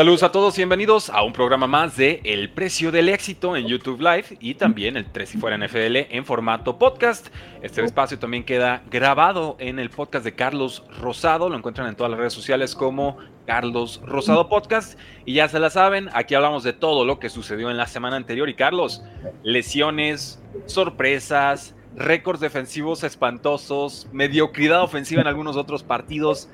Saludos 0.00 0.22
a 0.22 0.32
todos, 0.32 0.56
bienvenidos 0.56 1.10
a 1.10 1.22
un 1.22 1.34
programa 1.34 1.66
más 1.66 1.94
de 1.94 2.22
El 2.24 2.48
Precio 2.48 2.90
del 2.90 3.10
Éxito 3.10 3.54
en 3.54 3.66
YouTube 3.66 4.00
Live 4.00 4.38
y 4.40 4.54
también 4.54 4.96
el 4.96 5.04
3 5.04 5.34
y 5.34 5.36
fuera 5.36 5.58
NFL 5.58 5.94
en 6.08 6.24
formato 6.24 6.78
podcast. 6.78 7.28
Este 7.60 7.84
espacio 7.84 8.18
también 8.18 8.44
queda 8.44 8.82
grabado 8.90 9.56
en 9.58 9.78
el 9.78 9.90
podcast 9.90 10.24
de 10.24 10.34
Carlos 10.34 10.84
Rosado, 10.98 11.50
lo 11.50 11.56
encuentran 11.58 11.86
en 11.86 11.96
todas 11.96 12.10
las 12.10 12.18
redes 12.18 12.32
sociales 12.32 12.74
como 12.74 13.18
Carlos 13.44 14.00
Rosado 14.02 14.48
Podcast 14.48 14.98
y 15.26 15.34
ya 15.34 15.50
se 15.50 15.58
la 15.58 15.68
saben, 15.68 16.08
aquí 16.14 16.34
hablamos 16.34 16.62
de 16.62 16.72
todo 16.72 17.04
lo 17.04 17.18
que 17.18 17.28
sucedió 17.28 17.70
en 17.70 17.76
la 17.76 17.86
semana 17.86 18.16
anterior 18.16 18.48
y 18.48 18.54
Carlos, 18.54 19.02
lesiones, 19.42 20.42
sorpresas, 20.64 21.74
récords 21.94 22.40
defensivos 22.40 23.04
espantosos, 23.04 24.08
mediocridad 24.12 24.82
ofensiva 24.82 25.20
en 25.20 25.26
algunos 25.26 25.58
otros 25.58 25.82
partidos, 25.82 26.48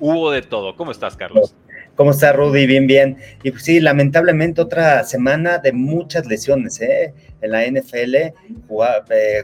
hubo 0.00 0.30
de 0.30 0.42
todo. 0.42 0.76
¿Cómo 0.76 0.90
estás, 0.90 1.16
Carlos? 1.16 1.54
¿Cómo 1.96 2.12
está 2.12 2.32
Rudy? 2.32 2.66
Bien, 2.66 2.86
bien. 2.86 3.18
Y 3.42 3.50
pues 3.50 3.64
sí, 3.64 3.80
lamentablemente 3.80 4.62
otra 4.62 5.04
semana 5.04 5.58
de 5.58 5.72
muchas 5.72 6.26
lesiones 6.26 6.80
¿eh? 6.80 7.12
en 7.42 7.50
la 7.50 7.66
NFL, 7.66 8.14
eh, 8.14 8.34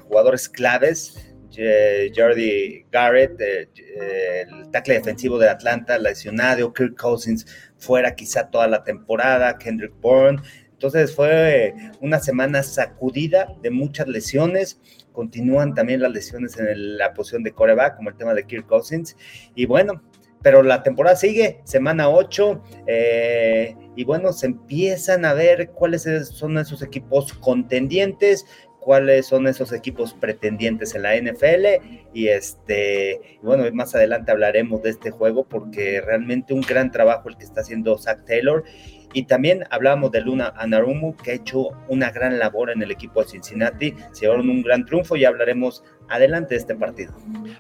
jugadores 0.03 0.49
claves, 0.49 1.27
Jordi 2.15 2.85
Garrett, 2.91 3.41
eh, 3.41 4.47
el 4.49 4.71
tackle 4.71 4.95
defensivo 4.95 5.39
de 5.39 5.49
Atlanta, 5.49 5.99
lesionado, 5.99 6.73
Kirk 6.73 6.97
Cousins 6.97 7.47
fuera 7.79 8.15
quizá 8.15 8.49
toda 8.51 8.69
la 8.69 8.85
temporada, 8.85 9.59
Kendrick 9.59 9.95
Bourne. 10.01 10.41
Entonces 10.73 11.15
fue 11.15 11.75
una 12.01 12.21
semana 12.21 12.63
sacudida 12.63 13.55
de 13.63 13.71
muchas 13.71 14.09
lesiones. 14.09 14.81
Continúan 15.13 15.75
también 15.75 16.03
las 16.03 16.13
lesiones 16.13 16.59
en 16.59 16.99
la 16.99 17.15
posición 17.15 17.43
de 17.43 17.53
coreback, 17.53 17.97
como 17.97 18.11
el 18.11 18.17
tema 18.17 18.35
de 18.35 18.45
Kirk 18.45 18.67
Cousins. 18.67 19.17
Y 19.55 19.65
bueno, 19.65 20.03
pero 20.47 20.63
la 20.63 20.85
temporada 20.85 21.17
sigue, 21.17 21.59
semana 21.65 22.09
8, 22.09 22.63
eh, 22.87 23.75
y 23.97 24.05
bueno, 24.05 24.33
se 24.33 24.47
empiezan 24.47 25.25
a 25.25 25.35
ver 25.35 25.71
cuáles 25.71 26.05
son 26.31 26.57
esos 26.57 26.83
equipos 26.83 27.33
contendientes, 27.33 28.47
cuáles 28.79 29.27
son 29.27 29.49
esos 29.49 29.73
equipos 29.73 30.15
pretendientes 30.15 30.95
en 30.95 31.03
la 31.03 31.17
NFL 31.17 31.85
y 32.15 32.29
este 32.29 33.41
bueno 33.43 33.65
más 33.73 33.97
adelante 33.97 34.31
hablaremos 34.31 34.85
de 34.85 34.91
este 34.91 35.11
juego 35.11 35.49
porque 35.49 36.01
realmente 36.01 36.55
un 36.55 36.61
gran 36.61 36.93
trabajo 36.93 37.29
el 37.29 37.37
que 37.37 37.43
está 37.43 37.63
haciendo 37.63 37.99
Zach 37.99 38.25
Taylor 38.25 38.63
y 39.13 39.25
también 39.25 39.65
hablábamos 39.71 40.11
de 40.13 40.21
Luna 40.21 40.53
Anarumu 40.57 41.17
que 41.17 41.33
ha 41.33 41.35
hecho 41.35 41.69
una 41.89 42.11
gran 42.11 42.39
labor 42.39 42.71
en 42.71 42.83
el 42.83 42.91
equipo 42.91 43.23
de 43.23 43.29
Cincinnati 43.29 43.95
se 44.13 44.23
llevaron 44.23 44.49
un 44.49 44.63
gran 44.63 44.85
triunfo 44.85 45.17
y 45.17 45.25
hablaremos 45.25 45.83
adelante 46.09 46.55
este 46.57 46.75
partido. 46.75 47.13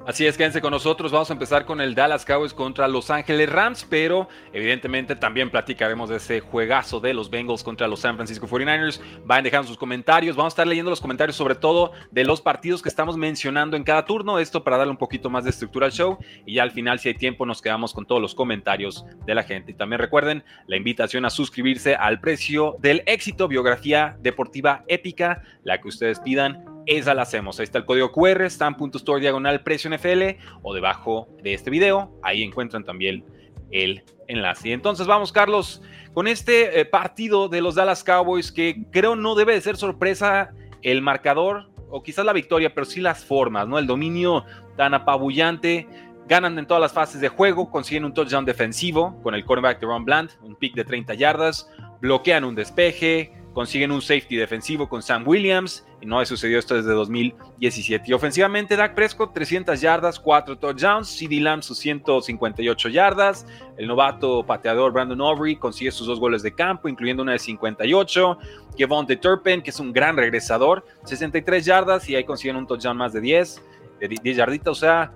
Así 0.06 0.26
es, 0.26 0.36
quédense 0.36 0.60
con 0.60 0.70
nosotros. 0.70 1.12
Vamos 1.12 1.30
a 1.30 1.32
empezar 1.32 1.64
con 1.64 1.80
el 1.80 1.94
Dallas 1.94 2.24
Cowboys 2.24 2.54
contra 2.54 2.86
Los 2.88 3.10
Ángeles 3.10 3.50
Rams, 3.50 3.86
pero 3.88 4.28
evidentemente 4.52 5.16
también 5.16 5.50
platicaremos 5.50 6.08
de 6.08 6.16
ese 6.16 6.40
juegazo 6.40 7.00
de 7.00 7.14
los 7.14 7.30
Bengals 7.30 7.64
contra 7.64 7.88
los 7.88 8.00
San 8.00 8.16
Francisco 8.16 8.46
49ers. 8.46 9.00
Vayan 9.24 9.44
dejando 9.44 9.68
sus 9.68 9.76
comentarios. 9.76 10.36
Vamos 10.36 10.52
a 10.52 10.54
estar 10.54 10.66
leyendo 10.66 10.90
los 10.90 11.00
comentarios 11.00 11.36
sobre 11.36 11.54
todo 11.54 11.92
de 12.10 12.24
los 12.24 12.40
partidos 12.40 12.82
que 12.82 12.88
estamos 12.88 13.16
mencionando 13.16 13.76
en 13.76 13.84
cada 13.84 14.04
turno. 14.04 14.38
Esto 14.38 14.62
para 14.62 14.76
darle 14.76 14.92
un 14.92 14.98
poquito 14.98 15.30
más 15.30 15.44
de 15.44 15.50
estructura 15.50 15.86
al 15.86 15.92
show. 15.92 16.18
Y 16.44 16.54
ya 16.54 16.62
al 16.62 16.70
final, 16.70 16.98
si 16.98 17.08
hay 17.08 17.14
tiempo, 17.14 17.46
nos 17.46 17.60
quedamos 17.60 17.92
con 17.92 18.06
todos 18.06 18.22
los 18.22 18.34
comentarios 18.34 19.04
de 19.26 19.34
la 19.34 19.42
gente. 19.42 19.72
Y 19.72 19.74
también 19.74 20.00
recuerden 20.00 20.44
la 20.66 20.76
invitación 20.76 21.24
a 21.24 21.30
suscribirse 21.36 21.94
al 21.94 22.20
precio 22.20 22.76
del 22.80 23.02
éxito, 23.06 23.46
biografía 23.46 24.16
deportiva 24.20 24.84
épica, 24.88 25.42
la 25.62 25.80
que 25.80 25.88
ustedes 25.88 26.18
pidan 26.20 26.64
esa 26.86 27.14
la 27.14 27.22
hacemos. 27.22 27.58
Ahí 27.58 27.64
está 27.64 27.78
el 27.78 27.84
código 27.84 28.12
QR, 28.12 28.42
stan.store 28.42 29.20
diagonal 29.20 29.62
precio 29.62 29.90
NFL 29.90 30.38
o 30.62 30.74
debajo 30.74 31.28
de 31.42 31.54
este 31.54 31.70
video. 31.70 32.18
Ahí 32.22 32.42
encuentran 32.42 32.84
también 32.84 33.24
el 33.70 34.02
enlace. 34.28 34.72
Entonces 34.72 35.06
vamos, 35.06 35.32
Carlos, 35.32 35.82
con 36.14 36.28
este 36.28 36.80
eh, 36.80 36.84
partido 36.84 37.48
de 37.48 37.60
los 37.60 37.74
Dallas 37.74 38.04
Cowboys 38.04 38.52
que 38.52 38.84
creo 38.90 39.16
no 39.16 39.34
debe 39.34 39.54
de 39.54 39.60
ser 39.60 39.76
sorpresa 39.76 40.52
el 40.82 41.02
marcador 41.02 41.68
o 41.90 42.02
quizás 42.02 42.24
la 42.24 42.32
victoria, 42.32 42.74
pero 42.74 42.84
sí 42.84 43.00
las 43.00 43.24
formas, 43.24 43.66
¿no? 43.68 43.78
El 43.78 43.86
dominio 43.86 44.44
tan 44.76 44.94
apabullante. 44.94 45.86
Ganan 46.28 46.58
en 46.58 46.66
todas 46.66 46.80
las 46.80 46.92
fases 46.92 47.20
de 47.20 47.28
juego, 47.28 47.70
consiguen 47.70 48.04
un 48.04 48.12
touchdown 48.12 48.44
defensivo 48.44 49.20
con 49.22 49.34
el 49.34 49.44
cornerback 49.44 49.78
de 49.78 49.86
Ron 49.86 50.04
Bland, 50.04 50.30
un 50.42 50.56
pick 50.56 50.74
de 50.74 50.84
30 50.84 51.14
yardas, 51.14 51.70
bloquean 52.00 52.42
un 52.42 52.56
despeje, 52.56 53.32
consiguen 53.52 53.92
un 53.92 54.02
safety 54.02 54.36
defensivo 54.36 54.88
con 54.88 55.02
Sam 55.02 55.26
Williams, 55.26 55.86
y 56.00 56.06
no 56.06 56.18
ha 56.18 56.26
sucedido 56.26 56.58
esto 56.58 56.74
desde 56.74 56.90
2017. 56.90 58.10
Y 58.10 58.12
ofensivamente, 58.12 58.76
Dak 58.76 58.94
Prescott, 58.94 59.32
300 59.32 59.80
yardas, 59.80 60.18
4 60.18 60.58
touchdowns, 60.58 61.08
CD 61.08 61.40
Lamb 61.40 61.62
sus 61.62 61.78
158 61.78 62.88
yardas, 62.88 63.46
el 63.78 63.86
novato 63.86 64.44
pateador 64.44 64.92
Brandon 64.92 65.20
Aubrey 65.20 65.54
consigue 65.56 65.92
sus 65.92 66.08
dos 66.08 66.18
goles 66.18 66.42
de 66.42 66.52
campo, 66.52 66.88
incluyendo 66.88 67.22
una 67.22 67.32
de 67.32 67.38
58, 67.38 68.38
Kevon 68.76 69.06
de 69.06 69.16
Turpin, 69.16 69.62
que 69.62 69.70
es 69.70 69.78
un 69.78 69.92
gran 69.92 70.16
regresador, 70.16 70.84
63 71.04 71.64
yardas, 71.64 72.08
y 72.10 72.16
ahí 72.16 72.24
consiguen 72.24 72.56
un 72.56 72.66
touchdown 72.66 72.96
más 72.96 73.12
de 73.12 73.20
10, 73.20 73.62
de 74.00 74.08
10 74.08 74.36
yarditas, 74.36 74.72
o 74.72 74.74
sea, 74.74 75.12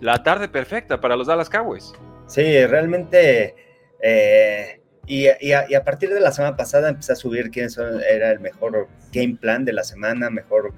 la 0.00 0.22
tarde 0.22 0.48
perfecta 0.48 1.00
para 1.00 1.16
los 1.16 1.26
Dallas 1.26 1.48
Cowboys. 1.48 1.92
Sí, 2.26 2.64
realmente... 2.66 3.54
Eh 4.00 4.80
y, 5.06 5.52
a, 5.52 5.84
partir 5.84 6.10
de 6.10 6.20
la 6.20 6.32
semana 6.32 6.56
pasada 6.56 6.88
empecé 6.88 7.12
a 7.12 7.16
subir 7.16 7.50
quién 7.50 7.68
era 8.08 8.30
el 8.30 8.40
mejor 8.40 8.88
game 9.12 9.36
plan 9.38 9.64
de 9.64 9.72
la 9.72 9.84
semana, 9.84 10.30
mejor 10.30 10.72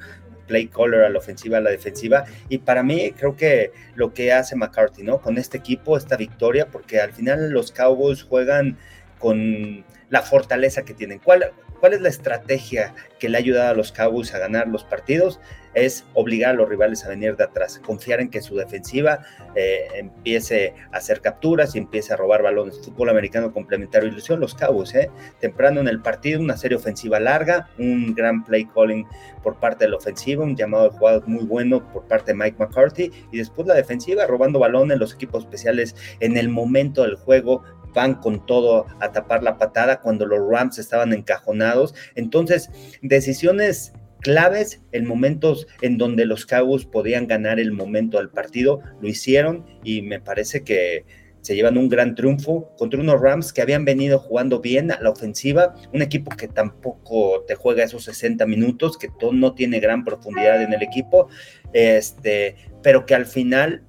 play 0.49 0.69
caller 0.69 1.05
a 1.05 1.11
la 1.11 1.19
ofensiva, 1.19 1.59
a 1.59 1.61
la 1.61 1.71
defensiva. 1.71 2.25
Y 2.49 2.59
para 2.59 2.83
mí 2.83 3.13
creo 3.17 3.37
que 3.37 3.73
lo 3.95 4.13
que 4.13 4.33
hace 4.33 4.57
McCarthy, 4.57 5.03
¿no? 5.03 5.21
Con 5.21 5.39
este 5.39 5.59
equipo, 5.59 5.97
esta 5.97 6.17
victoria, 6.17 6.67
porque 6.67 7.01
al 7.01 7.13
final 7.13 7.51
los 7.51 7.71
Cowboys 7.71 8.25
juegan 8.25 8.79
con 9.19 9.85
la 10.09 10.23
fortaleza 10.23 10.85
que 10.85 10.95
tienen. 10.95 11.21
¿Cuál, 11.21 11.53
cuál 11.81 11.95
es 11.95 12.01
la 12.01 12.09
estrategia 12.09 12.95
que 13.19 13.29
le 13.29 13.37
ha 13.37 13.41
ayudado 13.41 13.71
a 13.71 13.75
los 13.75 13.93
Cowboys 13.93 14.35
a 14.35 14.39
ganar 14.39 14.69
los 14.69 14.85
partidos? 14.85 15.41
es 15.77 16.07
obligar 16.15 16.51
a 16.51 16.55
los 16.55 16.69
rivales 16.69 17.05
a 17.05 17.11
venir 17.11 17.37
de 17.37 17.45
atrás, 17.45 17.79
confiar 17.85 18.21
en 18.21 18.31
que 18.31 18.41
su 18.41 18.57
defensiva 18.57 19.21
eh, 19.55 19.87
empiece 19.95 20.75
a 20.91 20.97
hacer 20.97 21.21
capturas 21.21 21.75
y 21.75 21.79
empiece 21.79 22.15
a 22.15 22.17
robar 22.17 22.43
balones. 22.43 22.81
Fútbol 22.83 23.11
americano 23.11 23.53
complementario 23.53 24.09
ilusión, 24.09 24.41
los 24.41 24.55
Cowboys, 24.55 24.95
¿eh? 24.95 25.11
temprano 25.39 25.81
en 25.81 25.89
el 25.89 26.01
partido, 26.01 26.41
una 26.41 26.57
serie 26.57 26.79
ofensiva 26.79 27.21
larga, 27.21 27.69
un 27.79 28.15
gran 28.15 28.43
play 28.43 28.65
calling 28.75 29.07
por 29.43 29.61
parte 29.61 29.85
de 29.85 29.91
la 29.91 29.99
ofensiva, 29.99 30.45
un 30.45 30.57
llamado 30.57 30.85
de 30.85 30.97
jugador 30.97 31.29
muy 31.29 31.45
bueno 31.45 31.87
por 31.93 32.09
parte 32.09 32.33
de 32.33 32.39
Mike 32.39 32.57
McCarthy 32.59 33.13
y 33.31 33.37
después 33.37 33.69
la 33.69 33.75
defensiva 33.75 34.27
robando 34.27 34.59
balones, 34.59 34.99
los 34.99 35.13
equipos 35.13 35.45
especiales 35.45 35.95
en 36.21 36.39
el 36.39 36.49
momento 36.49 37.03
del 37.03 37.17
juego 37.17 37.63
van 37.97 38.15
con 38.15 38.45
todo 38.45 38.87
a 39.01 39.11
tapar 39.11 39.43
la 39.43 39.57
patada 39.57 40.01
cuando 40.01 40.27
los 40.27 40.39
Rams 40.49 40.79
estaban 40.79 41.15
encajonados. 41.15 41.95
Entonces, 42.15 42.71
decisiones 43.01 43.95
claves 44.21 44.83
en 44.93 45.07
momentos 45.07 45.67
en 45.81 45.97
donde 45.97 46.27
los 46.27 46.45
Cowboys 46.45 46.85
podían 46.85 47.27
ganar 47.27 47.59
el 47.59 47.73
momento 47.73 48.19
del 48.19 48.29
partido, 48.29 48.81
lo 49.01 49.09
hicieron 49.09 49.65
y 49.83 50.03
me 50.03 50.21
parece 50.21 50.63
que 50.63 51.07
se 51.41 51.55
llevan 51.55 51.79
un 51.79 51.89
gran 51.89 52.15
triunfo 52.15 52.75
contra 52.77 53.01
unos 53.01 53.21
Rams 53.21 53.53
que 53.53 53.63
habían 53.63 53.85
venido 53.87 54.19
jugando 54.19 54.61
bien 54.61 54.91
a 54.91 55.01
la 55.01 55.11
ofensiva, 55.11 55.75
un 55.95 56.03
equipo 56.03 56.37
que 56.37 56.49
tampoco 56.49 57.45
te 57.47 57.55
juega 57.55 57.85
esos 57.85 58.05
60 58.05 58.45
minutos, 58.47 58.99
que 58.99 59.09
no 59.33 59.55
tiene 59.55 59.81
gran 59.81 60.05
profundidad 60.05 60.61
en 60.61 60.75
el 60.75 60.83
equipo, 60.83 61.29
este, 61.73 62.57
pero 62.83 63.07
que 63.07 63.15
al 63.15 63.27
final 63.27 63.85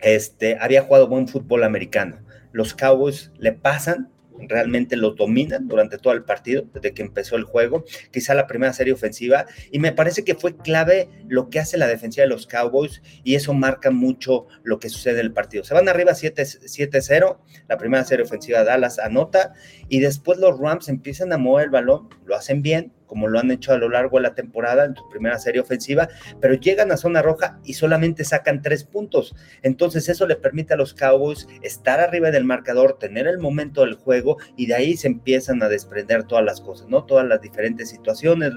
este, 0.00 0.58
había 0.60 0.82
jugado 0.82 1.06
buen 1.06 1.28
fútbol 1.28 1.62
americano. 1.62 2.18
Los 2.52 2.74
Cowboys 2.74 3.32
le 3.38 3.52
pasan 3.52 4.12
realmente 4.48 4.96
lo 4.96 5.12
dominan 5.12 5.68
durante 5.68 5.98
todo 5.98 6.12
el 6.12 6.24
partido, 6.24 6.64
desde 6.72 6.94
que 6.94 7.02
empezó 7.02 7.36
el 7.36 7.44
juego, 7.44 7.84
quizá 8.10 8.34
la 8.34 8.46
primera 8.46 8.72
serie 8.72 8.92
ofensiva, 8.92 9.46
y 9.70 9.78
me 9.78 9.92
parece 9.92 10.24
que 10.24 10.34
fue 10.34 10.56
clave 10.56 11.08
lo 11.28 11.50
que 11.50 11.60
hace 11.60 11.76
la 11.76 11.86
defensiva 11.86 12.24
de 12.24 12.30
los 12.30 12.46
Cowboys, 12.46 13.02
y 13.24 13.34
eso 13.34 13.54
marca 13.54 13.90
mucho 13.90 14.46
lo 14.62 14.78
que 14.78 14.88
sucede 14.88 15.20
en 15.20 15.26
el 15.26 15.32
partido. 15.32 15.64
Se 15.64 15.74
van 15.74 15.88
arriba 15.88 16.12
7-0, 16.12 17.38
la 17.68 17.76
primera 17.76 18.04
serie 18.04 18.24
ofensiva 18.24 18.64
Dallas 18.64 18.98
anota, 18.98 19.54
y 19.92 20.00
después 20.00 20.38
los 20.38 20.58
Rams 20.58 20.88
empiezan 20.88 21.34
a 21.34 21.36
mover 21.36 21.66
el 21.66 21.70
balón, 21.70 22.08
lo 22.24 22.34
hacen 22.34 22.62
bien, 22.62 22.94
como 23.12 23.28
lo 23.28 23.38
han 23.38 23.50
hecho 23.50 23.74
a 23.74 23.76
lo 23.76 23.90
largo 23.90 24.16
de 24.16 24.22
la 24.22 24.34
temporada 24.34 24.86
en 24.86 24.96
su 24.96 25.06
primera 25.10 25.38
serie 25.38 25.60
ofensiva, 25.60 26.08
pero 26.40 26.54
llegan 26.54 26.90
a 26.92 26.96
zona 26.96 27.20
roja 27.20 27.60
y 27.62 27.74
solamente 27.74 28.24
sacan 28.24 28.62
tres 28.62 28.84
puntos. 28.84 29.36
Entonces 29.60 30.08
eso 30.08 30.26
le 30.26 30.36
permite 30.36 30.72
a 30.72 30.78
los 30.78 30.94
Cowboys 30.94 31.46
estar 31.60 32.00
arriba 32.00 32.30
del 32.30 32.46
marcador, 32.46 32.98
tener 32.98 33.26
el 33.26 33.38
momento 33.38 33.82
del 33.82 33.96
juego 33.96 34.38
y 34.56 34.64
de 34.64 34.76
ahí 34.76 34.96
se 34.96 35.08
empiezan 35.08 35.62
a 35.62 35.68
desprender 35.68 36.24
todas 36.24 36.42
las 36.42 36.62
cosas, 36.62 36.88
¿no? 36.88 37.04
Todas 37.04 37.26
las 37.26 37.42
diferentes 37.42 37.90
situaciones. 37.90 38.54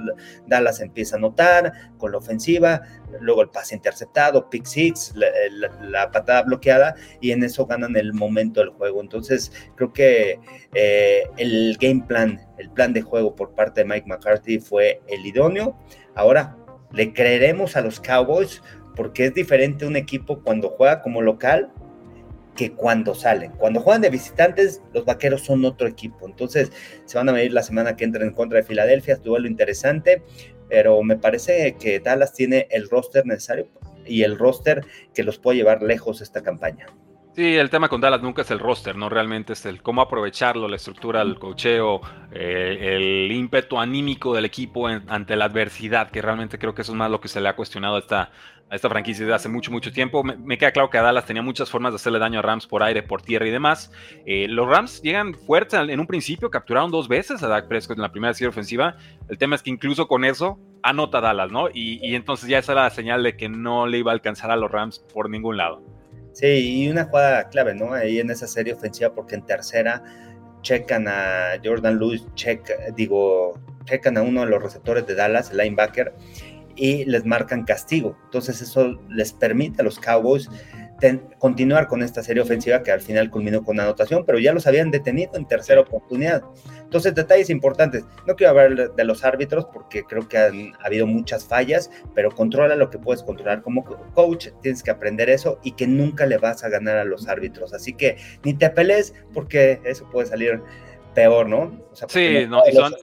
Dallas 0.48 0.80
empieza 0.80 1.18
a 1.18 1.20
notar 1.20 1.74
con 1.98 2.14
la 2.14 2.20
ofensiva, 2.20 2.82
luego 3.20 3.42
el 3.42 3.50
pase 3.50 3.76
interceptado, 3.76 4.50
pick 4.50 4.66
six, 4.66 5.14
la, 5.16 6.12
patada 6.12 6.44
bloqueada 6.44 6.96
y 7.20 7.32
en 7.32 7.44
eso 7.44 7.66
ganan 7.66 7.98
el 7.98 8.14
momento 8.14 8.62
del 8.62 8.70
juego. 8.70 9.02
Entonces 9.02 9.52
creo 9.76 9.92
que 9.92 10.40
eh, 10.74 11.25
el 11.38 11.78
game 11.80 12.04
plan, 12.08 12.40
el 12.58 12.70
plan 12.70 12.94
de 12.94 13.02
juego 13.02 13.36
por 13.36 13.54
parte 13.54 13.82
de 13.82 13.86
Mike 13.88 14.08
McCarthy 14.08 14.60
fue 14.60 15.02
el 15.08 15.26
idóneo. 15.26 15.78
Ahora, 16.16 16.58
¿le 16.92 17.14
creeremos 17.14 17.76
a 17.76 17.82
los 17.82 18.00
Cowboys? 18.00 18.62
Porque 18.96 19.26
es 19.26 19.34
diferente 19.34 19.86
un 19.86 19.96
equipo 19.96 20.42
cuando 20.42 20.70
juega 20.70 21.02
como 21.02 21.22
local 21.22 21.72
que 22.56 22.72
cuando 22.72 23.14
salen. 23.14 23.52
Cuando 23.52 23.82
juegan 23.82 24.02
de 24.02 24.10
visitantes, 24.10 24.82
los 24.94 25.04
vaqueros 25.04 25.42
son 25.42 25.66
otro 25.66 25.88
equipo. 25.88 26.26
Entonces, 26.26 26.72
se 27.04 27.18
van 27.18 27.28
a 27.28 27.34
medir 27.34 27.52
la 27.52 27.64
semana 27.64 27.98
que 27.98 28.06
entra 28.06 28.24
en 28.24 28.32
contra 28.32 28.60
de 28.60 28.64
Filadelfia. 28.64 29.18
Duelo 29.18 29.48
interesante 29.48 30.24
pero 30.70 31.02
me 31.04 31.18
parece 31.18 31.76
que 31.80 32.00
Dallas 32.00 32.34
tiene 32.34 32.68
el 32.72 32.90
roster 32.90 33.26
necesario 33.26 33.68
y 34.06 34.24
el 34.24 34.38
roster 34.38 34.86
que 35.14 35.24
los 35.24 35.38
puede 35.38 35.58
llevar 35.58 35.82
lejos 35.82 36.22
esta 36.22 36.42
campaña. 36.42 36.88
Sí, 37.36 37.58
el 37.58 37.70
tema 37.70 37.90
con 37.90 38.00
Dallas 38.00 38.22
nunca 38.22 38.44
es 38.44 38.52
el 38.52 38.60
roster, 38.60 38.96
no 38.96 39.10
realmente 39.10 39.52
es 39.52 39.66
el 39.66 39.82
cómo 39.82 40.02
aprovecharlo, 40.02 40.70
la 40.70 40.78
estructura, 40.78 41.22
el 41.22 41.38
cocheo, 41.38 42.00
eh, 42.32 42.96
el 42.96 43.30
ímpetu 43.30 43.78
anímico 43.78 44.34
del 44.34 44.46
equipo 44.46 44.88
ante 44.88 45.36
la 45.36 45.44
adversidad, 45.44 46.12
que 46.12 46.22
realmente 46.22 46.58
creo 46.58 46.74
que 46.74 46.84
eso 46.84 46.94
es 46.94 46.98
más 46.98 47.12
lo 47.12 47.20
que 47.20 47.28
se 47.28 47.42
le 47.42 47.50
ha 47.50 47.56
cuestionado 47.58 47.98
a 47.98 48.00
esta, 48.00 48.32
a 48.70 48.76
esta 48.76 48.88
franquicia 48.88 49.26
desde 49.26 49.36
hace 49.36 49.50
mucho, 49.50 49.70
mucho 49.70 49.92
tiempo. 49.92 50.24
Me, 50.24 50.58
queda 50.58 50.72
claro 50.72 50.90
que 50.90 50.98
a 50.98 51.02
Dallas 51.02 51.26
tenía 51.26 51.42
muchas 51.42 51.70
formas 51.70 51.92
de 51.92 51.98
hacerle 51.98 52.20
daño 52.20 52.40
a 52.40 52.42
Rams 52.42 52.68
por 52.68 52.82
aire, 52.84 53.04
por 53.04 53.22
tierra 53.22 53.46
y 53.46 53.52
demás. 53.52 53.92
Eh, 54.26 54.48
los 54.48 54.70
Rams 54.70 55.02
llegan 55.02 55.34
fuertes 55.34 55.78
en 55.78 56.00
un 56.00 56.08
principio, 56.08 56.50
capturaron 56.50 56.90
dos 56.90 57.10
veces 57.10 57.44
a 57.44 57.50
Dak 57.50 57.68
Prescott 57.68 57.98
en 57.98 58.04
la 58.04 58.14
primera 58.14 58.34
serie 58.34 58.48
ofensiva. 58.48 58.96
El 59.28 59.38
tema 59.38 59.58
es 59.58 59.62
que 59.62 59.72
incluso 59.72 60.08
con 60.08 60.24
eso 60.24 60.58
anota 60.84 61.20
Dallas, 61.20 61.52
¿no? 61.52 61.68
Y, 61.68 62.00
y 62.02 62.16
entonces 62.16 62.48
ya 62.48 62.60
esa 62.60 62.72
era 62.72 62.84
la 62.84 62.92
señal 62.92 63.24
de 63.24 63.36
que 63.36 63.50
no 63.50 63.88
le 63.88 63.98
iba 63.98 64.12
a 64.12 64.14
alcanzar 64.14 64.52
a 64.52 64.56
los 64.56 64.72
Rams 64.72 65.00
por 65.14 65.30
ningún 65.30 65.58
lado. 65.58 65.95
Sí, 66.36 66.84
y 66.84 66.90
una 66.90 67.06
jugada 67.06 67.48
clave, 67.48 67.74
¿no? 67.74 67.94
Ahí 67.94 68.20
en 68.20 68.30
esa 68.30 68.46
serie 68.46 68.74
ofensiva, 68.74 69.16
porque 69.16 69.36
en 69.36 69.46
tercera 69.46 70.04
checan 70.64 71.08
a 71.08 71.54
Jordan 71.64 71.98
Lewis, 71.98 72.26
check, 72.36 72.70
digo, 72.94 73.58
checan 73.86 74.18
a 74.18 74.22
uno 74.22 74.42
de 74.42 74.48
los 74.48 74.62
receptores 74.62 75.08
de 75.08 75.16
Dallas, 75.16 75.52
el 75.52 75.58
linebacker, 75.60 76.14
y 76.76 77.06
les 77.06 77.24
marcan 77.24 77.64
castigo. 77.64 78.18
Entonces 78.26 78.62
eso 78.62 79.00
les 79.10 79.32
permite 79.32 79.82
a 79.82 79.86
los 79.86 79.98
Cowboys 79.98 80.50
continuar 81.40 81.88
con 81.88 82.02
esta 82.02 82.24
serie 82.24 82.42
ofensiva 82.42 82.82
que 82.82 82.92
al 82.92 83.02
final 83.02 83.30
culminó 83.30 83.64
con 83.64 83.80
anotación, 83.80 84.26
pero 84.26 84.40
ya 84.40 84.54
los 84.54 84.66
habían 84.66 84.92
detenido 84.92 85.32
en 85.36 85.46
tercera 85.46 85.82
oportunidad. 85.82 86.44
Entonces, 86.84 87.14
detalles 87.14 87.50
importantes. 87.50 88.06
No 88.26 88.36
quiero 88.36 88.52
hablar 88.52 88.96
de 88.96 89.04
los 89.04 89.24
árbitros 89.24 89.66
porque 89.66 90.04
creo 90.04 90.28
que 90.28 90.38
han 90.38 90.74
habido 90.84 91.06
muchas 91.06 91.46
fallas, 91.46 91.92
pero 92.14 92.32
controla 92.32 92.76
lo 92.76 92.90
que 92.90 92.98
puedes 92.98 93.24
controlar 93.24 93.62
como 93.62 93.84
coach. 94.14 94.50
Tienes 94.62 94.82
que 94.82 94.92
aprender 94.92 95.30
eso 95.30 95.60
y 95.64 95.74
que 95.74 95.88
nunca 95.88 96.26
le 96.26 96.38
vas 96.38 96.64
a 96.64 96.70
ganar 96.70 96.98
a 96.98 97.06
los 97.06 97.28
árbitros. 97.28 97.74
Así 97.74 97.94
que 97.94 98.18
ni 98.44 98.54
te 98.54 98.70
pelees 98.70 99.14
porque 99.34 99.82
eso 99.84 100.10
puede 100.10 100.28
salir 100.28 100.62
peor, 101.14 101.48
¿no? 101.48 101.84
sí, 102.10 102.46
no, 102.48 102.62
los 102.66 102.76
son, 102.76 102.94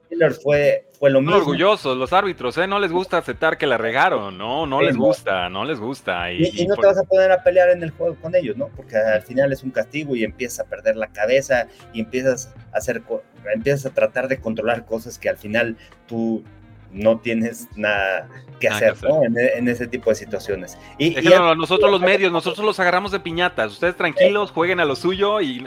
fue, 0.43 0.87
fue 1.02 1.10
lo 1.10 1.20
mismo. 1.20 1.34
orgullosos 1.34 1.96
los 1.96 2.12
árbitros, 2.12 2.56
¿eh? 2.58 2.69
No 2.69 2.78
les 2.78 2.93
gusta 2.93 3.19
aceptar 3.19 3.58
que 3.58 3.66
la 3.66 3.76
regaron, 3.76 4.38
¿no? 4.38 4.66
No 4.66 4.81
les 4.81 4.96
gusta, 4.96 5.49
no 5.49 5.64
les 5.64 5.81
gusta. 5.81 6.31
Y, 6.31 6.64
no 6.64 6.76
te 6.76 6.87
vas 6.87 6.96
a 6.96 7.02
poner 7.02 7.32
a 7.32 7.43
pelear 7.43 7.70
en 7.70 7.82
el 7.82 7.90
juego 7.90 8.14
con 8.22 8.37
ellos, 8.37 8.56
¿no? 8.56 8.69
Porque 8.69 8.96
al 8.96 9.22
final 9.22 9.50
es 9.50 9.64
un 9.64 9.72
castigo 9.72 10.14
y 10.14 10.22
empiezas 10.22 10.60
a 10.60 10.70
perder 10.70 10.94
la 10.94 11.08
cabeza 11.08 11.66
y 11.93 11.99
empiezas 11.99 12.54
a 12.72 12.76
hacer, 12.76 13.02
empiezas 13.52 13.87
a 13.87 13.90
tratar 13.93 14.28
de 14.28 14.38
controlar 14.38 14.84
cosas 14.84 15.19
que 15.19 15.28
al 15.28 15.38
final 15.38 15.76
tú 16.06 16.44
no 16.93 17.19
tienes 17.19 17.66
nada 17.75 18.28
que 18.60 18.69
hacer, 18.69 18.94
¿no? 19.02 19.25
en, 19.25 19.66
ese 19.66 19.88
tipo 19.88 20.10
de 20.10 20.14
situaciones. 20.14 20.78
Y, 20.99 21.16
nosotros 21.56 21.90
los 21.90 22.00
medios, 22.00 22.31
nosotros 22.31 22.64
los 22.64 22.78
agarramos 22.78 23.10
de 23.10 23.19
piñatas. 23.19 23.72
Ustedes 23.72 23.96
tranquilos, 23.96 24.52
jueguen 24.52 24.78
a 24.78 24.84
lo 24.84 24.94
suyo 24.94 25.40
y, 25.40 25.66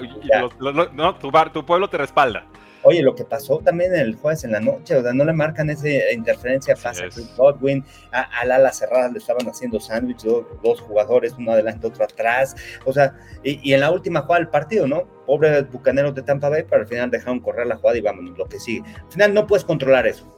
no, 0.93 1.15
tu, 1.15 1.29
tu, 1.51 1.65
pueblo 1.65 1.89
te 1.89 1.97
respalda. 1.97 2.45
Oye, 2.87 3.01
lo 3.01 3.15
que 3.15 3.23
pasó 3.23 3.57
también 3.57 3.95
el 3.95 4.13
jueves 4.13 4.43
en 4.43 4.51
la 4.51 4.59
noche, 4.59 4.95
o 4.95 5.01
sea, 5.01 5.11
no 5.11 5.25
le 5.25 5.33
marcan 5.33 5.71
esa 5.71 5.89
interferencia 6.13 6.75
fácil 6.75 7.05
a 7.05 7.35
Godwin, 7.35 7.83
al 8.11 8.51
ala 8.51 8.71
cerrada 8.71 9.09
le 9.09 9.17
estaban 9.17 9.47
haciendo 9.49 9.79
sándwich, 9.79 10.21
dos, 10.21 10.81
jugadores, 10.81 11.33
uno 11.35 11.53
adelante, 11.53 11.87
otro 11.87 12.03
atrás, 12.03 12.55
o 12.85 12.93
sea, 12.93 13.15
y, 13.43 13.73
en 13.73 13.79
la 13.79 13.89
última 13.89 14.21
jugada 14.21 14.41
del 14.41 14.49
partido, 14.49 14.87
¿no? 14.87 15.07
Pobre 15.25 15.63
bucaneros 15.63 16.13
de 16.13 16.21
Tampa 16.21 16.47
Bay, 16.49 16.63
pero 16.69 16.83
al 16.83 16.87
final 16.87 17.09
dejaron 17.09 17.39
correr 17.39 17.65
la 17.65 17.77
jugada 17.77 17.97
y 17.97 18.01
vámonos, 18.01 18.37
lo 18.37 18.45
que 18.45 18.59
sigue. 18.59 18.87
Al 19.03 19.11
final 19.11 19.33
no 19.33 19.47
puedes 19.47 19.65
controlar 19.65 20.05
eso. 20.05 20.31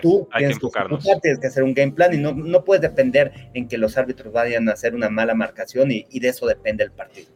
Tú 0.00 0.28
hay 0.30 0.42
tienes 0.42 0.58
que 0.58 0.66
enfocarnos. 0.66 1.04
tienes 1.20 1.40
que 1.40 1.48
hacer 1.48 1.64
un 1.64 1.74
game 1.74 1.90
plan 1.90 2.14
y 2.14 2.18
no, 2.18 2.32
no 2.32 2.64
puedes 2.64 2.82
depender 2.82 3.32
en 3.54 3.66
que 3.66 3.78
los 3.78 3.98
árbitros 3.98 4.32
vayan 4.32 4.68
a 4.68 4.72
hacer 4.74 4.94
una 4.94 5.10
mala 5.10 5.34
marcación 5.34 5.90
y, 5.90 6.20
de 6.20 6.28
eso 6.28 6.46
depende 6.46 6.84
el 6.84 6.92
partido. 6.92 7.32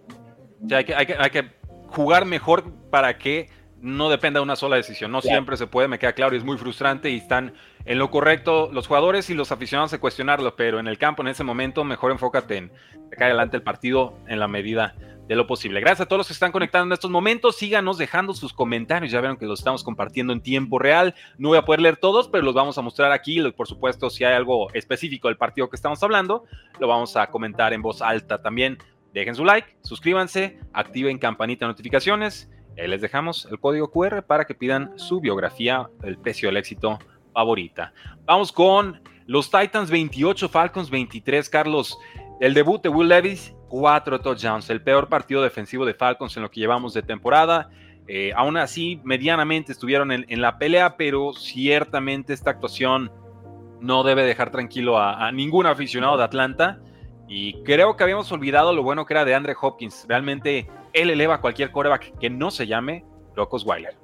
hay, 0.71 0.85
que, 0.85 0.95
hay, 0.95 1.07
que, 1.07 1.17
hay 1.19 1.31
que 1.31 1.43
jugar 1.89 2.25
mejor 2.25 2.73
para 2.91 3.19
que 3.19 3.49
no 3.85 4.09
dependa 4.09 4.41
de 4.41 4.45
una 4.45 4.57
sola 4.57 4.77
decisión. 4.77 5.13
No 5.13 5.21
siempre 5.21 5.59
se 5.59 5.67
puede, 5.67 5.89
me 5.89 5.99
queda 5.99 6.15
claro, 6.15 6.35
y 6.35 6.39
es 6.39 6.45
muy 6.45 6.57
frustrante 6.57 7.11
y 7.11 7.19
están 7.19 7.53
en 7.85 7.99
lo 7.99 8.11
correcto 8.11 8.71
los 8.73 8.87
jugadores 8.87 9.29
y 9.29 9.35
los 9.35 9.53
aficionados 9.53 9.93
a 9.93 10.01
cuestionarlo, 10.01 10.57
pero 10.57 10.81
en 10.81 10.89
el 10.89 10.97
campo, 10.97 11.23
en 11.23 11.29
ese 11.29 11.45
momento, 11.45 11.85
mejor 11.85 12.11
enfócate 12.11 12.57
en 12.57 12.73
sacar 13.11 13.25
adelante 13.29 13.59
el 13.59 13.63
partido 13.63 14.15
en 14.27 14.41
la 14.41 14.49
medida 14.49 14.95
de 15.29 15.37
lo 15.37 15.47
posible. 15.47 15.81
Gracias 15.81 16.03
a 16.03 16.07
todos 16.07 16.19
los 16.19 16.27
que 16.27 16.33
están 16.33 16.51
conectando 16.51 16.87
en 16.87 16.93
estos 16.93 17.11
momentos. 17.11 17.57
Síganos 17.57 17.99
dejando 17.99 18.33
sus 18.33 18.53
comentarios. 18.53 19.13
Ya 19.13 19.21
vieron 19.21 19.37
que 19.37 19.47
los 19.47 19.61
estamos 19.61 19.85
compartiendo 19.85 20.33
en 20.33 20.41
tiempo 20.41 20.79
real. 20.79 21.15
No 21.37 21.51
voy 21.51 21.59
a 21.59 21.65
poder 21.65 21.81
leer 21.81 21.97
todos, 21.97 22.29
pero 22.29 22.43
los 22.43 22.55
vamos 22.55 22.77
a 22.79 22.83
mostrar 22.83 23.13
aquí. 23.13 23.41
Por 23.53 23.67
supuesto, 23.67 24.11
si 24.11 24.25
hay 24.25 24.35
algo 24.35 24.73
específico 24.73 25.29
del 25.29 25.37
partido 25.37 25.69
que 25.69 25.77
estamos 25.77 26.03
hablando, 26.03 26.45
lo 26.79 26.89
vamos 26.89 27.17
a 27.17 27.27
comentar 27.29 27.73
en 27.73 27.83
voz 27.83 28.03
alta 28.03 28.41
también. 28.41 28.79
Dejen 29.13 29.35
su 29.35 29.45
like, 29.45 29.77
suscríbanse, 29.83 30.59
activen 30.73 31.19
campanita 31.19 31.67
de 31.67 31.73
notificaciones. 31.73 32.51
Les 32.77 33.01
dejamos 33.01 33.47
el 33.51 33.59
código 33.59 33.91
QR 33.91 34.23
para 34.23 34.45
que 34.45 34.55
pidan 34.55 34.93
su 34.97 35.21
biografía, 35.21 35.89
el 36.03 36.19
precio 36.19 36.49
del 36.49 36.57
éxito 36.57 36.99
favorita. 37.33 37.93
Vamos 38.25 38.53
con 38.53 39.01
los 39.27 39.51
Titans 39.51 39.91
28, 39.91 40.49
Falcons 40.49 40.91
23. 40.91 41.49
Carlos, 41.49 41.99
el 42.41 42.55
debut 42.55 42.83
de 42.83 42.89
Will 42.89 43.09
Levis 43.09 43.55
cuatro 43.75 44.21
touchdowns, 44.21 44.71
el 44.71 44.83
peor 44.83 45.09
partido 45.09 45.43
defensivo 45.43 45.85
de 45.85 45.95
Falcons 45.95 46.37
en 46.37 46.45
lo 46.45 46.51
que 46.51 46.61
llevamos 46.61 46.95
de 46.95 47.03
temporada. 47.03 47.71
Eh, 48.07 48.33
aún 48.37 48.57
así, 48.57 49.01
medianamente 49.03 49.73
estuvieron 49.73 50.13
en, 50.13 50.41
la 50.41 50.59
pelea, 50.59 50.97
pero 50.97 51.33
ciertamente 51.33 52.33
esta 52.33 52.51
actuación 52.51 53.11
no 53.81 54.05
debe 54.05 54.23
dejar 54.23 54.53
tranquilo 54.53 54.97
a, 54.97 55.33
ningún 55.33 55.67
aficionado 55.67 56.17
de 56.17 56.23
Atlanta. 56.23 56.79
Y 57.29 57.63
creo 57.65 57.97
que 57.97 58.05
habíamos 58.05 58.31
olvidado 58.33 58.73
lo 58.73 58.83
bueno 58.83 59.07
que 59.07 59.15
era 59.15 59.25
de 59.25 59.35
Andre 59.35 59.55
Hopkins. 59.61 60.05
Realmente 60.09 60.67
él 60.93 61.11
eleva 61.11 61.37
a 61.37 61.41
cualquier 61.41 61.71
coreback 61.71 62.19
que 62.19 62.31
no 62.31 62.51
se 62.51 62.67
llame 62.67 63.05
Locos 63.35 63.65
Weiler. 63.67 63.97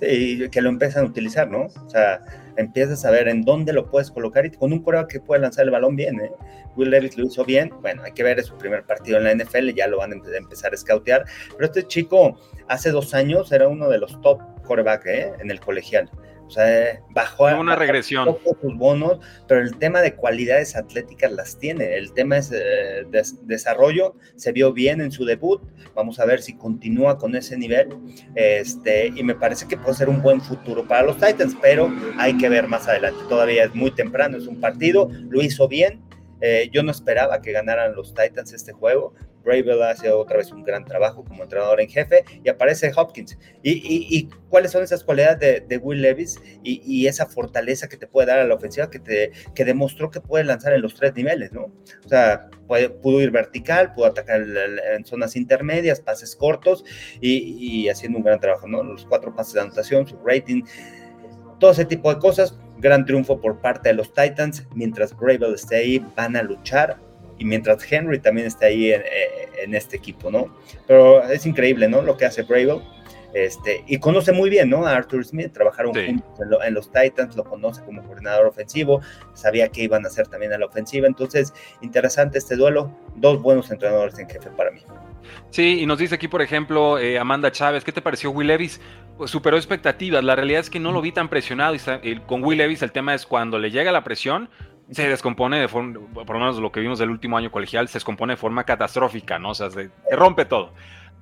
Sí, 0.00 0.46
que 0.50 0.60
lo 0.60 0.68
empiezan 0.68 1.04
a 1.04 1.08
utilizar, 1.08 1.50
¿no? 1.50 1.62
O 1.62 1.90
sea, 1.90 2.22
empiezas 2.56 3.04
a 3.06 3.10
ver 3.10 3.28
en 3.28 3.42
dónde 3.42 3.72
lo 3.72 3.90
puedes 3.90 4.10
colocar 4.10 4.44
y 4.44 4.50
con 4.50 4.72
un 4.72 4.82
coreback 4.82 5.10
que 5.10 5.20
puede 5.20 5.40
lanzar 5.40 5.64
el 5.64 5.70
balón 5.70 5.96
bien, 5.96 6.20
¿eh? 6.20 6.30
Will 6.76 6.90
Levis 6.90 7.16
lo 7.16 7.24
hizo 7.24 7.44
bien, 7.46 7.70
bueno, 7.80 8.02
hay 8.02 8.12
que 8.12 8.22
ver, 8.22 8.38
es 8.38 8.46
su 8.46 8.58
primer 8.58 8.84
partido 8.84 9.16
en 9.16 9.24
la 9.24 9.34
NFL, 9.34 9.70
ya 9.70 9.86
lo 9.86 9.98
van 9.98 10.12
a 10.12 10.36
empezar 10.36 10.74
a 10.74 10.76
scoutear, 10.76 11.24
pero 11.54 11.64
este 11.64 11.86
chico 11.86 12.38
hace 12.68 12.90
dos 12.90 13.14
años 13.14 13.50
era 13.52 13.68
uno 13.68 13.88
de 13.88 13.96
los 13.96 14.20
top 14.20 14.42
coreback 14.64 15.06
¿eh? 15.06 15.32
en 15.40 15.50
el 15.50 15.60
colegial. 15.60 16.10
O 16.46 16.50
sea, 16.50 17.02
bajó 17.10 17.46
una 17.58 17.74
regresión. 17.74 18.36
sus 18.60 18.76
bonos, 18.76 19.18
pero 19.48 19.60
el 19.60 19.76
tema 19.78 20.00
de 20.00 20.14
cualidades 20.14 20.76
atléticas 20.76 21.32
las 21.32 21.58
tiene. 21.58 21.96
El 21.96 22.12
tema 22.12 22.38
es 22.38 22.52
eh, 22.54 23.06
desarrollo, 23.42 24.14
se 24.36 24.52
vio 24.52 24.72
bien 24.72 25.00
en 25.00 25.10
su 25.10 25.24
debut. 25.24 25.62
Vamos 25.94 26.20
a 26.20 26.24
ver 26.24 26.40
si 26.40 26.56
continúa 26.56 27.18
con 27.18 27.34
ese 27.34 27.56
nivel. 27.56 27.88
Este, 28.34 29.08
y 29.08 29.22
me 29.22 29.34
parece 29.34 29.66
que 29.66 29.76
puede 29.76 29.94
ser 29.94 30.08
un 30.08 30.22
buen 30.22 30.40
futuro 30.40 30.86
para 30.86 31.02
los 31.02 31.16
Titans, 31.16 31.56
pero 31.60 31.92
hay 32.18 32.36
que 32.38 32.48
ver 32.48 32.68
más 32.68 32.86
adelante. 32.86 33.18
Todavía 33.28 33.64
es 33.64 33.74
muy 33.74 33.90
temprano, 33.90 34.36
es 34.36 34.46
un 34.46 34.60
partido, 34.60 35.10
lo 35.28 35.42
hizo 35.42 35.66
bien, 35.66 36.02
eh, 36.40 36.68
yo 36.72 36.82
no 36.82 36.90
esperaba 36.90 37.40
que 37.40 37.52
ganaran 37.52 37.94
los 37.94 38.14
Titans 38.14 38.52
este 38.52 38.72
juego. 38.72 39.14
Bravel 39.46 39.82
hace 39.82 40.10
otra 40.10 40.38
vez 40.38 40.50
un 40.50 40.62
gran 40.64 40.84
trabajo 40.84 41.24
como 41.24 41.44
entrenador 41.44 41.80
en 41.80 41.88
jefe 41.88 42.24
y 42.44 42.48
aparece 42.48 42.92
Hopkins. 42.94 43.38
¿Y, 43.62 44.28
cuáles 44.48 44.72
son 44.72 44.82
esas 44.82 45.04
cualidades 45.04 45.66
de, 45.68 45.78
Will 45.78 46.02
Levis 46.02 46.40
y, 46.62 47.06
esa 47.06 47.26
fortaleza 47.26 47.88
que 47.88 47.96
te 47.96 48.06
puede 48.06 48.26
dar 48.26 48.40
a 48.40 48.44
la 48.44 48.54
ofensiva 48.54 48.90
que, 48.90 48.98
te, 48.98 49.30
que 49.54 49.64
demostró 49.64 50.10
que 50.10 50.20
puede 50.20 50.44
lanzar 50.44 50.72
en 50.72 50.82
los 50.82 50.94
tres 50.94 51.14
niveles, 51.14 51.52
¿no? 51.52 51.72
O 52.04 52.08
sea, 52.08 52.50
pudo 53.02 53.20
ir 53.22 53.30
vertical, 53.30 53.92
pudo 53.94 54.06
atacar 54.06 54.42
en 54.42 55.04
zonas 55.04 55.36
intermedias, 55.36 56.00
pases 56.00 56.34
cortos 56.34 56.84
y, 57.20 57.88
haciendo 57.88 58.18
un 58.18 58.24
gran 58.24 58.40
trabajo, 58.40 58.66
¿no? 58.66 58.82
Los 58.82 59.06
cuatro 59.06 59.34
pases 59.34 59.54
de 59.54 59.60
anotación, 59.60 60.06
su 60.06 60.18
rating, 60.24 60.62
todo 61.60 61.70
ese 61.70 61.84
tipo 61.84 62.12
de 62.12 62.20
cosas 62.20 62.58
gran 62.78 63.04
triunfo 63.06 63.40
por 63.40 63.60
parte 63.60 63.90
de 63.90 63.94
los 63.94 64.12
Titans. 64.12 64.66
Mientras 64.74 65.16
Gravel 65.16 65.54
esté 65.54 65.76
ahí, 65.76 66.06
van 66.16 66.36
a 66.36 66.42
luchar. 66.42 67.05
Y 67.38 67.44
mientras 67.44 67.90
Henry 67.90 68.18
también 68.18 68.46
esté 68.46 68.66
ahí 68.66 68.92
en, 68.92 69.02
en 69.62 69.74
este 69.74 69.96
equipo, 69.96 70.30
¿no? 70.30 70.56
Pero 70.86 71.22
es 71.22 71.46
increíble, 71.46 71.88
¿no? 71.88 72.02
Lo 72.02 72.16
que 72.16 72.24
hace 72.24 72.44
Gravel 72.44 72.80
este, 73.36 73.84
y 73.86 73.98
conoce 73.98 74.32
muy 74.32 74.48
bien, 74.48 74.70
¿no? 74.70 74.86
A 74.86 74.96
Arthur 74.96 75.22
Smith, 75.22 75.52
trabajaron 75.52 75.92
juntos 75.92 76.40
en, 76.64 76.72
los 76.72 76.90
Titans, 76.90 77.36
lo 77.36 77.44
conoce 77.44 77.84
como 77.84 78.02
coordinador 78.02 78.46
ofensivo, 78.46 79.02
sabía 79.34 79.68
que 79.68 79.82
iban 79.82 80.06
a 80.06 80.08
hacer 80.08 80.26
también 80.26 80.54
a 80.54 80.58
la 80.58 80.64
ofensiva, 80.64 81.06
entonces, 81.06 81.52
interesante 81.82 82.38
este 82.38 82.56
duelo, 82.56 82.90
dos 83.16 83.42
buenos 83.42 83.70
entrenadores 83.70 84.18
en 84.18 84.26
jefe 84.26 84.48
para 84.56 84.70
mí. 84.70 84.80
Sí, 85.50 85.80
y 85.82 85.84
nos 85.84 85.98
dice 85.98 86.14
aquí, 86.14 86.28
por 86.28 86.40
ejemplo, 86.40 86.98
eh, 86.98 87.18
Amanda 87.18 87.52
Chávez, 87.52 87.84
¿qué 87.84 87.92
te 87.92 88.00
pareció 88.00 88.30
Will 88.30 88.48
Levis? 88.48 88.80
Pues 89.18 89.30
superó 89.30 89.58
expectativas, 89.58 90.24
la 90.24 90.34
realidad 90.34 90.60
es 90.60 90.70
que 90.70 90.80
no 90.80 90.90
lo 90.90 91.02
vi 91.02 91.12
tan 91.12 91.28
presionado, 91.28 91.76
y 92.02 92.16
con 92.20 92.42
Will 92.42 92.56
Levis 92.56 92.80
el 92.80 92.92
tema 92.92 93.14
es 93.14 93.26
cuando 93.26 93.58
le 93.58 93.70
llega 93.70 93.92
la 93.92 94.02
presión, 94.02 94.48
se 94.90 95.08
descompone 95.08 95.60
de 95.60 95.68
forma, 95.68 95.98
por 96.14 96.30
lo 96.30 96.38
menos 96.38 96.58
lo 96.58 96.70
que 96.70 96.80
vimos 96.80 96.98
del 96.98 97.10
último 97.10 97.36
año 97.36 97.50
colegial, 97.50 97.88
se 97.88 97.94
descompone 97.94 98.34
de 98.34 98.36
forma 98.36 98.64
catastrófica, 98.64 99.38
¿no? 99.38 99.50
O 99.50 99.54
sea, 99.54 99.70
se 99.70 99.90
rompe 100.12 100.44
todo. 100.44 100.72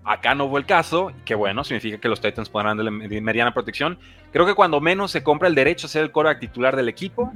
Acá 0.04 0.34
no 0.34 0.48
fue 0.50 0.60
el 0.60 0.66
caso, 0.66 1.12
que 1.24 1.34
bueno, 1.34 1.64
significa 1.64 1.98
que 1.98 2.08
los 2.08 2.20
Titans 2.20 2.50
podrán 2.50 2.76
darle 2.76 2.90
mediana 2.90 3.54
protección. 3.54 3.98
Creo 4.32 4.44
que 4.44 4.54
cuando 4.54 4.80
menos 4.80 5.10
se 5.10 5.22
compra 5.22 5.48
el 5.48 5.54
derecho 5.54 5.86
a 5.86 5.90
ser 5.90 6.02
el 6.02 6.12
quarterback 6.12 6.40
titular 6.40 6.76
del 6.76 6.90
equipo 6.90 7.32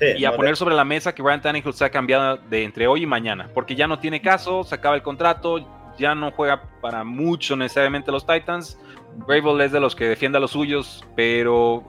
y 0.00 0.24
a 0.26 0.36
poner 0.36 0.56
sobre 0.56 0.74
la 0.74 0.84
mesa 0.84 1.14
que 1.14 1.22
Brian 1.22 1.40
Tannehill 1.40 1.72
se 1.72 1.84
ha 1.84 1.90
cambiado 1.90 2.36
de 2.36 2.64
entre 2.64 2.86
hoy 2.86 3.04
y 3.04 3.06
mañana, 3.06 3.48
porque 3.54 3.74
ya 3.74 3.86
no 3.86 4.00
tiene 4.00 4.20
caso, 4.20 4.64
se 4.64 4.74
acaba 4.74 4.96
el 4.96 5.02
contrato, 5.02 5.66
ya 5.96 6.14
no 6.14 6.30
juega 6.30 6.62
para 6.82 7.04
mucho 7.04 7.56
necesariamente 7.56 8.12
los 8.12 8.26
Titans. 8.26 8.78
Gravel 9.26 9.60
es 9.62 9.72
de 9.72 9.80
los 9.80 9.96
que 9.96 10.06
defiende 10.06 10.36
a 10.36 10.40
los 10.42 10.50
suyos, 10.50 11.06
pero 11.16 11.84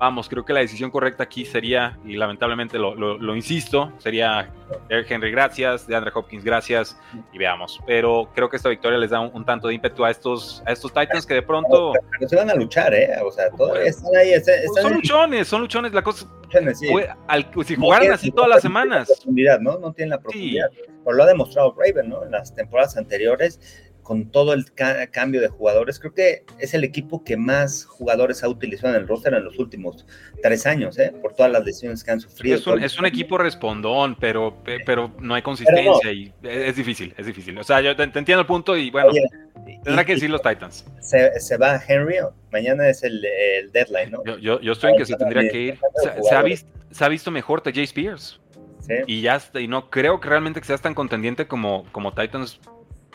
vamos, 0.00 0.30
creo 0.30 0.44
que 0.44 0.54
la 0.54 0.60
decisión 0.60 0.90
correcta 0.90 1.24
aquí 1.24 1.44
sería, 1.44 1.98
y 2.06 2.16
lamentablemente 2.16 2.78
lo, 2.78 3.36
insisto, 3.36 3.92
sería 3.98 4.50
Eric 4.88 5.10
Henry, 5.10 5.30
gracias, 5.30 5.86
de 5.86 5.94
Andre 5.94 6.10
Hopkins, 6.14 6.42
gracias, 6.42 6.98
y 7.32 7.38
veamos. 7.38 7.78
Pero 7.86 8.30
creo 8.34 8.48
que 8.48 8.56
esta 8.56 8.70
victoria 8.70 8.98
les 8.98 9.10
da 9.10 9.20
un, 9.20 9.44
tanto 9.44 9.68
de 9.68 9.74
ímpetu 9.74 10.04
a 10.04 10.10
estos, 10.10 10.62
a 10.66 10.72
estos 10.72 10.92
Titans 10.92 11.26
que 11.26 11.34
de 11.34 11.42
pronto. 11.42 11.92
Pero 12.18 12.28
se 12.28 12.34
van 12.34 12.48
a 12.48 12.54
luchar, 12.54 12.94
¿eh? 12.94 13.10
O 13.22 13.30
sea, 13.30 13.50
todavía 13.50 13.82
pues, 13.82 13.96
están 13.98 14.16
ahí. 14.16 14.32
son 14.82 14.94
luchones, 14.94 15.46
son 15.46 15.60
luchones. 15.60 15.92
La 15.92 16.02
cosa. 16.02 16.26
si 17.64 17.76
jugaran 17.76 18.12
así 18.12 18.30
todas 18.30 18.48
las 18.48 18.62
semanas. 18.62 19.06
profundidad, 19.06 19.60
¿no? 19.60 19.78
No 19.78 19.92
tienen 19.92 20.10
la 20.10 20.18
profundidad. 20.18 20.70
Pero 21.04 21.16
lo 21.16 21.22
ha 21.22 21.26
demostrado 21.26 21.76
Raven, 21.78 22.08
¿no? 22.08 22.24
En 22.24 22.30
las 22.30 22.54
temporadas 22.54 22.96
anteriores 22.96 23.89
con 24.02 24.30
todo 24.30 24.52
el 24.52 24.66
cambio 25.10 25.40
de 25.40 25.48
jugadores, 25.48 25.98
creo 25.98 26.14
que 26.14 26.44
es 26.58 26.74
el 26.74 26.84
equipo 26.84 27.22
que 27.24 27.36
más 27.36 27.84
jugadores 27.84 28.42
ha 28.42 28.48
utilizado 28.48 28.94
en 28.94 29.02
el 29.02 29.08
roster 29.08 29.34
en 29.34 29.44
los 29.44 29.58
últimos 29.58 30.06
tres 30.42 30.66
años, 30.66 30.98
¿eh? 30.98 31.12
por 31.20 31.34
todas 31.34 31.52
las 31.52 31.64
lesiones 31.64 32.02
que 32.02 32.10
han 32.10 32.20
sufrido. 32.20 32.56
Es 32.76 32.98
un, 32.98 33.06
equipo 33.06 33.38
respondón, 33.38 34.16
pero, 34.18 34.56
pero 34.86 35.12
no 35.20 35.34
hay 35.34 35.42
consistencia 35.42 36.12
y 36.12 36.32
es 36.42 36.76
difícil, 36.76 37.14
es 37.16 37.26
difícil. 37.26 37.58
O 37.58 37.64
sea, 37.64 37.80
yo 37.80 37.94
te, 37.96 38.02
entiendo 38.02 38.40
el 38.40 38.46
punto 38.46 38.76
y 38.76 38.90
bueno, 38.90 39.10
tendrá 39.84 40.04
que 40.04 40.14
decir 40.14 40.30
los 40.30 40.42
Titans. 40.42 40.84
Se, 41.00 41.56
va 41.56 41.80
Henry, 41.86 42.16
mañana 42.52 42.88
es 42.88 43.02
el, 43.02 43.22
deadline, 43.72 44.10
¿no? 44.10 44.24
Yo, 44.24 44.60
yo, 44.60 44.72
estoy 44.72 44.92
en 44.92 44.98
que 44.98 45.06
se 45.06 45.16
tendría 45.16 45.50
que 45.50 45.60
ir. 45.60 45.78
Se, 46.22 46.34
ha 46.34 46.42
visto, 46.42 46.68
se 46.90 47.04
ha 47.04 47.08
visto 47.08 47.30
mejor 47.30 47.62
Jay 47.62 47.84
Spears. 47.84 48.40
Y 49.06 49.20
ya 49.20 49.40
y 49.54 49.68
no 49.68 49.90
creo 49.90 50.20
que 50.20 50.28
realmente 50.28 50.60
que 50.60 50.66
seas 50.66 50.82
tan 50.82 50.94
contendiente 50.94 51.46
como, 51.46 51.86
como 51.92 52.12
Titans 52.12 52.60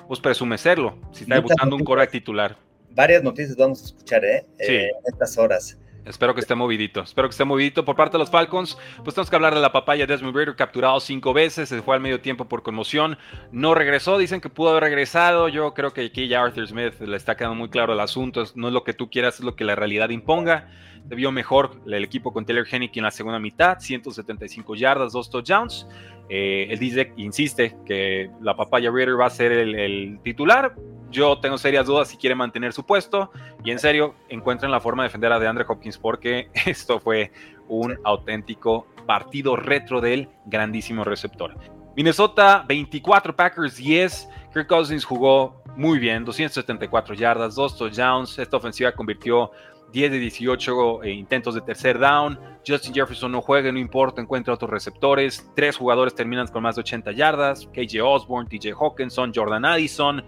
pues 0.08 0.20
presume 0.20 0.58
serlo, 0.58 0.98
si 1.12 1.24
está 1.24 1.40
buscando 1.40 1.76
un 1.76 1.84
coreback 1.84 2.12
titular. 2.12 2.58
Varias 2.92 3.24
noticias 3.24 3.58
vamos 3.58 3.82
a 3.82 3.86
escuchar, 3.86 4.24
¿eh? 4.24 4.46
Sí. 4.60 4.74
Eh, 4.74 4.90
en 4.90 5.14
estas 5.14 5.38
horas. 5.38 5.78
Espero 6.06 6.36
que 6.36 6.42
esté 6.42 6.54
movidito. 6.54 7.02
Espero 7.02 7.28
que 7.28 7.32
esté 7.32 7.46
movidito. 7.46 7.84
Por 7.84 7.96
parte 7.96 8.14
de 8.14 8.20
los 8.20 8.30
Falcons, 8.30 8.78
pues 9.04 9.16
tenemos 9.16 9.30
que 9.30 9.36
hablar 9.36 9.56
de 9.56 9.62
la 9.62 9.72
papaya 9.72 10.06
Desmond 10.06 10.36
Raider, 10.36 10.56
capturado 10.56 11.00
cinco 11.00 11.34
veces. 11.34 11.70
Se 11.70 11.82
fue 11.82 11.96
al 11.96 12.02
medio 12.02 12.22
tiempo 12.22 12.46
por 12.46 12.62
conmoción. 12.62 13.18
No 13.52 13.74
regresó. 13.74 14.20
Dicen 14.20 14.40
que 14.40 14.50
pudo 14.50 14.70
haber 14.70 14.84
regresado. 14.84 15.50
Yo 15.50 15.74
creo 15.74 15.94
que 15.94 16.06
aquí 16.06 16.28
ya 16.28 16.44
Arthur 16.44 16.68
Smith 16.68 17.00
le 17.02 17.18
está 17.18 17.36
quedando 17.36 17.56
muy 17.56 17.70
claro 17.70 17.94
el 17.94 18.00
asunto. 18.00 18.44
No 18.54 18.68
es 18.68 18.74
lo 18.74 18.84
que 18.84 18.94
tú 18.94 19.10
quieras, 19.10 19.40
es 19.40 19.42
lo 19.44 19.56
que 19.56 19.64
la 19.64 19.74
realidad 19.74 20.10
imponga. 20.10 20.70
Debió 21.08 21.32
mejor 21.32 21.72
el 21.86 22.04
equipo 22.04 22.34
con 22.34 22.46
Taylor 22.46 22.66
Hennick 22.70 22.98
en 22.98 23.04
la 23.04 23.12
segunda 23.12 23.40
mitad. 23.40 23.80
175 23.80 24.76
yardas, 24.76 25.14
dos 25.14 25.30
touchdowns. 25.30 25.88
Eh, 26.30 26.68
él 26.70 26.80
dice, 26.80 27.14
insiste 27.18 27.76
que 27.86 28.32
la 28.42 28.56
papaya 28.56 28.90
Raider 28.92 29.20
va 29.20 29.28
a 29.28 29.30
ser 29.30 29.52
el, 29.52 30.20
titular. 30.24 30.76
Yo 31.12 31.40
tengo 31.40 31.58
serias 31.58 31.86
dudas 31.86 32.08
si 32.08 32.18
quiere 32.18 32.36
mantener 32.36 32.74
su 32.74 32.86
puesto. 32.86 33.32
Y 33.64 33.72
en 33.72 33.80
serio, 33.80 34.16
encuentren 34.30 34.72
la 34.72 34.80
forma 34.80 35.04
de 35.04 35.10
defender 35.10 35.32
a 35.32 35.40
DeAndre 35.40 35.66
Hopkins 35.68 35.98
porque 35.98 36.50
esto 36.66 37.00
fue 37.00 37.32
un 37.68 37.98
auténtico 38.04 38.88
partido 39.06 39.56
retro 39.56 40.02
del 40.02 40.30
grandísimo 40.46 41.04
receptor. 41.04 41.56
Minnesota 41.96 42.66
24, 42.68 43.36
Packers 43.36 43.78
10. 43.78 44.30
Kirk 44.54 44.68
Cousins 44.68 45.06
jugó 45.06 45.62
muy 45.76 46.00
bien, 46.00 46.24
274 46.26 47.14
yardas, 47.16 47.56
dos 47.56 47.78
touchdowns. 47.78 48.40
Esta 48.40 48.58
ofensiva 48.58 48.92
convirtió 48.92 49.52
10 49.96 50.12
de 50.12 50.20
18 50.20 51.04
eh, 51.04 51.12
intentos 51.12 51.56
de 51.56 51.62
tercer 51.62 51.98
down. 51.98 52.38
Justin 52.68 52.94
Jefferson 52.94 53.32
no 53.32 53.42
juega, 53.42 53.72
no 53.72 53.80
importa, 53.80 54.22
encuentra 54.22 54.54
otros 54.54 54.70
receptores. 54.70 55.50
Tres 55.56 55.78
jugadores 55.78 56.14
terminan 56.14 56.48
con 56.48 56.64
más 56.64 56.75
de 56.75 56.82
80 56.82 57.14
yardas. 57.14 57.66
KJ 57.68 58.02
Osborne, 58.04 58.50
TJ 58.50 58.74
Hawkinson, 58.74 59.32
Jordan 59.34 59.64
Addison. 59.64 60.22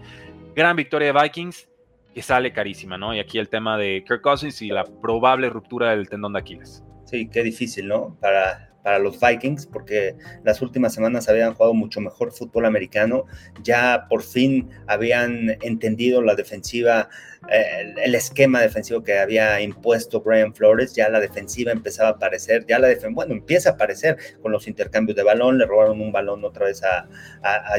Gran 0.56 0.74
victoria 0.74 1.12
de 1.12 1.20
Vikings 1.22 1.68
que 2.14 2.22
sale 2.22 2.50
carísima, 2.50 2.96
¿no? 2.96 3.14
Y 3.14 3.20
aquí 3.20 3.38
el 3.38 3.50
tema 3.50 3.76
de 3.76 4.02
Kirk 4.08 4.22
Cousins 4.22 4.62
y 4.62 4.68
la 4.68 4.84
probable 4.84 5.50
ruptura 5.50 5.90
del 5.90 6.08
tendón 6.08 6.32
de 6.32 6.38
Aquiles. 6.38 6.82
Sí, 7.04 7.28
qué 7.28 7.42
difícil, 7.42 7.88
¿no? 7.88 8.16
Para, 8.22 8.70
para 8.82 8.98
los 8.98 9.20
Vikings, 9.20 9.66
porque 9.66 10.16
las 10.44 10.62
últimas 10.62 10.94
semanas 10.94 11.28
habían 11.28 11.52
jugado 11.52 11.74
mucho 11.74 12.00
mejor 12.00 12.32
fútbol 12.32 12.64
americano, 12.64 13.24
ya 13.62 14.06
por 14.08 14.22
fin 14.22 14.70
habían 14.86 15.58
entendido 15.60 16.22
la 16.22 16.34
defensiva 16.34 17.10
el, 17.50 18.14
esquema 18.14 18.60
defensivo 18.60 19.02
que 19.02 19.18
había 19.18 19.60
impuesto 19.60 20.20
Brian 20.20 20.54
Flores, 20.54 20.94
ya 20.94 21.08
la 21.08 21.20
defensiva 21.20 21.72
empezaba 21.72 22.10
a 22.10 22.12
aparecer, 22.12 22.66
ya 22.66 22.78
la 22.78 22.88
defensiva, 22.88 23.14
bueno, 23.14 23.34
empieza 23.34 23.70
a 23.70 23.72
aparecer 23.72 24.16
con 24.42 24.52
los 24.52 24.66
intercambios 24.68 25.16
de 25.16 25.22
balón, 25.22 25.58
le 25.58 25.66
robaron 25.66 26.00
un 26.00 26.12
balón 26.12 26.44
otra 26.44 26.66
vez 26.66 26.82
a, 26.82 27.08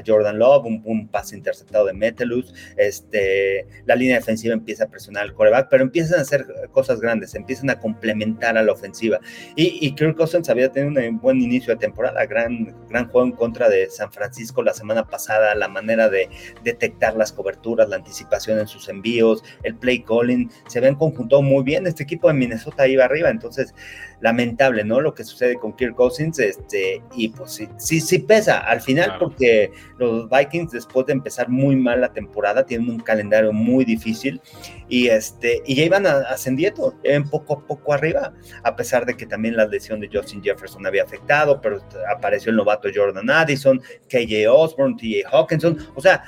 Jordan 0.05 0.39
Love, 0.39 0.65
un, 0.65 1.07
pase 1.09 1.35
interceptado 1.35 1.85
de 1.85 1.93
Metelus, 1.93 2.53
este, 2.77 3.67
la 3.85 3.95
línea 3.95 4.15
defensiva 4.15 4.53
empieza 4.53 4.85
a 4.85 4.87
presionar 4.87 5.23
al 5.23 5.33
coreback, 5.33 5.67
pero 5.69 5.83
empiezan 5.83 6.19
a 6.19 6.21
hacer 6.21 6.45
cosas 6.71 7.01
grandes, 7.01 7.35
empiezan 7.35 7.69
a 7.69 7.79
complementar 7.79 8.57
a 8.57 8.63
la 8.63 8.71
ofensiva. 8.71 9.19
Y, 9.55 9.77
y 9.85 9.93
Kirk 9.95 10.15
Cousins 10.15 10.49
había 10.49 10.71
tenido 10.71 11.01
un 11.07 11.19
buen 11.19 11.41
inicio 11.41 11.73
de 11.73 11.79
temporada, 11.79 12.25
gran, 12.25 12.75
gran 12.89 13.09
juego 13.09 13.27
en 13.27 13.33
contra 13.33 13.69
de 13.69 13.89
San 13.89 14.11
Francisco 14.11 14.63
la 14.63 14.73
semana 14.73 15.07
pasada, 15.07 15.53
la 15.55 15.67
manera 15.67 16.09
de 16.09 16.29
detectar 16.63 17.15
las 17.15 17.31
coberturas, 17.31 17.89
la 17.89 17.97
anticipación 17.97 18.59
en 18.59 18.67
sus 18.67 18.89
envíos, 18.89 19.43
el 19.63 19.75
play 19.75 20.03
calling, 20.03 20.49
se 20.67 20.79
ven 20.79 20.95
conjuntado 20.95 21.41
muy 21.41 21.63
bien. 21.63 21.87
Este 21.87 22.03
equipo 22.03 22.27
de 22.27 22.33
Minnesota 22.33 22.87
iba 22.87 23.05
arriba, 23.05 23.29
entonces 23.29 23.73
lamentable, 24.21 24.83
¿no? 24.83 24.99
Lo 24.99 25.13
que 25.13 25.23
sucede 25.23 25.55
con 25.55 25.73
Kirk 25.73 25.95
Cousins, 25.95 26.39
este, 26.39 27.01
y 27.15 27.29
pues 27.29 27.51
sí, 27.51 27.69
sí, 27.77 28.01
sí 28.01 28.19
pesa 28.19 28.59
al 28.59 28.81
final 28.81 29.15
porque 29.19 29.71
los 29.97 30.29
Vikings 30.29 30.71
después 30.71 31.05
de 31.05 31.13
empezar 31.13 31.49
muy 31.49 31.75
mal 31.75 32.01
la 32.01 32.11
temporada 32.11 32.65
tienen 32.65 32.89
un 32.89 32.99
calendario 32.99 33.53
muy 33.53 33.85
difícil 33.85 34.41
y 34.89 35.07
este, 35.07 35.61
y 35.65 35.75
ya 35.75 35.83
iban 35.83 36.05
ascendiendo, 36.05 36.95
iban 37.03 37.29
poco 37.29 37.53
a 37.53 37.67
poco 37.67 37.93
arriba, 37.93 38.33
a 38.63 38.75
pesar 38.75 39.05
de 39.05 39.15
que 39.15 39.25
también 39.25 39.55
la 39.55 39.65
lesión 39.65 39.99
de 39.99 40.09
Justin 40.11 40.43
Jefferson 40.43 40.85
había 40.85 41.03
afectado, 41.03 41.61
pero 41.61 41.79
apareció 42.13 42.49
el 42.49 42.57
novato 42.57 42.89
Jordan 42.93 43.29
Addison, 43.29 43.81
KJ 44.09 44.47
Osborne, 44.49 44.95
TJ 44.97 45.25
Hawkinson, 45.31 45.77
o 45.95 46.01
sea, 46.01 46.23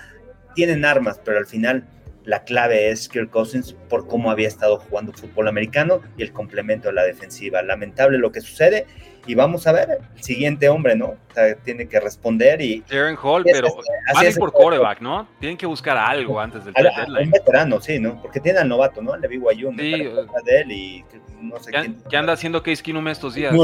tienen 0.55 0.85
armas, 0.85 1.19
pero 1.23 1.37
al 1.37 1.45
final 1.45 1.87
la 2.23 2.43
clave 2.43 2.89
es 2.89 3.09
Kirk 3.09 3.29
Cousins 3.29 3.73
por 3.89 4.07
cómo 4.07 4.31
había 4.31 4.47
estado 4.47 4.77
jugando 4.77 5.11
fútbol 5.13 5.47
americano 5.47 6.01
y 6.17 6.23
el 6.23 6.31
complemento 6.31 6.89
de 6.89 6.93
la 6.93 7.03
defensiva. 7.03 7.61
Lamentable 7.61 8.17
lo 8.17 8.31
que 8.31 8.41
sucede 8.41 8.85
y 9.27 9.35
vamos 9.35 9.67
a 9.67 9.71
ver 9.71 9.99
el 10.15 10.23
siguiente 10.23 10.69
hombre, 10.69 10.95
¿no? 10.95 11.15
tiene 11.63 11.87
que 11.87 11.99
responder 11.99 12.61
y... 12.61 12.83
Jaren 12.89 13.17
Hall, 13.21 13.43
pero 13.43 13.67
así 14.15 14.39
por 14.39 14.51
coreback, 14.51 15.01
¿no? 15.01 15.27
Tienen 15.39 15.57
que 15.57 15.65
buscar 15.65 15.97
algo 15.97 16.39
antes 16.39 16.65
del 16.65 16.73
deadline. 16.73 17.25
Un 17.25 17.31
veterano, 17.31 17.81
sí, 17.81 17.99
¿no? 17.99 18.21
Porque 18.21 18.39
tiene 18.39 18.59
al 18.59 18.67
novato, 18.67 19.01
¿no? 19.01 19.15
Le 19.15 19.27
vi 19.27 19.39
sí, 19.39 19.75
de 19.75 20.61
él 20.61 20.71
y 20.71 21.05
no 21.41 21.59
sé 21.59 21.71
¿Qué, 21.71 21.93
¿Qué 22.09 22.17
anda 22.17 22.33
haciendo 22.33 22.61
Case 22.63 22.81
Keenum 22.81 23.07
estos 23.07 23.35
días? 23.35 23.55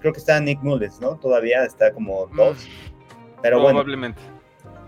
Creo 0.00 0.12
que 0.12 0.18
está 0.18 0.38
Nick 0.40 0.60
Mullins, 0.62 1.00
¿no? 1.00 1.16
Todavía 1.16 1.64
está 1.64 1.92
como 1.92 2.26
dos. 2.28 2.58
Mm, 2.58 3.40
pero 3.42 3.58
Probablemente. 3.58 4.20
Sí, 4.20 4.26
eh, 4.26 4.37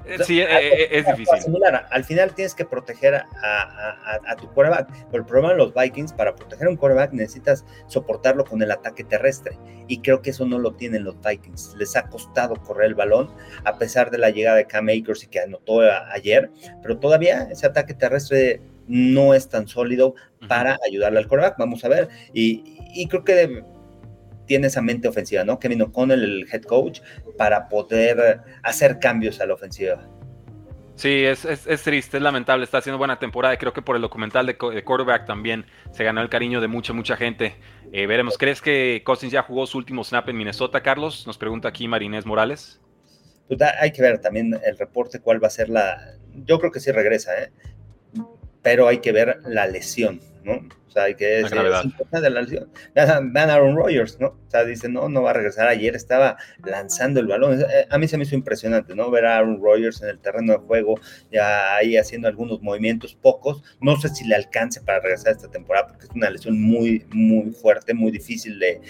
eh, 0.06 0.88
es 0.90 1.06
difícil. 1.06 1.54
Al 1.90 2.04
final 2.04 2.34
tienes 2.34 2.54
que 2.54 2.64
proteger 2.64 3.14
a, 3.14 4.36
tu 4.40 4.48
quarterback, 4.52 4.88
pero 5.10 5.22
el 5.22 5.26
problema 5.26 5.52
de 5.52 5.58
los 5.58 5.74
Vikings, 5.74 6.12
para 6.12 6.34
proteger 6.34 6.66
a 6.66 6.70
un 6.70 6.76
quarterback 6.76 7.12
necesitas 7.12 7.64
soportarlo 7.86 8.44
con 8.44 8.62
el 8.62 8.70
ataque 8.70 9.04
terrestre, 9.04 9.58
y 9.88 10.00
creo 10.00 10.22
que 10.22 10.30
eso 10.30 10.46
no 10.46 10.58
lo 10.58 10.74
tienen 10.74 11.04
los 11.04 11.16
Vikings. 11.20 11.74
Les 11.76 11.96
ha 11.96 12.08
costado 12.08 12.56
correr 12.56 12.88
el 12.88 12.94
balón, 12.94 13.30
a 13.64 13.78
pesar 13.78 14.10
de 14.10 14.18
la 14.18 14.30
llegada 14.30 14.56
de 14.56 14.66
Cam 14.66 14.88
Akers 14.88 15.24
y 15.24 15.26
que 15.28 15.40
anotó 15.40 15.80
ayer, 16.12 16.50
pero 16.82 16.98
todavía 16.98 17.48
ese 17.50 17.66
ataque 17.66 17.94
terrestre 17.94 18.60
no 18.86 19.34
es 19.34 19.48
tan 19.48 19.68
sólido 19.68 20.14
para 20.48 20.78
ayudarle 20.86 21.20
al 21.20 21.28
quarterback. 21.28 21.58
Vamos 21.58 21.84
a 21.84 21.88
ver, 21.88 22.08
y, 22.32 22.78
y 22.94 23.06
creo 23.06 23.24
que 23.24 23.62
tiene 24.50 24.66
esa 24.66 24.82
mente 24.82 25.06
ofensiva, 25.06 25.44
¿no? 25.44 25.60
Kevin 25.60 25.82
O'Connell, 25.82 26.24
el 26.24 26.48
head 26.52 26.62
coach, 26.62 27.02
para 27.38 27.68
poder 27.68 28.40
hacer 28.64 28.98
cambios 28.98 29.40
a 29.40 29.46
la 29.46 29.54
ofensiva. 29.54 30.04
Sí, 30.96 31.24
es, 31.24 31.42
triste, 31.84 32.16
es 32.16 32.22
lamentable, 32.22 32.64
está 32.64 32.78
haciendo 32.78 32.98
buena 32.98 33.20
temporada 33.20 33.54
y 33.54 33.58
creo 33.58 33.72
que 33.72 33.80
por 33.80 33.94
el 33.94 34.02
documental 34.02 34.46
de, 34.46 34.58
quarterback 34.58 35.24
también 35.24 35.66
se 35.92 36.02
ganó 36.02 36.20
el 36.20 36.28
cariño 36.28 36.60
de 36.60 36.66
mucha, 36.66 36.92
mucha 36.92 37.16
gente. 37.16 37.54
Eh, 37.92 38.08
veremos, 38.08 38.36
¿crees 38.38 38.60
que 38.60 39.02
Cousins 39.06 39.32
ya 39.32 39.42
jugó 39.42 39.68
su 39.68 39.78
último 39.78 40.02
snap 40.02 40.28
en 40.28 40.36
Minnesota, 40.36 40.82
Carlos? 40.82 41.28
Nos 41.28 41.38
pregunta 41.38 41.68
aquí 41.68 41.86
Marinés 41.86 42.26
Morales. 42.26 42.80
Pues 43.46 43.60
hay 43.80 43.92
que 43.92 44.02
ver 44.02 44.18
también 44.18 44.58
el 44.64 44.76
reporte, 44.76 45.20
cuál 45.20 45.40
va 45.40 45.46
a 45.46 45.50
ser 45.50 45.68
la... 45.68 46.16
Yo 46.44 46.58
creo 46.58 46.72
que 46.72 46.80
sí 46.80 46.90
regresa, 46.90 47.40
¿eh? 47.40 47.52
pero 48.62 48.88
hay 48.88 48.98
que 48.98 49.12
ver 49.12 49.38
la 49.44 49.68
lesión, 49.68 50.20
¿no? 50.44 50.68
O 50.90 50.92
sea, 50.92 51.04
hay 51.04 51.14
que 51.14 51.40
es, 51.40 51.52
importante 51.52 52.30
la 52.30 52.42
lesión. 52.42 52.68
Vean 52.94 53.50
Aaron 53.50 53.76
Rodgers, 53.76 54.18
¿no? 54.18 54.28
O 54.28 54.50
sea, 54.50 54.64
dice, 54.64 54.88
no, 54.88 55.08
no 55.08 55.22
va 55.22 55.30
a 55.30 55.34
regresar. 55.34 55.68
Ayer 55.68 55.94
estaba 55.94 56.36
lanzando 56.64 57.20
el 57.20 57.28
balón. 57.28 57.60
Eh, 57.60 57.86
a 57.88 57.96
mí 57.96 58.08
se 58.08 58.16
me 58.16 58.24
hizo 58.24 58.34
impresionante, 58.34 58.96
¿no? 58.96 59.08
Ver 59.10 59.26
a 59.26 59.36
Aaron 59.36 59.62
Rodgers 59.62 60.02
en 60.02 60.08
el 60.08 60.18
terreno 60.18 60.54
de 60.54 60.58
juego, 60.58 60.98
ya 61.30 61.76
ahí 61.76 61.96
haciendo 61.96 62.26
algunos 62.26 62.60
movimientos, 62.60 63.14
pocos. 63.14 63.62
No 63.80 64.00
sé 64.00 64.08
si 64.08 64.26
le 64.26 64.34
alcance 64.34 64.80
para 64.80 64.98
regresar 64.98 65.32
esta 65.32 65.48
temporada, 65.48 65.86
porque 65.86 66.06
es 66.06 66.10
una 66.12 66.28
lesión 66.28 66.60
muy, 66.60 67.06
muy 67.12 67.52
fuerte, 67.52 67.94
muy 67.94 68.10
difícil 68.10 68.58
de, 68.58 68.80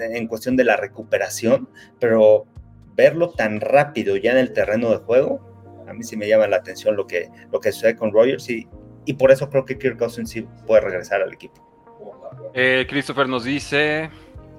en 0.00 0.26
cuestión 0.26 0.56
de 0.56 0.64
la 0.64 0.76
recuperación, 0.76 1.68
pero 1.98 2.46
verlo 2.94 3.30
tan 3.30 3.60
rápido 3.60 4.16
ya 4.16 4.32
en 4.32 4.38
el 4.38 4.52
terreno 4.54 4.90
de 4.90 4.96
juego, 4.96 5.50
a 5.86 5.92
mí 5.92 6.04
sí 6.04 6.16
me 6.16 6.28
llama 6.28 6.46
la 6.46 6.56
atención 6.56 6.96
lo 6.96 7.06
que, 7.06 7.28
lo 7.52 7.60
que 7.60 7.72
sucede 7.72 7.96
con 7.96 8.12
Rodgers 8.12 8.48
y, 8.48 8.66
y 9.04 9.14
por 9.14 9.30
eso 9.30 9.48
creo 9.48 9.64
que 9.64 9.78
Kirk 9.78 9.98
Cousins 9.98 10.30
sí 10.30 10.46
puede 10.66 10.82
regresar 10.82 11.22
al 11.22 11.32
equipo. 11.32 11.66
Eh, 12.54 12.86
Christopher 12.88 13.28
nos 13.28 13.44
dice, 13.44 14.10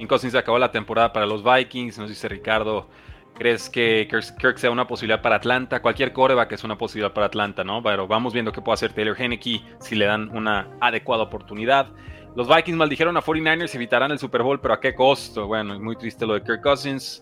Cousins 0.07 0.35
acabó 0.35 0.59
la 0.59 0.71
temporada 0.71 1.11
para 1.13 1.25
los 1.25 1.43
Vikings, 1.43 1.97
nos 1.97 2.09
dice 2.09 2.27
Ricardo, 2.27 2.89
¿crees 3.35 3.69
que 3.69 4.07
Kirk 4.07 4.57
sea 4.57 4.71
una 4.71 4.87
posibilidad 4.87 5.21
para 5.21 5.35
Atlanta? 5.35 5.81
Cualquier 5.81 6.13
coreback 6.13 6.51
es 6.53 6.63
una 6.63 6.77
posibilidad 6.77 7.13
para 7.13 7.27
Atlanta, 7.27 7.63
¿no? 7.63 7.81
Pero 7.83 8.07
vamos 8.07 8.33
viendo 8.33 8.51
qué 8.51 8.61
puede 8.61 8.75
hacer 8.75 8.93
Taylor 8.93 9.19
Henneke 9.19 9.61
si 9.79 9.95
le 9.95 10.05
dan 10.05 10.29
una 10.35 10.67
adecuada 10.79 11.23
oportunidad. 11.23 11.87
Los 12.35 12.47
Vikings 12.47 12.77
maldijeron 12.77 13.17
a 13.17 13.21
49ers, 13.21 13.75
evitarán 13.75 14.11
el 14.11 14.19
Super 14.19 14.41
Bowl, 14.41 14.59
pero 14.61 14.73
¿a 14.73 14.79
qué 14.79 14.95
costo? 14.95 15.47
Bueno, 15.47 15.73
es 15.73 15.81
muy 15.81 15.97
triste 15.97 16.25
lo 16.25 16.33
de 16.33 16.43
Kirk 16.43 16.61
Cousins. 16.61 17.21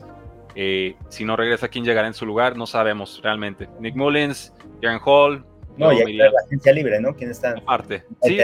Eh, 0.56 0.96
si 1.10 1.26
no 1.26 1.36
regresa, 1.36 1.68
¿quién 1.68 1.84
llegará 1.84 2.08
en 2.08 2.14
su 2.14 2.26
lugar? 2.26 2.56
No 2.56 2.68
sabemos 2.68 3.20
realmente. 3.24 3.68
Nick 3.80 3.96
Mullins, 3.96 4.54
Jaren 4.82 5.00
Hall, 5.04 5.46
no, 5.79 5.93
y 5.93 6.13
la 6.13 6.31
agencia 6.45 6.74
libre, 6.74 7.00
¿no? 7.00 7.15
¿Quién 7.15 7.31
está? 7.31 7.51
Aparte. 7.51 8.03
Sí, 8.24 8.38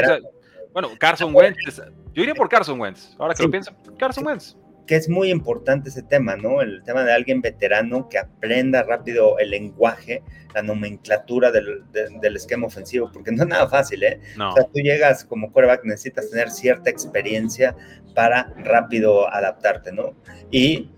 bueno, 0.75 0.89
Carson 0.99 1.33
Wentz. 1.33 1.81
Yo 2.13 2.23
iría 2.23 2.35
por 2.35 2.49
Carson 2.49 2.79
Wentz. 2.79 3.15
Ahora 3.17 3.33
que 3.33 3.43
lo 3.43 3.49
pienso, 3.49 3.71
Carson 3.97 4.27
Wentz. 4.27 4.57
Que 4.85 4.95
es 4.97 5.07
muy 5.07 5.31
importante 5.31 5.87
ese 5.87 6.03
tema, 6.03 6.35
¿no? 6.35 6.61
El 6.61 6.83
tema 6.83 7.03
de 7.03 7.13
alguien 7.13 7.41
veterano 7.41 8.09
que 8.09 8.17
aprenda 8.17 8.83
rápido 8.83 9.39
el 9.39 9.51
lenguaje, 9.51 10.21
la 10.53 10.61
nomenclatura 10.61 11.49
del, 11.51 12.35
esquema 12.35 12.67
ofensivo, 12.67 13.09
porque 13.11 13.31
no 13.31 13.43
es 13.43 13.49
nada 13.49 13.69
fácil, 13.69 14.03
¿eh? 14.03 14.19
No. 14.35 14.51
O 14.51 14.53
sea, 14.53 14.65
tú 14.65 14.79
llegas 14.81 15.23
como 15.23 15.51
quarterback, 15.51 15.85
necesitas 15.85 16.29
tener 16.29 16.51
cierta 16.51 16.89
experiencia 16.89 17.75
para 18.13 18.53
rápido 18.57 19.33
adaptarte, 19.33 19.93
¿no? 19.93 20.13
Y 20.51 20.91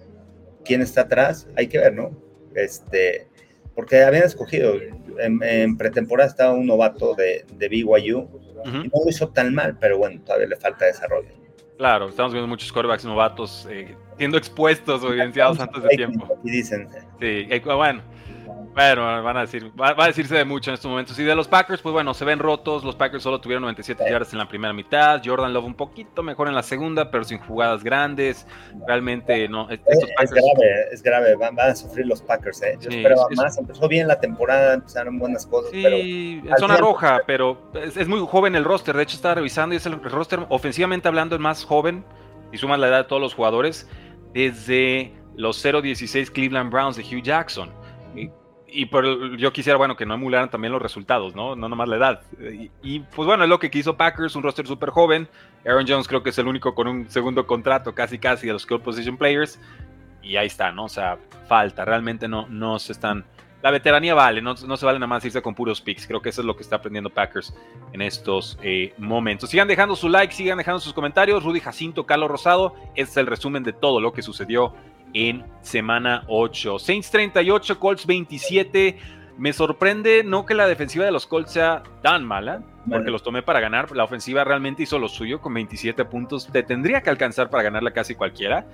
quién 0.65 0.82
está 0.82 1.01
atrás, 1.01 1.48
hay 1.56 1.67
que 1.67 1.77
ver, 1.77 1.94
¿no? 1.94 2.12
Este, 2.56 3.27
porque 3.78 4.02
habían 4.02 4.24
escogido, 4.24 4.74
en, 5.20 5.78
pretemporada 5.78 6.28
estaba 6.28 6.52
un 6.52 6.66
novato 6.66 7.14
de, 7.14 7.46
de 7.60 7.70
BYU, 7.70 8.28
y 8.66 8.88
no 8.88 9.04
lo 9.06 9.08
hizo 9.08 9.30
tan 9.30 9.54
mal, 9.54 9.78
pero 9.80 10.00
bueno, 10.00 10.20
todavía 10.26 10.48
le 10.48 10.56
falta 10.56 10.86
desarrollo. 10.86 11.30
Claro, 11.78 12.10
estamos 12.10 12.34
viendo 12.34 12.48
muchos 12.48 12.72
quarterbacks 12.72 13.06
novatos 13.06 13.68
eh, 13.70 13.96
siendo 14.18 14.36
expuestos 14.40 15.04
o 15.04 15.10
evidenciados 15.10 15.60
antes 15.60 15.84
de 15.84 15.90
tiempo. 15.90 16.40
Y 16.44 16.50
dicen. 16.50 16.90
Sí, 17.20 17.48
bueno, 17.64 18.02
bueno, 18.78 19.24
van 19.24 19.38
a 19.38 19.42
decir, 19.42 19.72
va, 19.80 19.96
a 19.98 20.06
decirse 20.06 20.36
de 20.36 20.46
mucho 20.46 20.70
en 20.70 20.76
estos 20.76 20.88
momentos. 20.88 21.18
Y 21.18 21.24
de 21.24 21.34
los 21.34 21.48
Packers, 21.48 21.82
pues 21.82 21.94
bueno, 21.94 22.14
se 22.14 22.24
ven 22.24 22.38
rotos. 22.38 22.84
Los 22.84 22.96
Packers 22.96 23.24
solo 23.24 23.42
tuvieron 23.42 23.64
97 23.64 24.04
yardas 24.08 24.34
en 24.34 24.38
la 24.38 24.48
primera 24.48 24.72
mitad. 24.72 25.20
Jordan 25.26 25.52
Love 25.52 25.66
un 25.66 25.74
poquito 25.74 26.22
mejor 26.22 26.48
en 26.48 26.54
la 26.54 26.62
segunda, 26.62 27.10
pero 27.10 27.24
sin 27.24 27.40
jugadas 27.40 27.84
grandes. 27.84 28.46
Realmente 28.88 29.50
no. 29.50 29.68
es, 29.72 29.80
grave, 29.82 30.86
es 30.92 31.02
grave. 31.02 31.36
Van, 31.38 31.60
a 31.60 31.76
sufrir 31.76 32.06
los 32.06 32.22
Packers, 32.22 32.62
¿eh? 32.62 32.78
Yo 32.80 32.92
esperaba 32.92 33.26
más. 33.36 33.58
Empezó 33.58 33.88
bien 33.88 34.08
la 34.08 34.20
temporada, 34.20 34.76
empezaron 34.76 35.18
buenas 35.18 35.48
cosas. 35.48 35.72
Sí, 35.72 36.44
en 36.46 36.58
zona 36.60 36.78
roja, 36.78 37.22
pero 37.26 37.72
es, 37.74 38.08
muy 38.08 38.20
joven 38.28 38.56
el 38.56 38.63
roster. 38.63 38.96
De 38.96 39.02
hecho, 39.02 39.16
estaba 39.16 39.34
revisando 39.34 39.74
y 39.74 39.78
es 39.78 39.88
el 39.88 40.00
roster, 40.04 40.46
ofensivamente 40.50 41.08
hablando, 41.08 41.36
el 41.36 41.42
más 41.42 41.66
joven. 41.66 42.06
Y 42.52 42.60
sumas 42.60 42.78
la 42.78 42.90
edad 42.90 42.98
de 42.98 43.04
todos 43.06 43.24
los 43.24 43.34
jugadores. 43.34 43.90
Desde 44.34 45.13
los 45.36 45.66
0-16 45.66 46.32
Cleveland 46.32 46.72
Browns 46.72 46.96
de 46.96 47.02
Hugh 47.02 47.24
Jackson 47.24 47.72
y 48.78 48.86
por, 48.86 49.38
yo 49.38 49.52
quisiera, 49.52 49.76
bueno, 49.76 49.96
que 49.96 50.06
no 50.06 50.13
emularan 50.13 50.52
también 50.52 50.72
los 50.72 50.80
resultados, 50.80 51.36
¿no? 51.36 51.56
No 51.56 51.68
nomás 51.68 51.90
la 51.90 51.96
edad. 51.96 52.22
Y, 52.84 53.00
pues 53.00 53.26
bueno, 53.26 53.44
es 53.44 53.50
lo 53.50 53.58
que 53.58 53.72
quiso 53.72 53.98
Packers, 53.98 54.36
un 54.36 54.44
roster 54.44 54.68
súper 54.68 54.92
joven. 54.92 55.28
Aaron 55.66 55.88
Jones 55.88 56.08
creo 56.08 56.22
que 56.22 56.30
es 56.30 56.38
el 56.38 56.48
único 56.48 56.76
con 56.76 56.88
un 56.88 57.10
segundo 57.10 57.48
contrato, 57.48 57.96
casi 57.96 58.20
casi, 58.20 58.46
de 58.46 58.54
los 58.54 58.62
skill 58.62 58.80
position 58.80 59.18
players. 59.18 59.60
Y 60.22 60.36
ahí 60.36 60.46
está, 60.46 60.72
¿no? 60.72 60.84
O 60.84 60.90
sea, 60.90 61.18
falta. 61.48 61.86
Realmente 61.86 62.28
no, 62.28 62.46
no 62.50 62.78
se 62.78 62.92
están... 62.92 63.26
La 63.63 63.72
veteranía 63.72 64.13
vale, 64.13 64.44
no, 64.44 64.54
no 64.54 64.78
se 64.78 64.86
vale 64.86 65.00
nada 65.00 65.08
más 65.08 65.26
irse 65.26 65.42
con 65.42 65.56
puros 65.56 65.82
picks. 65.82 66.06
Creo 66.06 66.22
que 66.22 66.30
eso 66.30 66.42
es 66.42 66.46
lo 66.46 66.56
que 66.56 66.62
está 66.62 66.76
aprendiendo 66.76 67.10
Packers 67.10 67.56
en 67.94 68.04
estos 68.04 68.60
eh, 68.62 68.94
momentos. 69.00 69.50
Sigan 69.50 69.68
dejando 69.68 69.96
su 69.96 70.08
like, 70.08 70.36
sigan 70.36 70.60
dejando 70.60 70.80
sus 70.80 70.94
comentarios. 70.94 71.44
Rudy 71.44 71.62
Jacinto, 71.62 72.06
Carlos 72.06 72.30
Rosado. 72.30 72.76
Este 72.94 73.10
es 73.10 73.18
el 73.18 73.26
resumen 73.26 73.63
de 73.63 73.74
todo 73.74 74.00
lo 74.00 74.13
que 74.13 74.22
sucedió 74.22 74.76
en 75.17 75.43
semana 75.62 76.23
8. 76.27 76.77
Saints 76.77 77.10
38, 77.10 77.80
Colts 77.80 78.06
27. 78.06 78.97
Me 79.38 79.51
sorprende 79.53 80.23
no 80.23 80.45
que 80.45 80.53
la 80.53 80.67
defensiva 80.67 81.06
de 81.06 81.12
los 81.12 81.27
Colts 81.27 81.53
sea 81.53 81.84
tan 82.01 82.23
mala, 82.25 82.63
porque 82.89 83.12
los 83.12 83.23
tomé 83.23 83.41
para 83.41 83.60
ganar. 83.60 83.95
La 83.95 84.03
ofensiva 84.03 84.43
realmente 84.43 84.84
hizo 84.84 84.99
lo 84.99 85.08
suyo 85.08 85.41
con 85.41 85.53
27 85.53 86.06
puntos. 86.06 86.47
Te 86.51 86.63
tendría 86.63 87.01
que 87.01 87.10
alcanzar 87.10 87.49
para 87.49 87.63
ganarla 87.63 87.91
casi 87.91 88.15
cualquiera. 88.15 88.67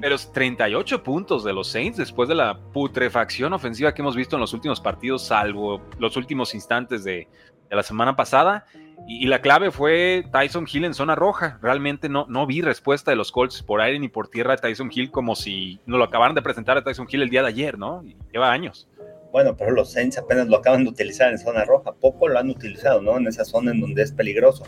Pero 0.00 0.16
38 0.16 1.02
puntos 1.02 1.44
de 1.44 1.52
los 1.52 1.68
Saints 1.68 1.98
después 1.98 2.28
de 2.28 2.36
la 2.36 2.58
putrefacción 2.72 3.52
ofensiva 3.52 3.92
que 3.92 4.02
hemos 4.02 4.16
visto 4.16 4.36
en 4.36 4.40
los 4.40 4.52
últimos 4.52 4.80
partidos, 4.80 5.22
salvo 5.26 5.82
los 5.98 6.16
últimos 6.16 6.54
instantes 6.54 7.04
de, 7.04 7.26
de 7.68 7.76
la 7.76 7.82
semana 7.82 8.14
pasada. 8.14 8.66
Y, 9.06 9.26
la 9.26 9.40
clave 9.40 9.70
fue 9.70 10.24
Tyson 10.32 10.66
Hill 10.70 10.84
en 10.84 10.94
zona 10.94 11.14
roja. 11.14 11.58
Realmente 11.62 12.08
no, 12.08 12.26
no 12.28 12.46
vi 12.46 12.60
respuesta 12.60 13.10
de 13.10 13.16
los 13.16 13.32
Colts 13.32 13.62
por 13.62 13.80
aire 13.80 13.98
ni 13.98 14.08
por 14.08 14.28
tierra 14.28 14.56
de 14.56 14.62
Tyson 14.62 14.90
Hill 14.92 15.10
como 15.10 15.34
si 15.34 15.80
nos 15.86 15.98
lo 15.98 16.04
acabaran 16.04 16.34
de 16.34 16.42
presentar 16.42 16.76
a 16.76 16.84
Tyson 16.84 17.06
Hill 17.10 17.22
el 17.22 17.30
día 17.30 17.42
de 17.42 17.48
ayer, 17.48 17.78
¿no? 17.78 18.04
lleva 18.32 18.52
años. 18.52 18.88
Bueno, 19.32 19.56
pero 19.56 19.70
los 19.70 19.90
Saints 19.90 20.18
apenas 20.18 20.46
lo 20.48 20.58
acaban 20.58 20.84
de 20.84 20.90
utilizar 20.90 21.30
en 21.30 21.38
zona 21.38 21.64
roja. 21.64 21.92
Poco 21.92 22.28
lo 22.28 22.38
han 22.38 22.50
utilizado, 22.50 23.00
¿no? 23.00 23.16
En 23.16 23.26
esa 23.26 23.46
zona 23.46 23.70
en 23.70 23.80
donde 23.80 24.02
es 24.02 24.12
peligroso. 24.12 24.64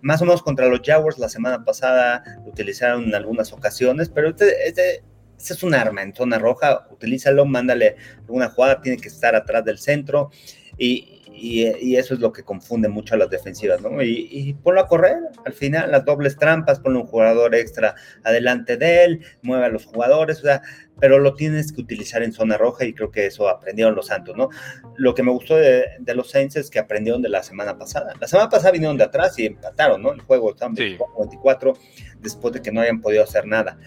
Más 0.00 0.22
o 0.22 0.24
menos 0.24 0.42
contra 0.42 0.68
los 0.68 0.80
Jaguars 0.82 1.18
la 1.18 1.28
semana 1.28 1.64
pasada 1.64 2.22
lo 2.42 2.50
utilizaron 2.50 3.04
en 3.04 3.14
algunas 3.14 3.52
ocasiones, 3.52 4.08
pero 4.08 4.30
este, 4.30 4.68
este, 4.68 5.04
este 5.38 5.52
es 5.52 5.62
un 5.62 5.74
arma 5.74 6.02
en 6.02 6.14
zona 6.14 6.38
roja. 6.38 6.88
Utilízalo, 6.90 7.44
mándale 7.44 7.96
alguna 8.20 8.48
jugada, 8.48 8.80
tiene 8.80 8.96
que 8.96 9.08
estar 9.08 9.34
atrás 9.34 9.66
del 9.66 9.76
centro. 9.76 10.30
Y, 10.78 11.22
y, 11.38 11.96
eso 11.96 12.14
es 12.14 12.20
lo 12.20 12.32
que 12.32 12.42
confunde 12.42 12.88
mucho 12.88 13.14
a 13.14 13.18
las 13.18 13.30
defensivas, 13.30 13.80
¿no? 13.80 14.02
Y, 14.02 14.28
y, 14.30 14.54
ponlo 14.54 14.80
a 14.80 14.86
correr, 14.86 15.18
al 15.44 15.52
final, 15.52 15.90
las 15.90 16.04
dobles 16.04 16.36
trampas, 16.36 16.80
ponle 16.80 16.98
un 16.98 17.06
jugador 17.06 17.54
extra 17.54 17.94
adelante 18.24 18.76
de 18.76 19.04
él, 19.04 19.24
mueve 19.42 19.66
a 19.66 19.68
los 19.68 19.84
jugadores, 19.84 20.38
o 20.40 20.42
sea, 20.42 20.62
pero 20.98 21.18
lo 21.18 21.34
tienes 21.34 21.72
que 21.72 21.82
utilizar 21.82 22.22
en 22.22 22.32
zona 22.32 22.56
roja 22.56 22.84
y 22.84 22.94
creo 22.94 23.10
que 23.10 23.26
eso 23.26 23.48
aprendieron 23.48 23.94
los 23.94 24.06
Santos, 24.06 24.36
¿no? 24.36 24.48
Lo 24.96 25.14
que 25.14 25.22
me 25.22 25.30
gustó 25.30 25.56
de, 25.56 25.84
los 26.14 26.30
Saints 26.30 26.56
es 26.56 26.70
que 26.70 26.78
aprendieron 26.78 27.20
de 27.20 27.28
la 27.28 27.42
semana 27.42 27.76
pasada. 27.76 28.14
La 28.20 28.28
semana 28.28 28.48
pasada 28.48 28.72
vinieron 28.72 28.96
de 28.96 29.04
atrás 29.04 29.38
y 29.38 29.46
empataron, 29.46 30.02
¿no? 30.02 30.12
El 30.12 30.22
juego 30.22 30.52
estaba 30.52 30.72
24 30.72 31.76
después 32.20 32.54
de 32.54 32.62
que 32.62 32.72
no 32.72 32.80
hayan 32.80 33.00
podido 33.00 33.22
hacer 33.22 33.46
nada. 33.46 33.78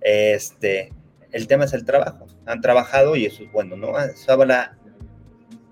Este, 0.00 0.92
el 1.30 1.46
tema 1.46 1.64
es 1.64 1.72
el 1.72 1.84
trabajo. 1.84 2.26
Han 2.44 2.60
trabajado 2.60 3.16
y 3.16 3.24
eso 3.24 3.42
es 3.42 3.52
bueno, 3.52 3.76
¿no? 3.76 3.98
Eso 3.98 4.32
habla 4.32 4.76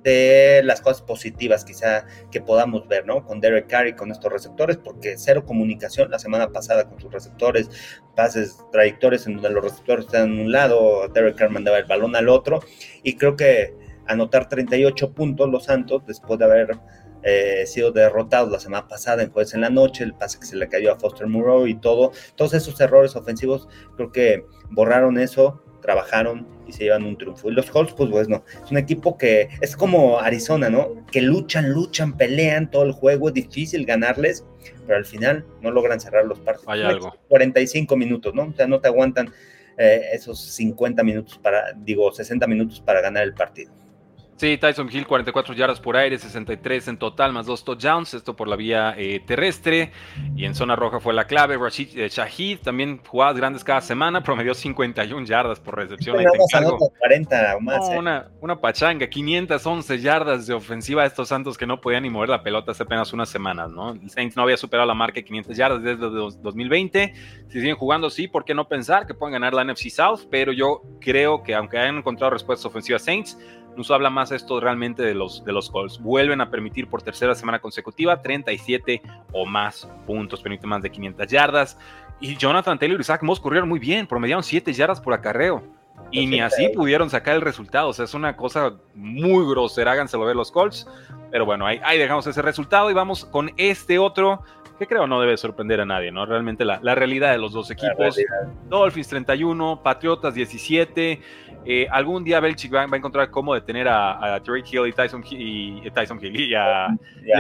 de 0.03 0.63
las 0.65 0.81
cosas 0.81 1.03
positivas 1.03 1.65
quizá 1.65 2.07
que 2.31 2.41
podamos 2.41 2.89
ver, 2.89 3.07
¿no? 3.07 3.25
Con 3.25 3.41
Derek 3.41 3.67
Carr 3.67 3.89
y 3.89 3.93
con 3.95 4.11
estos 4.11 4.33
receptores, 4.33 4.77
porque 4.77 5.17
cero 5.19 5.45
comunicación 5.45 6.11
la 6.11 6.19
semana 6.19 6.49
pasada 6.49 6.89
con 6.89 7.01
sus 7.01 7.13
receptores, 7.13 7.71
pases, 8.17 8.59
trayectorias 8.73 9.27
en 9.27 9.35
donde 9.35 9.51
los 9.51 9.65
receptores 9.65 10.07
están 10.07 10.33
en 10.33 10.41
un 10.41 10.53
lado, 10.53 11.09
Derek 11.09 11.37
Carr 11.37 11.51
mandaba 11.51 11.79
el 11.79 11.85
balón 11.85 12.17
al 12.17 12.29
otro, 12.29 12.61
y 13.03 13.17
creo 13.17 13.37
que 13.37 13.75
anotar 14.07 14.49
38 14.49 15.13
puntos 15.13 15.49
los 15.49 15.65
Santos 15.65 16.03
después 16.07 16.39
de 16.39 16.45
haber 16.45 16.79
eh, 17.23 17.65
sido 17.67 17.93
derrotados 17.93 18.51
la 18.51 18.59
semana 18.59 18.89
pasada 18.89 19.23
en 19.23 19.31
jueves 19.31 19.55
en 19.55 19.61
la 19.61 19.71
noche, 19.71 20.05
el 20.05 20.15
pase 20.15 20.39
que 20.39 20.47
se 20.47 20.57
le 20.57 20.69
cayó 20.69 20.93
a 20.93 20.99
Foster 20.99 21.27
Moreau 21.27 21.67
y 21.67 21.75
todo, 21.75 22.13
todos 22.35 22.55
esos 22.55 22.81
errores 22.81 23.15
ofensivos, 23.15 23.69
creo 23.97 24.11
que 24.11 24.45
borraron 24.71 25.19
eso 25.19 25.63
trabajaron 25.81 26.47
y 26.71 26.73
se 26.73 26.85
llevan 26.85 27.05
un 27.05 27.19
triunfo. 27.19 27.51
Y 27.51 27.55
los 27.55 27.71
Colts, 27.71 27.93
pues 27.93 28.09
bueno, 28.09 28.45
es 28.65 28.71
un 28.71 28.79
equipo 28.79 29.19
que 29.19 29.49
es 29.61 29.77
como 29.77 30.21
Arizona, 30.21 30.71
¿no? 30.71 31.05
Que 31.11 31.21
luchan, 31.21 31.71
luchan, 31.71 32.17
pelean 32.17 32.71
todo 32.71 32.85
el 32.85 32.93
juego, 32.93 33.29
es 33.29 33.35
difícil 33.35 33.85
ganarles, 33.85 34.45
pero 34.87 34.99
al 34.99 35.05
final 35.05 35.45
no 35.61 35.71
logran 35.71 36.01
cerrar 36.01 36.25
los 36.25 36.39
partidos. 36.39 36.73
Hay 36.73 36.83
algo. 36.83 37.15
45 37.29 37.97
minutos, 37.97 38.35
¿no? 38.35 38.45
O 38.45 38.53
sea, 38.53 38.67
no 38.67 38.81
te 38.81 38.89
aguantan 38.89 39.33
eh, 39.77 40.11
esos 40.13 40.41
50 40.41 41.03
minutos 41.03 41.39
para, 41.39 41.73
digo, 41.77 42.13
60 42.13 42.47
minutos 42.47 42.81
para 42.81 43.01
ganar 43.01 43.25
el 43.25 43.35
partido. 43.35 43.73
Sí, 44.41 44.57
Tyson 44.57 44.89
Hill, 44.91 45.07
44 45.07 45.53
yardas 45.53 45.81
por 45.81 45.99
aire, 45.99 46.17
63 46.17 46.89
en 46.89 46.97
total, 46.97 47.31
más 47.31 47.45
dos 47.45 47.63
touchdowns, 47.63 48.15
esto 48.15 48.35
por 48.35 48.49
la 48.49 48.57
vía 48.57 48.95
eh, 48.97 49.21
terrestre. 49.21 49.93
Y 50.35 50.47
en 50.47 50.55
zona 50.55 50.77
roja 50.77 50.99
fue 50.99 51.13
la 51.13 51.27
clave. 51.27 51.59
Rashid 51.59 51.99
eh, 51.99 52.09
Shahid 52.09 52.61
también 52.61 53.03
jugadas 53.07 53.37
grandes 53.37 53.63
cada 53.63 53.83
semana, 53.83 54.23
promedió 54.25 54.55
51 54.55 55.27
yardas 55.27 55.61
por 55.61 55.77
recepción. 55.77 56.19
Ahí 56.19 56.25
te 56.25 56.39
40 56.99 57.57
o 57.57 57.61
más, 57.61 57.91
no, 57.91 57.99
una, 57.99 58.31
una, 58.41 58.59
pachanga, 58.59 59.11
511 59.11 59.99
yardas 59.99 60.47
de 60.47 60.55
ofensiva 60.55 61.03
de 61.03 61.09
estos 61.09 61.29
Santos 61.29 61.59
que 61.59 61.67
no 61.67 61.79
podían 61.83 62.05
ni 62.05 62.09
mover 62.09 62.31
la 62.31 62.43
pelota 62.43 62.73
hace 62.73 62.85
apenas 62.85 63.13
unas 63.13 63.29
semanas, 63.29 63.71
¿no? 63.71 63.91
El 63.91 64.09
Saints 64.09 64.39
no 64.39 64.45
había 64.45 64.57
superado 64.57 64.89
la 64.89 64.95
marca 64.95 65.17
de 65.17 65.25
500 65.27 65.55
yardas 65.55 65.83
desde 65.83 66.09
2020. 66.09 67.13
Si 67.49 67.61
siguen 67.61 67.77
jugando, 67.77 68.09
sí, 68.09 68.27
¿por 68.27 68.47
qué 68.47 68.55
no 68.55 68.67
pensar 68.67 69.07
que 69.07 69.13
pueden 69.13 69.35
ganar 69.35 69.53
la 69.53 69.65
NFC 69.65 69.91
South? 69.91 70.21
Pero 70.31 70.51
yo 70.53 70.81
creo 70.99 71.43
que 71.43 71.55
aunque 71.55 71.77
hayan 71.77 71.99
encontrado 71.99 72.31
respuestas 72.31 72.65
ofensivas 72.65 73.03
Saints, 73.03 73.37
nos 73.77 73.91
habla 73.91 74.11
más 74.11 74.33
esto 74.33 74.61
realmente 74.61 75.03
de 75.03 75.15
los, 75.15 75.45
de 75.45 75.53
los 75.53 75.71
Colts. 75.71 76.01
Vuelven 76.01 76.41
a 76.41 76.51
permitir 76.51 76.89
por 76.89 77.03
tercera 77.03 77.35
semana 77.35 77.61
consecutiva 77.61 78.21
37 78.21 79.03
o 79.33 79.47
más 79.47 79.89
puntos, 80.07 80.41
permite 80.41 80.67
más 80.67 80.83
de 80.83 80.91
500 80.91 81.27
yardas. 81.29 81.79
Y 82.21 82.37
Jonathan 82.37 82.79
Taylor 82.79 83.01
y 83.01 83.05
Zach 83.05 83.23
Moss 83.23 83.41
corrieron 83.41 83.69
muy 83.69 83.79
bien, 83.79 84.07
promediaron 84.07 84.43
7 84.43 84.73
yardas 84.73 85.01
por 85.01 85.15
acarreo. 85.15 85.63
Y 86.13 86.27
ni 86.27 86.41
así 86.41 86.69
pudieron 86.71 87.09
sacar 87.09 87.37
el 87.37 87.41
resultado. 87.41 87.89
O 87.89 87.93
sea, 87.93 88.05
es 88.05 88.15
una 88.15 88.37
cosa 88.37 88.75
muy 88.95 89.49
grosera. 89.49 89.93
Háganselo 89.93 90.25
ver 90.25 90.35
los 90.35 90.51
Colts. 90.51 90.89
Pero 91.31 91.47
bueno, 91.47 91.67
ahí, 91.67 91.81
ahí 91.85 91.99
dejamos 91.99 92.27
ese 92.27 92.43
resultado 92.43 92.91
y 92.91 92.95
vamos 92.95 93.25
con 93.25 93.53
este 93.57 94.01
otro 94.01 94.43
que 94.81 94.87
creo 94.87 95.07
no 95.07 95.21
debe 95.21 95.37
sorprender 95.37 95.83
a 95.83 95.85
nadie, 95.85 96.11
¿no? 96.11 96.25
Realmente 96.25 96.65
la, 96.65 96.81
la 96.83 96.95
realidad 96.95 97.33
de 97.33 97.39
los 97.39 97.53
dos 97.53 97.71
equipos. 97.71 98.19
Dolphins 98.71 99.09
31, 99.09 99.83
Patriotas 99.83 100.33
17. 100.33 101.21
Eh, 101.65 101.87
algún 101.91 102.25
día 102.25 102.41
Belichick 102.41 102.75
va, 102.75 102.83
a 102.83 102.97
encontrar 102.97 103.31
cómo 103.31 103.55
detener 103.55 103.89
a, 103.89 104.37
a 104.37 104.39
Hill 104.39 104.87
y 104.87 104.93
Tyson, 104.93 105.23
y, 105.31 105.87
y 105.87 105.91
Tyson 105.91 106.19
Hill 106.23 106.41
y 106.41 106.55
a, 106.55 106.89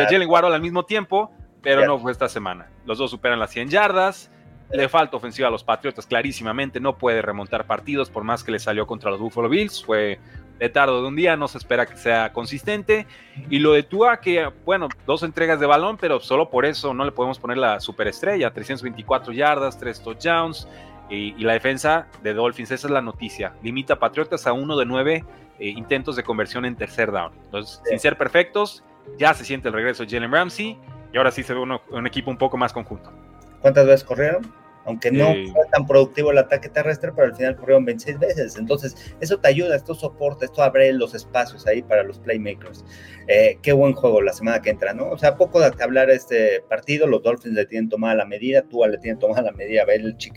Jalen 0.09 0.28
Warhol 0.28 0.52
al 0.52 0.61
mismo 0.61 0.85
tiempo, 0.85 1.33
pero 1.62 1.87
no 1.87 1.98
fue 1.98 2.12
esta 2.12 2.28
semana. 2.28 2.68
Los 2.85 2.98
dos 2.98 3.11
superan 3.11 3.38
las 3.38 3.50
100 3.50 3.68
yardas. 3.68 4.30
Le 4.72 4.88
falta 4.88 5.16
ofensiva 5.16 5.48
a 5.48 5.50
los 5.50 5.64
Patriotas, 5.64 6.06
clarísimamente. 6.06 6.78
No 6.78 6.96
puede 6.96 7.22
remontar 7.22 7.66
partidos, 7.66 8.09
por 8.09 8.22
más 8.22 8.44
que 8.44 8.52
le 8.52 8.61
salió 8.61 8.87
contra 8.87 9.11
los 9.11 9.18
Buffalo 9.18 9.48
Bills. 9.48 9.85
Fue 9.85 10.20
de 10.61 10.68
tarde 10.68 10.92
de 10.92 11.09
un 11.09 11.16
día, 11.16 11.37
no 11.37 11.48
se 11.48 11.59
espera 11.59 11.87
que 11.87 11.96
sea 11.96 12.33
consistente. 12.33 13.06
Y 13.48 13.59
lo 13.59 13.72
de 13.72 13.83
Tua, 13.83 14.20
que 14.20 14.48
bueno, 14.64 14.88
dos 15.06 15.24
entregas 15.24 15.59
de 15.59 15.66
balón, 15.66 15.96
pero 15.96 16.20
solo 16.20 16.50
por 16.50 16.66
eso 16.66 16.94
no 16.94 17.04
le 17.04 17.11
podemos 17.11 17.38
poner 17.38 17.59
la 17.59 17.80
superestrella. 17.80 18.52
324 18.52 19.33
yardas, 19.33 19.78
3 19.78 20.02
touchdowns. 20.02 20.68
Y, 21.11 21.33
la 21.42 21.55
defensa 21.55 22.07
de 22.23 22.35
Dolphins, 22.35 22.70
esa 22.70 22.87
es 22.87 22.92
la 22.92 23.03
noticia. 23.03 23.53
Limita 23.62 23.94
a 23.94 23.99
Patriotas 23.99 24.46
a 24.46 24.53
uno 24.53 24.77
de 24.77 24.87
nueve 24.87 25.25
eh, 25.59 25.68
intentos 25.68 26.16
de 26.16 26.23
conversión 26.23 26.64
en 26.64 26.77
tercer 26.77 27.11
down. 27.11 27.33
Entonces, 27.44 27.83
sin 27.85 27.99
ser 27.99 28.16
perfectos, 28.16 28.85
ya 29.18 29.35
se 29.35 29.44
siente 29.44 29.68
el 29.68 29.75
regreso 29.75 30.05
de 30.05 30.11
Jalen 30.11 30.33
Ramsey 30.33 30.79
y 31.12 31.16
ahora 31.16 31.31
sí 31.31 31.42
se 31.42 31.53
ve 31.53 31.61
un 31.61 32.07
equipo 32.07 32.31
un 32.31 32.38
poco 32.38 32.57
más 32.57 32.73
conjunto. 32.73 33.12
¿Cuántas 33.61 33.87
veces 33.87 34.05
corrieron? 34.05 34.42
Aunque 34.90 35.12
no 35.12 35.33
fue 35.53 35.64
tan 35.72 35.87
productivo 35.87 36.33
el 36.33 36.38
ataque 36.38 36.68
terrestre, 36.68 37.12
pero 37.14 37.29
al 37.29 37.37
final 37.37 37.57
corrieron 37.57 37.85
26 37.85 38.18
veces. 38.18 38.57
Entonces, 38.57 39.14
eso 39.20 39.38
te 39.38 39.48
ayuda, 39.48 39.76
esto 39.76 39.94
soporta, 39.94 40.44
esto 40.44 40.62
abre 40.62 40.92
los 40.92 41.14
espacios 41.14 41.66
ahí 41.66 41.81
para 41.81 42.03
los 42.03 42.18
playmakers. 42.18 42.85
Eh, 43.29 43.59
qué 43.62 43.72
buen 43.72 43.92
juego 43.92 44.20
la 44.20 44.33
semana 44.33 44.61
que 44.61 44.70
entra, 44.70 44.92
¿no? 44.92 45.09
O 45.11 45.16
sea, 45.18 45.37
poco 45.37 45.61
de 45.61 45.70
hablar 45.81 46.11
este 46.11 46.62
partido, 46.68 47.07
los 47.07 47.22
Dolphins 47.22 47.55
le 47.55 47.66
tienen 47.66 47.88
tomada 47.88 48.16
la 48.16 48.24
medida, 48.24 48.62
Tua 48.62 48.88
le 48.88 48.98
tienen 48.98 49.20
tomada 49.20 49.42
la 49.42 49.53
medida 49.53 49.83
a 49.83 49.87
Belichick 49.87 50.37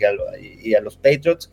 y 0.61 0.75
a 0.75 0.81
los 0.81 0.97
Patriots, 0.97 1.51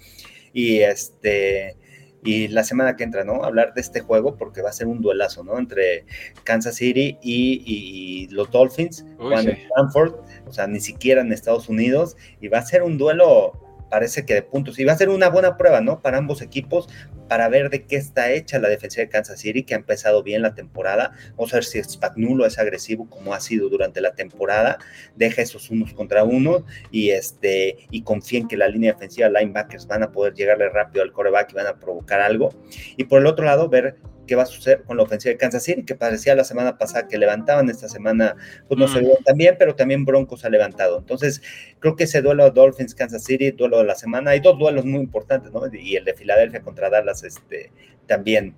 y 0.53 0.81
este 0.81 1.77
y 2.25 2.49
la 2.49 2.65
semana 2.65 2.97
que 2.97 3.05
entra, 3.05 3.25
¿no? 3.25 3.45
Hablar 3.45 3.73
de 3.75 3.81
este 3.81 4.01
juego 4.01 4.37
porque 4.37 4.63
va 4.63 4.71
a 4.71 4.75
ser 4.75 4.87
un 4.87 5.01
duelazo, 5.01 5.43
¿no? 5.45 5.59
Entre 5.59 6.05
Kansas 6.45 6.77
City 6.77 7.19
y, 7.23 8.29
los 8.31 8.51
Dolphins, 8.51 9.05
cuando 9.17 9.53
Stanford, 9.53 10.15
o 10.47 10.53
sea, 10.53 10.67
ni 10.67 10.81
siquiera 10.81 11.23
en 11.23 11.33
Estados 11.33 11.69
Unidos, 11.69 12.17
y 12.41 12.49
va 12.49 12.59
a 12.59 12.63
ser 12.63 12.83
un 12.83 12.99
duelo 12.99 13.53
parece 13.91 14.25
que 14.25 14.35
de 14.35 14.43
puntos. 14.43 14.79
Y 14.79 14.85
va 14.85 14.93
a 14.93 14.97
ser 14.97 15.11
una 15.11 15.29
buena 15.29 15.57
prueba, 15.57 15.81
¿no? 15.81 16.01
Para 16.01 16.19
ambos 16.19 16.41
equipos, 16.41 16.89
para 17.31 17.49
ver 17.49 17.71
de 17.71 17.85
qué 17.85 17.95
está 17.95 18.33
hecha 18.33 18.59
la 18.59 18.69
defensa 18.69 19.01
de 19.01 19.09
Kansas 19.09 19.39
City, 19.39 19.63
que 19.63 19.75
ha 19.75 19.77
empezado 19.77 20.25
bien 20.25 20.43
la 20.43 20.53
temporada. 20.57 21.13
Vamos 21.37 21.53
a 21.53 21.59
ver 21.59 21.65
si 21.65 21.81
Spagnuolo 21.81 22.45
es 22.45 22.59
agresivo 22.59 23.09
como 23.09 23.35
ha 23.35 23.39
sido 23.39 23.69
durante 23.69 24.01
la 24.01 24.15
temporada, 24.15 24.79
deja 25.15 25.41
esos 25.41 25.71
unos 25.71 25.95
contra 25.95 26.25
uno 26.25 26.67
y, 26.91 27.11
este, 27.11 27.87
y 27.93 28.03
confía 28.03 28.41
en 28.41 28.49
que 28.49 28.57
la 28.57 28.67
línea 28.67 28.95
defensiva, 28.95 29.29
linebackers, 29.29 29.87
van 29.87 30.03
a 30.03 30.11
poder 30.11 30.35
llegarle 30.35 30.71
rápido 30.71 31.05
al 31.05 31.13
coreback 31.13 31.53
y 31.53 31.55
van 31.55 31.69
a 31.69 31.79
provocar 31.79 32.21
algo. 32.21 32.49
Y 32.97 33.05
por 33.05 33.21
el 33.21 33.27
otro 33.29 33.45
lado, 33.45 33.69
ver 33.69 33.99
qué 34.31 34.37
va 34.37 34.45
a 34.45 34.47
suceder 34.47 34.85
con 34.85 34.97
la 34.97 35.03
ofensiva 35.03 35.33
de 35.33 35.39
Kansas 35.39 35.65
City, 35.65 35.83
que 35.83 35.97
parecía 35.97 36.37
la 36.37 36.45
semana 36.45 36.79
pasada 36.79 37.09
que 37.09 37.19
levantaban, 37.19 37.69
esta 37.69 37.89
semana 37.89 38.37
pues 38.69 38.79
no 38.79 38.87
se 38.87 39.01
vio 39.01 39.19
tan 39.25 39.37
bien, 39.37 39.57
pero 39.59 39.75
también 39.75 40.05
Broncos 40.05 40.45
ha 40.45 40.49
levantado. 40.49 41.01
Entonces, 41.01 41.43
creo 41.81 41.97
que 41.97 42.05
ese 42.05 42.23
duelo 42.23 42.45
de 42.45 42.53
Dolphins, 42.53 42.95
Kansas 42.95 43.25
City, 43.25 43.51
duelo 43.51 43.79
de 43.79 43.87
la 43.87 43.97
semana, 43.97 44.31
hay 44.31 44.39
dos 44.39 44.57
duelos 44.57 44.85
muy 44.85 45.01
importantes, 45.01 45.51
¿no? 45.51 45.63
Y 45.73 45.97
el 45.97 46.05
de 46.05 46.15
Filadelfia 46.15 46.63
contra 46.63 46.89
Dallas, 46.89 47.20
este, 47.25 47.73
también, 48.07 48.55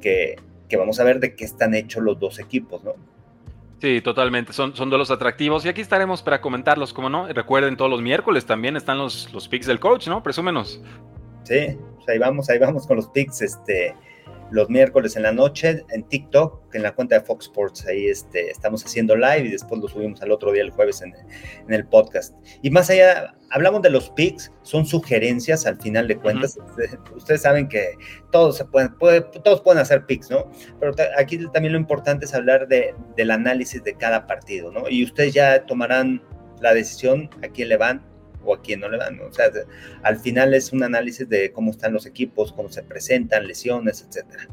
que, 0.00 0.36
que 0.68 0.76
vamos 0.76 1.00
a 1.00 1.04
ver 1.04 1.20
de 1.20 1.34
qué 1.34 1.44
están 1.44 1.74
hechos 1.74 2.02
los 2.02 2.18
dos 2.18 2.38
equipos, 2.38 2.82
¿no? 2.84 2.94
Sí, 3.80 4.00
totalmente. 4.00 4.52
Son, 4.52 4.74
son 4.74 4.88
duelos 4.88 5.10
atractivos 5.10 5.64
y 5.66 5.68
aquí 5.68 5.80
estaremos 5.80 6.22
para 6.22 6.40
comentarlos, 6.40 6.92
como 6.92 7.10
no. 7.10 7.28
recuerden, 7.28 7.76
todos 7.76 7.90
los 7.90 8.00
miércoles 8.00 8.46
también 8.46 8.76
están 8.76 8.98
los, 8.98 9.32
los 9.32 9.48
picks 9.48 9.66
del 9.66 9.80
coach, 9.80 10.08
¿no? 10.08 10.22
Presúmenos. 10.22 10.80
Sí, 11.44 11.76
pues 11.96 12.08
ahí 12.08 12.18
vamos, 12.18 12.48
ahí 12.48 12.58
vamos 12.58 12.86
con 12.86 12.96
los 12.96 13.08
picks. 13.08 13.42
Este, 13.42 13.94
los 14.50 14.68
miércoles 14.70 15.16
en 15.16 15.22
la 15.22 15.32
noche 15.32 15.84
en 15.90 16.04
TikTok, 16.04 16.74
en 16.74 16.82
la 16.82 16.94
cuenta 16.94 17.18
de 17.18 17.24
Fox 17.24 17.46
Sports. 17.46 17.86
Ahí 17.86 18.06
este, 18.06 18.50
estamos 18.50 18.84
haciendo 18.84 19.16
live 19.16 19.44
y 19.46 19.50
después 19.50 19.80
lo 19.80 19.88
subimos 19.88 20.22
al 20.22 20.30
otro 20.30 20.52
día, 20.52 20.62
el 20.62 20.70
jueves, 20.70 21.02
en, 21.02 21.14
el 21.68 21.86
podcast. 21.86 22.34
Y 22.62 22.70
más 22.70 22.90
allá, 22.90 23.34
hablamos 23.50 23.82
de 23.82 23.90
los 23.90 24.10
picks, 24.10 24.52
son 24.62 24.86
sugerencias 24.86 25.66
al 25.66 25.80
final 25.80 26.08
de 26.08 26.16
cuentas. 26.16 26.58
Ustedes 27.14 27.42
saben 27.42 27.68
que 27.68 27.94
todos, 28.30 28.56
se 28.56 28.64
pueden, 28.64 28.94
todos 29.42 29.60
pueden 29.62 29.80
hacer 29.80 30.06
picks, 30.06 30.30
¿no? 30.30 30.50
Pero 30.80 30.94
aquí 31.18 31.38
también 31.52 31.72
lo 31.72 31.78
importante 31.78 32.24
es 32.24 32.34
hablar 32.34 32.68
de, 32.68 32.94
del 33.16 33.30
análisis 33.30 33.82
de 33.82 33.94
cada 33.94 34.26
partido, 34.26 34.70
¿no? 34.70 34.88
Y 34.88 35.04
ustedes 35.04 35.34
ya 35.34 35.64
tomarán 35.66 36.22
la 36.60 36.72
decisión 36.72 37.28
a 37.42 37.48
quién 37.48 37.68
le 37.68 37.76
van 37.76 38.15
o 38.46 38.54
a 38.54 38.62
quién 38.62 38.80
no 38.80 38.88
le 38.88 38.98
dan. 38.98 39.20
O 39.20 39.32
sea, 39.32 39.46
al 40.02 40.18
final 40.18 40.54
es 40.54 40.72
un 40.72 40.82
análisis 40.82 41.28
de 41.28 41.52
cómo 41.52 41.70
están 41.70 41.92
los 41.92 42.06
equipos, 42.06 42.52
cómo 42.52 42.70
se 42.70 42.82
presentan, 42.82 43.46
lesiones, 43.46 44.06
etcétera. 44.06 44.48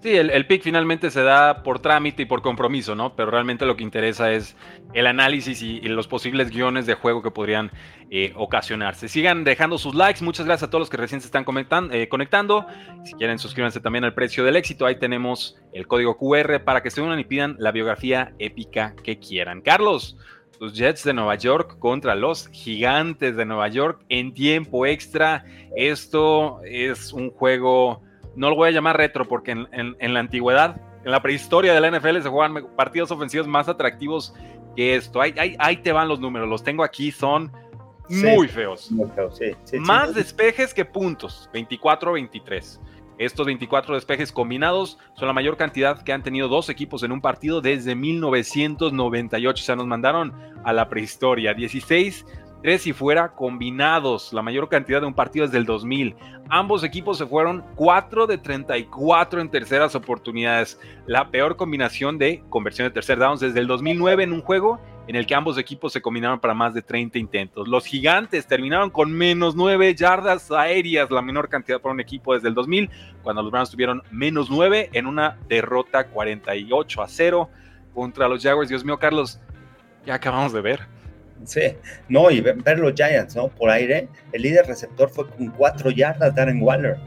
Sí, 0.00 0.10
el, 0.16 0.46
pick 0.46 0.62
finalmente 0.62 1.10
se 1.10 1.22
da 1.24 1.64
por 1.64 1.80
trámite 1.80 2.22
y 2.22 2.26
por 2.26 2.40
compromiso, 2.40 2.94
¿no? 2.94 3.16
Pero 3.16 3.32
realmente 3.32 3.66
lo 3.66 3.76
que 3.76 3.82
interesa 3.82 4.30
es 4.30 4.54
el 4.94 5.08
análisis 5.08 5.60
y, 5.60 5.80
los 5.80 6.06
posibles 6.06 6.50
guiones 6.50 6.86
de 6.86 6.94
juego 6.94 7.20
que 7.20 7.32
podrían 7.32 7.72
eh, 8.08 8.32
ocasionarse. 8.36 9.08
Sigan 9.08 9.42
dejando 9.42 9.76
sus 9.76 9.96
likes. 9.96 10.24
Muchas 10.24 10.46
gracias 10.46 10.68
a 10.68 10.70
todos 10.70 10.82
los 10.82 10.90
que 10.90 10.98
recién 10.98 11.20
se 11.20 11.26
están 11.26 11.44
eh, 11.90 12.08
conectando. 12.08 12.64
Si 13.04 13.14
quieren, 13.14 13.40
suscríbanse 13.40 13.80
también 13.80 14.04
al 14.04 14.14
precio 14.14 14.44
del 14.44 14.54
éxito. 14.54 14.86
Ahí 14.86 15.00
tenemos 15.00 15.56
el 15.72 15.88
código 15.88 16.16
QR 16.16 16.62
para 16.62 16.80
que 16.80 16.90
se 16.90 17.02
unan 17.02 17.18
y 17.18 17.24
pidan 17.24 17.56
la 17.58 17.72
biografía 17.72 18.34
épica 18.38 18.94
que 19.02 19.18
quieran. 19.18 19.62
Carlos, 19.62 20.16
los 20.60 20.74
Jets 20.74 21.04
de 21.04 21.12
Nueva 21.12 21.34
York 21.36 21.78
contra 21.78 22.14
los 22.14 22.48
Gigantes 22.48 23.36
de 23.36 23.44
Nueva 23.44 23.68
York 23.68 24.00
en 24.08 24.34
tiempo 24.34 24.86
extra. 24.86 25.44
Esto 25.76 26.60
es 26.64 27.12
un 27.12 27.30
juego, 27.30 28.02
no 28.34 28.50
lo 28.50 28.56
voy 28.56 28.68
a 28.68 28.72
llamar 28.72 28.96
retro 28.96 29.26
porque 29.26 29.52
en, 29.52 30.14
la 30.14 30.20
antigüedad, 30.20 30.80
en 31.04 31.10
la 31.10 31.22
prehistoria 31.22 31.72
de 31.72 31.80
la 31.80 31.90
NFL 31.90 32.20
se 32.22 32.28
juegan 32.28 32.66
partidos 32.76 33.10
ofensivos 33.10 33.46
más 33.46 33.68
atractivos 33.68 34.34
que 34.76 34.96
esto. 34.96 35.20
Ahí, 35.20 35.56
ahí, 35.58 35.76
te 35.76 35.92
van 35.92 36.08
los 36.08 36.20
números, 36.20 36.48
los 36.48 36.62
tengo 36.62 36.82
aquí, 36.82 37.10
son 37.10 37.52
muy 38.08 38.48
feos. 38.48 38.90
más 39.80 40.14
despejes 40.14 40.72
que 40.74 40.84
puntos, 40.84 41.48
24-23. 41.52 42.80
Estos 43.18 43.46
24 43.46 43.94
despejes 43.94 44.32
combinados 44.32 44.98
son 45.14 45.26
la 45.26 45.34
mayor 45.34 45.56
cantidad 45.56 46.02
que 46.02 46.12
han 46.12 46.22
tenido 46.22 46.48
dos 46.48 46.68
equipos 46.68 47.02
en 47.02 47.12
un 47.12 47.20
partido 47.20 47.60
desde 47.60 47.94
1998. 47.94 49.60
O 49.60 49.64
sea, 49.64 49.76
nos 49.76 49.86
mandaron 49.86 50.32
a 50.64 50.72
la 50.72 50.88
prehistoria. 50.88 51.52
16 51.52 52.24
tres 52.62 52.86
y 52.86 52.92
fuera 52.92 53.34
combinados, 53.34 54.32
la 54.32 54.42
mayor 54.42 54.68
cantidad 54.68 55.00
de 55.00 55.06
un 55.06 55.14
partido 55.14 55.46
desde 55.46 55.58
el 55.58 55.64
2000. 55.64 56.16
Ambos 56.48 56.82
equipos 56.82 57.18
se 57.18 57.26
fueron 57.26 57.64
4 57.76 58.26
de 58.26 58.38
34 58.38 59.40
en 59.40 59.50
terceras 59.50 59.94
oportunidades, 59.94 60.80
la 61.06 61.30
peor 61.30 61.56
combinación 61.56 62.18
de 62.18 62.42
conversión 62.48 62.88
de 62.88 62.94
tercer 62.94 63.18
downs 63.18 63.40
desde 63.40 63.60
el 63.60 63.66
2009 63.66 64.24
en 64.24 64.32
un 64.32 64.42
juego 64.42 64.80
en 65.08 65.16
el 65.16 65.26
que 65.26 65.34
ambos 65.34 65.56
equipos 65.56 65.90
se 65.94 66.02
combinaron 66.02 66.38
para 66.38 66.52
más 66.52 66.74
de 66.74 66.82
30 66.82 67.18
intentos. 67.18 67.66
Los 67.66 67.86
gigantes 67.86 68.46
terminaron 68.46 68.90
con 68.90 69.10
menos 69.10 69.56
9 69.56 69.94
yardas 69.94 70.50
aéreas, 70.50 71.10
la 71.10 71.22
menor 71.22 71.48
cantidad 71.48 71.80
para 71.80 71.94
un 71.94 72.00
equipo 72.00 72.34
desde 72.34 72.48
el 72.48 72.54
2000, 72.54 72.90
cuando 73.22 73.42
los 73.42 73.50
Browns 73.50 73.70
tuvieron 73.70 74.02
menos 74.10 74.50
9 74.50 74.90
en 74.92 75.06
una 75.06 75.38
derrota 75.48 76.08
48 76.08 77.02
a 77.02 77.08
0 77.08 77.48
contra 77.94 78.28
los 78.28 78.42
Jaguars. 78.42 78.68
Dios 78.68 78.84
mío, 78.84 78.98
Carlos, 78.98 79.40
ya 80.04 80.14
acabamos 80.14 80.52
de 80.52 80.60
ver. 80.60 80.80
Sí, 81.44 81.74
no, 82.10 82.30
y 82.30 82.42
ver 82.42 82.78
los 82.78 82.92
Giants, 82.92 83.34
¿no? 83.34 83.48
Por 83.48 83.70
aire, 83.70 84.10
el 84.32 84.42
líder 84.42 84.66
receptor 84.66 85.08
fue 85.08 85.26
con 85.26 85.48
4 85.52 85.90
yardas, 85.90 86.34
Darren 86.34 86.60
Waller. 86.60 86.98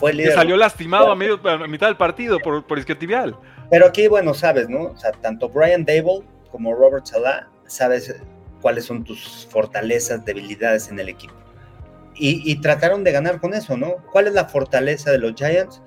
fue 0.00 0.12
el 0.12 0.16
líder. 0.18 0.32
salió 0.32 0.56
lastimado 0.56 1.12
a, 1.12 1.14
medio, 1.14 1.38
a 1.46 1.68
mitad 1.68 1.88
del 1.88 1.98
partido 1.98 2.38
por, 2.38 2.66
por 2.66 2.78
isquiotibial. 2.78 3.36
Pero 3.70 3.84
aquí, 3.84 4.08
bueno, 4.08 4.32
sabes, 4.32 4.70
¿no? 4.70 4.84
O 4.84 4.96
sea, 4.96 5.12
tanto 5.12 5.50
Brian 5.50 5.84
Dable 5.84 6.24
como 6.56 6.74
Robert 6.74 7.04
Salah, 7.04 7.50
sabes 7.66 8.16
cuáles 8.62 8.86
son 8.86 9.04
tus 9.04 9.46
fortalezas, 9.50 10.24
debilidades 10.24 10.88
en 10.88 10.98
el 10.98 11.10
equipo. 11.10 11.34
Y, 12.14 12.50
y, 12.50 12.62
trataron 12.62 13.04
de 13.04 13.12
ganar 13.12 13.42
con 13.42 13.52
eso, 13.52 13.76
¿no? 13.76 13.96
¿Cuál 14.10 14.28
es 14.28 14.32
la 14.32 14.46
fortaleza 14.46 15.10
de 15.10 15.18
los 15.18 15.34
Giants? 15.34 15.82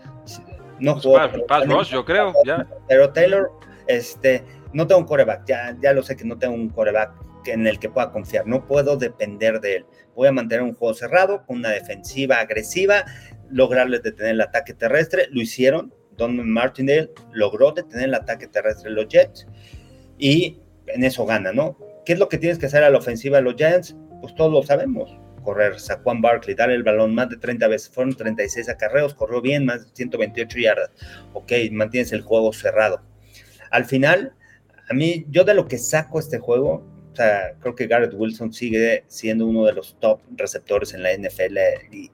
No 0.80 0.94
pues 0.94 1.06
jugó. 1.06 1.84
Yo 1.84 2.06
creo, 2.06 2.34
ya. 2.46 2.68
Pero 2.88 3.12
Taylor, 3.12 3.52
este, 3.88 4.46
no 4.72 4.86
tengo 4.86 5.02
un 5.02 5.08
coreback, 5.08 5.48
ya, 5.48 5.76
ya 5.82 5.92
lo 5.92 6.04
sé 6.04 6.16
que 6.16 6.26
no 6.26 6.38
tengo 6.38 6.54
un 6.54 6.70
coreback 6.70 7.14
en 7.46 7.66
el 7.66 7.80
que 7.80 7.90
pueda 7.90 8.12
confiar, 8.12 8.46
no 8.46 8.68
puedo 8.68 8.96
depender 8.96 9.60
de 9.60 9.78
él. 9.78 9.86
Voy 10.14 10.28
a 10.28 10.32
mantener 10.32 10.62
un 10.62 10.76
juego 10.76 10.94
cerrado, 10.94 11.44
con 11.48 11.58
una 11.58 11.70
defensiva 11.70 12.40
agresiva, 12.42 13.06
lograrles 13.50 14.04
detener 14.04 14.34
el 14.34 14.42
ataque 14.42 14.76
terrestre, 14.76 15.30
lo 15.32 15.42
hicieron, 15.42 15.92
Don 16.16 16.48
Martindale 16.48 17.10
logró 17.32 17.72
detener 17.72 18.10
el 18.10 18.14
ataque 18.14 18.46
terrestre 18.46 18.90
de 18.92 18.96
los 18.96 19.08
Jets 19.08 19.48
y 20.20 20.60
en 20.88 21.04
eso 21.04 21.26
gana, 21.26 21.52
¿no? 21.52 21.78
¿Qué 22.06 22.14
es 22.14 22.20
lo 22.20 22.30
que 22.30 22.38
tienes 22.38 22.60
que 22.60 22.68
hacer 22.68 22.84
a 22.84 22.90
la 22.90 22.98
ofensiva 22.98 23.38
de 23.38 23.44
los 23.44 23.56
Giants? 23.56 23.96
Pues 24.22 24.36
todos 24.36 24.52
lo 24.52 24.62
sabemos. 24.62 25.18
Correr, 25.44 25.80
Saquon 25.80 26.22
Barkley, 26.22 26.56
darle 26.56 26.76
el 26.76 26.84
balón 26.84 27.16
más 27.16 27.30
de 27.30 27.38
30 27.38 27.68
veces, 27.70 27.90
fueron 27.90 28.14
36 28.14 28.68
acarreos, 28.70 29.16
corrió 29.16 29.42
bien, 29.42 29.66
más 29.66 29.86
de 29.86 29.96
128 29.96 30.60
yardas. 30.60 30.92
Ok, 31.34 31.54
mantienes 31.72 32.12
el 32.12 32.22
juego 32.22 32.52
cerrado. 32.52 33.02
Al 33.72 33.86
final, 33.86 34.34
a 34.90 34.94
mí, 34.94 35.26
yo 35.30 35.46
de 35.46 35.54
lo 35.54 35.68
que 35.68 35.78
saco 35.78 36.20
este 36.20 36.40
juego, 36.40 36.84
creo 37.60 37.76
que 37.76 37.88
Garrett 37.88 38.14
Wilson 38.14 38.54
sigue 38.54 39.04
siendo 39.08 39.46
uno 39.46 39.66
de 39.66 39.74
los 39.74 39.96
top 40.00 40.20
receptores 40.36 40.94
en 40.94 41.04
la 41.04 41.12
NFL 41.12 41.58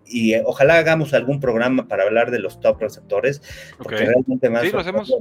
y, 0.05 0.33
eh, 0.33 0.43
ojalá 0.45 0.77
hagamos 0.77 1.13
algún 1.13 1.39
programa 1.39 1.87
para 1.87 2.03
hablar 2.03 2.31
de 2.31 2.39
los 2.39 2.59
top 2.59 2.81
receptores, 2.81 3.41
porque 3.77 3.97
realmente 3.97 4.49
más 4.49 4.71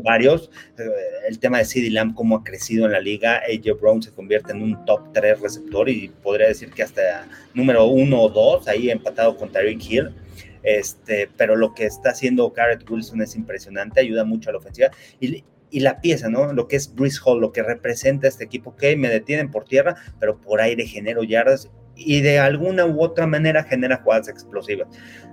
varios. 0.03 0.51
Eh, 0.79 0.85
el 1.29 1.39
tema 1.39 1.59
de 1.59 1.65
CeeDee 1.65 1.91
Lamb, 1.91 2.15
cómo 2.15 2.37
ha 2.37 2.45
crecido 2.45 2.87
en 2.87 2.93
la 2.93 3.01
liga, 3.01 3.43
AJ 3.49 3.81
Brown 3.81 4.03
se 4.03 4.13
convierte 4.13 4.53
en 4.53 4.63
un 4.63 4.85
top 4.85 5.13
3 5.13 5.41
receptor 5.41 5.89
y 5.89 6.09
podría 6.23 6.49
decir 6.49 6.71
que 6.71 6.83
hasta 6.83 7.27
número 7.55 7.87
uno 7.87 8.23
o 8.23 8.29
dos, 8.29 8.69
ahí 8.69 8.91
empatado 8.91 9.37
con 9.37 9.51
Tyreek 9.51 9.83
Hill. 9.91 10.15
Este, 10.63 11.29
pero 11.37 11.57
lo 11.57 11.75
que 11.75 11.85
está 11.85 12.11
haciendo 12.11 12.51
Garrett 12.51 12.89
Wilson 12.89 13.21
es 13.21 13.37
impresionante, 13.37 14.01
ayuda 14.01 14.25
mucho 14.25 14.49
a 14.49 14.53
la 14.55 14.59
ofensiva. 14.59 14.91
Y, 15.21 15.45
y 15.75 15.81
la 15.81 16.01
pieza, 16.01 16.29
¿no? 16.29 16.53
Lo 16.53 16.69
que 16.69 16.77
es 16.77 16.95
Bruce 16.95 17.19
Hall, 17.25 17.41
lo 17.41 17.51
que 17.51 17.61
representa 17.61 18.29
este 18.29 18.45
equipo, 18.45 18.77
que 18.77 18.95
me 18.97 19.09
detienen 19.09 19.51
por 19.51 19.65
tierra, 19.65 19.97
pero 20.21 20.41
por 20.41 20.61
aire 20.61 20.87
genero 20.87 21.25
yardas 21.25 21.69
y 21.97 22.21
de 22.21 22.39
alguna 22.39 22.87
u 22.87 23.03
otra 23.03 23.27
manera 23.27 23.65
genera 23.65 23.97
jugadas 23.97 24.29
explosivas. 24.29 24.87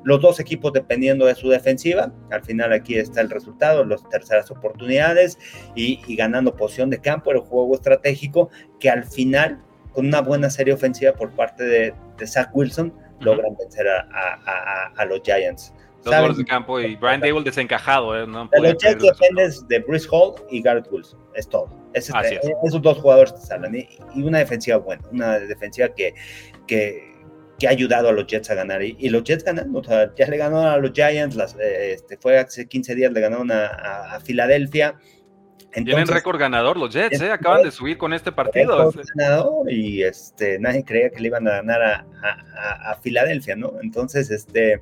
Los 0.04 0.20
dos 0.20 0.40
equipos 0.40 0.74
dependiendo 0.74 1.28
de 1.28 1.36
su 1.36 1.48
defensiva, 1.48 2.12
al 2.32 2.44
final 2.44 2.74
aquí 2.74 2.98
está 2.98 3.22
el 3.22 3.30
resultado, 3.30 3.86
las 3.86 4.02
terceras 4.10 4.50
oportunidades 4.50 5.38
y, 5.76 6.00
ganando 6.16 6.56
posición 6.56 6.90
de 6.90 7.00
campo, 7.00 7.32
el 7.32 7.42
juego 7.42 7.76
estratégico 7.76 8.50
que 8.80 8.90
al 8.90 9.04
final, 9.04 9.62
con 9.94 10.08
una 10.08 10.22
buena 10.22 10.50
serie 10.50 10.74
ofensiva 10.74 11.14
por 11.14 11.36
parte 11.36 11.64
de, 11.66 11.94
Zach 12.26 12.50
Wilson, 12.52 12.92
logran 13.20 13.56
vencer 13.60 13.88
a 13.88 15.06
los 15.06 15.22
Giants. 15.24 15.72
Dos 16.04 16.20
goles 16.20 16.38
de 16.38 16.46
campo 16.46 16.80
y 16.80 16.96
Brian 16.96 17.22
Dable 17.22 17.44
desencajado. 17.44 18.18
¿eh? 18.18 18.26
No 18.26 18.50
de 18.52 18.60
los 18.60 18.78
Jets 18.82 19.04
dependes 19.04 19.68
de 19.68 19.80
Bruce 19.80 20.08
Hall 20.12 20.34
y 20.50 20.62
Garrett 20.62 20.88
Wilson. 20.92 21.20
Es 21.36 21.48
todo. 21.48 21.70
es. 21.94 22.12
Esos 22.64 22.82
dos 22.82 22.98
jugadores 22.98 23.36
te 23.36 23.42
salen. 23.42 23.76
Y, 23.76 24.22
una 24.22 24.40
defensiva 24.40 24.78
buena. 24.78 25.04
Una 25.12 25.40
defensiva 25.40 25.90
que, 25.90 26.14
que, 26.68 27.14
que, 27.60 27.68
ha 27.68 27.72
ayudado 27.72 28.10
a 28.10 28.12
los 28.12 28.26
Jets 28.26 28.50
a 28.50 28.56
ganar. 28.56 28.82
Y, 28.82 29.10
los 29.10 29.24
Jets 29.24 29.44
ganando. 29.44 29.80
O 29.80 29.84
sea, 29.84 30.14
ya 30.16 30.28
le 30.28 30.38
ganaron 30.38 30.66
a 30.66 30.78
los 30.78 30.92
Giants. 30.92 31.36
Las, 31.36 31.56
eh, 31.56 31.94
este, 31.94 32.18
fue 32.18 32.40
hace 32.40 32.68
15 32.68 32.96
días, 32.96 33.12
le 33.12 33.22
ganaron 33.22 33.52
a, 33.52 34.16
a, 34.16 34.20
Filadelfia. 34.22 34.96
Tienen 35.72 36.08
récord 36.08 36.38
ganador 36.38 36.76
los 36.76 36.94
Jets, 36.94 37.22
¿eh? 37.22 37.32
acaban 37.32 37.64
de 37.64 37.72
subir 37.72 37.98
con 37.98 38.12
este 38.12 38.34
partido. 38.34 38.92
Ganador 39.16 39.72
y 39.72 40.04
este, 40.04 40.60
nadie 40.60 40.84
creía 40.84 41.12
que 41.12 41.22
le 41.22 41.28
iban 41.28 41.48
a 41.48 41.52
ganar 41.52 41.82
a, 41.82 42.06
a, 42.22 42.92
a 42.92 42.96
Filadelfia, 42.98 43.56
¿no? 43.56 43.76
Entonces, 43.82 44.32
este, 44.32 44.82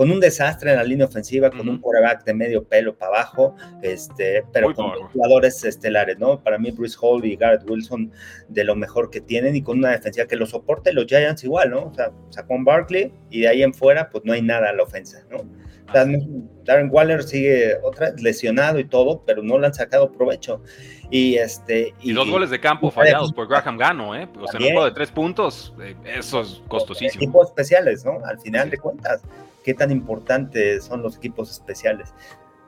con 0.00 0.10
un 0.10 0.18
desastre 0.18 0.70
en 0.70 0.76
la 0.78 0.82
línea 0.82 1.04
ofensiva, 1.04 1.50
con 1.50 1.68
un 1.68 1.78
quarterback 1.78 2.24
de 2.24 2.32
medio 2.32 2.64
pelo 2.64 2.96
para 2.96 3.16
abajo, 3.16 3.54
este, 3.82 4.42
pero 4.50 4.74
con 4.74 4.92
jugadores 5.12 5.62
estelares, 5.62 6.18
¿no? 6.18 6.42
Para 6.42 6.56
mí, 6.56 6.70
Bruce 6.70 6.96
Hall 6.98 7.22
y 7.26 7.36
Garrett 7.36 7.68
Wilson 7.68 8.10
de 8.48 8.64
lo 8.64 8.74
mejor 8.74 9.10
que 9.10 9.20
tienen 9.20 9.56
y 9.56 9.62
con 9.62 9.76
una 9.76 9.90
defensiva 9.90 10.26
que 10.26 10.36
lo 10.36 10.46
soporte, 10.46 10.94
los 10.94 11.04
Giants 11.04 11.44
igual, 11.44 11.72
¿no? 11.72 11.88
O 11.88 11.92
sea, 11.92 12.12
sacó 12.30 12.54
un 12.54 12.64
Barkley 12.64 13.12
y 13.28 13.42
de 13.42 13.48
ahí 13.48 13.62
en 13.62 13.74
fuera, 13.74 14.08
pues 14.08 14.24
no 14.24 14.32
hay 14.32 14.40
nada 14.40 14.70
a 14.70 14.72
la 14.72 14.84
ofensa, 14.84 15.22
¿no? 15.30 15.44
Darren 15.92 16.88
Waller 16.90 17.22
sigue 17.22 17.76
otra 17.82 18.14
lesionado 18.16 18.78
y 18.78 18.84
todo, 18.84 19.22
pero 19.26 19.42
no 19.42 19.58
le 19.58 19.66
han 19.66 19.74
sacado 19.74 20.12
provecho. 20.12 20.62
Y 21.10 21.34
este 21.34 21.92
y, 22.00 22.14
dos 22.14 22.30
goles 22.30 22.48
de 22.48 22.58
campo 22.58 22.90
fallados 22.90 23.34
por 23.34 23.48
Graham 23.48 23.76
Gano, 23.76 24.16
¿eh? 24.16 24.26
O 24.40 24.46
sea, 24.46 24.60
un 24.60 24.66
juego 24.66 24.84
de 24.86 24.92
tres 24.92 25.10
puntos, 25.10 25.74
eh, 25.82 25.94
eso 26.06 26.40
es 26.40 26.62
costosísimo. 26.68 27.22
Equipos 27.22 27.48
especiales, 27.48 28.02
¿no? 28.06 28.24
Al 28.24 28.40
final 28.40 28.70
de 28.70 28.78
cuentas 28.78 29.20
qué 29.64 29.74
tan 29.74 29.90
importantes 29.90 30.84
son 30.84 31.02
los 31.02 31.16
equipos 31.16 31.50
especiales. 31.50 32.14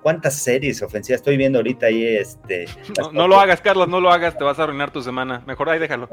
¿Cuántas 0.02 0.34
series 0.34 0.82
ofensivas 0.82 1.20
estoy 1.20 1.36
viendo 1.36 1.58
ahorita 1.60 1.86
ahí? 1.86 2.04
Este, 2.04 2.66
no, 3.12 3.28
lo 3.28 3.38
hagas, 3.38 3.60
Carlos, 3.60 3.88
no 3.88 4.00
lo 4.00 4.10
hagas, 4.10 4.36
te 4.36 4.42
vas 4.42 4.58
a 4.58 4.64
arruinar 4.64 4.90
tu 4.90 5.00
semana. 5.00 5.42
Mejor 5.46 5.70
ahí 5.70 5.78
déjalo. 5.78 6.08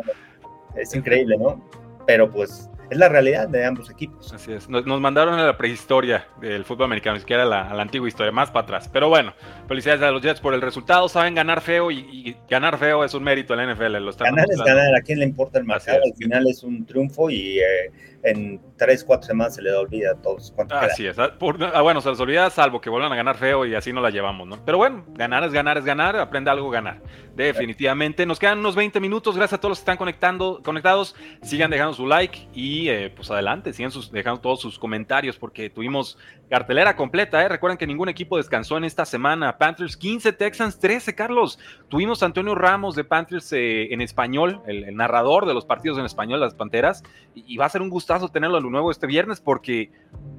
Es 0.75 0.93
increíble, 0.93 1.37
¿no? 1.37 1.67
Pero 2.05 2.29
pues 2.29 2.69
es 2.89 2.97
la 2.97 3.09
realidad 3.09 3.47
de 3.47 3.65
ambos 3.65 3.89
equipos. 3.89 4.33
Así 4.33 4.51
es. 4.51 4.67
Nos, 4.69 4.85
mandaron 4.85 5.37
a 5.39 5.45
la 5.45 5.57
prehistoria 5.57 6.27
del 6.41 6.65
fútbol 6.65 6.85
americano, 6.85 7.15
ni 7.15 7.19
siquiera 7.21 7.43
a 7.43 7.45
la, 7.45 7.69
a 7.69 7.73
la, 7.73 7.81
antigua 7.81 8.07
historia, 8.07 8.31
más 8.31 8.49
para 8.49 8.63
atrás. 8.63 8.89
Pero 8.91 9.09
bueno, 9.09 9.33
felicidades 9.67 10.01
a 10.01 10.11
los 10.11 10.21
Jets 10.21 10.39
por 10.39 10.53
el 10.53 10.61
resultado. 10.61 11.07
Saben 11.07 11.35
ganar 11.35 11.61
feo 11.61 11.91
y, 11.91 12.35
ganar 12.49 12.77
feo 12.77 13.03
es 13.03 13.13
un 13.13 13.23
mérito 13.23 13.53
en 13.53 13.67
la 13.67 13.73
NFL. 13.73 13.97
Lo 13.97 14.11
ganar 14.13 14.45
es 14.49 14.59
ganar. 14.59 14.95
¿A 14.95 15.01
quién 15.01 15.19
le 15.19 15.25
importa 15.25 15.59
el 15.59 15.65
marcador? 15.65 16.01
Al 16.03 16.15
final 16.15 16.47
es 16.47 16.63
un 16.63 16.85
triunfo 16.85 17.29
y 17.29 17.59
eh, 17.59 17.91
en 18.23 18.61
tres, 18.77 19.03
cuatro 19.03 19.27
semanas 19.27 19.55
se 19.55 19.61
le 19.61 19.71
olvida 19.71 20.11
a 20.11 20.15
todos. 20.15 20.53
Así 20.69 21.07
es. 21.07 21.17
Ah, 21.17 21.31
ah, 21.73 21.81
bueno, 21.81 22.01
se 22.01 22.09
les 22.09 22.19
olvida 22.19 22.49
salvo 22.49 22.81
que 22.81 22.89
vuelvan 22.89 23.11
a 23.11 23.15
ganar 23.15 23.37
feo 23.37 23.65
y 23.65 23.75
así 23.75 23.93
no 23.93 24.01
la 24.01 24.09
llevamos, 24.09 24.47
¿no? 24.47 24.63
Pero 24.65 24.77
bueno, 24.77 25.05
ganar 25.09 25.43
es 25.43 25.53
ganar 25.53 25.77
es 25.77 25.85
ganar. 25.85 26.15
Aprende 26.17 26.49
algo 26.49 26.69
ganar. 26.69 27.01
Definitivamente. 27.35 28.25
Nos 28.25 28.39
quedan 28.39 28.59
unos 28.59 28.75
20 28.75 28.99
minutos. 28.99 29.35
Gracias 29.35 29.57
a 29.57 29.61
todos 29.61 29.71
los 29.71 29.79
que 29.79 29.83
están 29.83 29.97
conectando, 29.97 30.61
conectados. 30.63 31.15
Sigan 31.41 31.71
dejando 31.71 31.93
su 31.93 32.05
like 32.05 32.49
y 32.53 32.89
eh, 32.89 33.11
pues 33.15 33.31
adelante. 33.31 33.71
Sigan 33.73 33.91
sus, 33.91 34.11
dejando 34.11 34.41
todos 34.41 34.59
sus 34.59 34.77
comentarios 34.77 35.37
porque 35.37 35.69
tuvimos 35.69 36.17
cartelera 36.49 36.95
completa. 36.95 37.41
¿eh? 37.43 37.47
Recuerden 37.47 37.77
que 37.77 37.87
ningún 37.87 38.09
equipo 38.09 38.37
descansó 38.37 38.77
en 38.77 38.83
esta 38.83 39.05
semana. 39.05 39.57
Panthers 39.57 39.95
15, 39.95 40.33
Texans 40.33 40.79
13, 40.79 41.15
Carlos. 41.15 41.59
Tuvimos 41.87 42.23
a 42.23 42.25
Antonio 42.25 42.55
Ramos 42.55 42.95
de 42.95 43.03
Panthers 43.03 43.53
eh, 43.53 43.93
en 43.93 44.01
español, 44.01 44.61
el, 44.67 44.95
narrador 44.95 45.45
de 45.45 45.53
los 45.53 45.65
partidos 45.65 45.97
en 45.99 46.05
español, 46.05 46.39
las 46.39 46.55
Panteras. 46.55 47.03
Y, 47.35 47.57
va 47.57 47.65
a 47.65 47.69
ser 47.69 47.81
un 47.81 47.89
gustazo 48.09 48.31
tenerlo 48.31 48.57
a 48.57 48.61
lo 48.61 48.71
nuevo 48.71 48.89
este 48.89 49.05
viernes 49.05 49.39
porque 49.39 49.91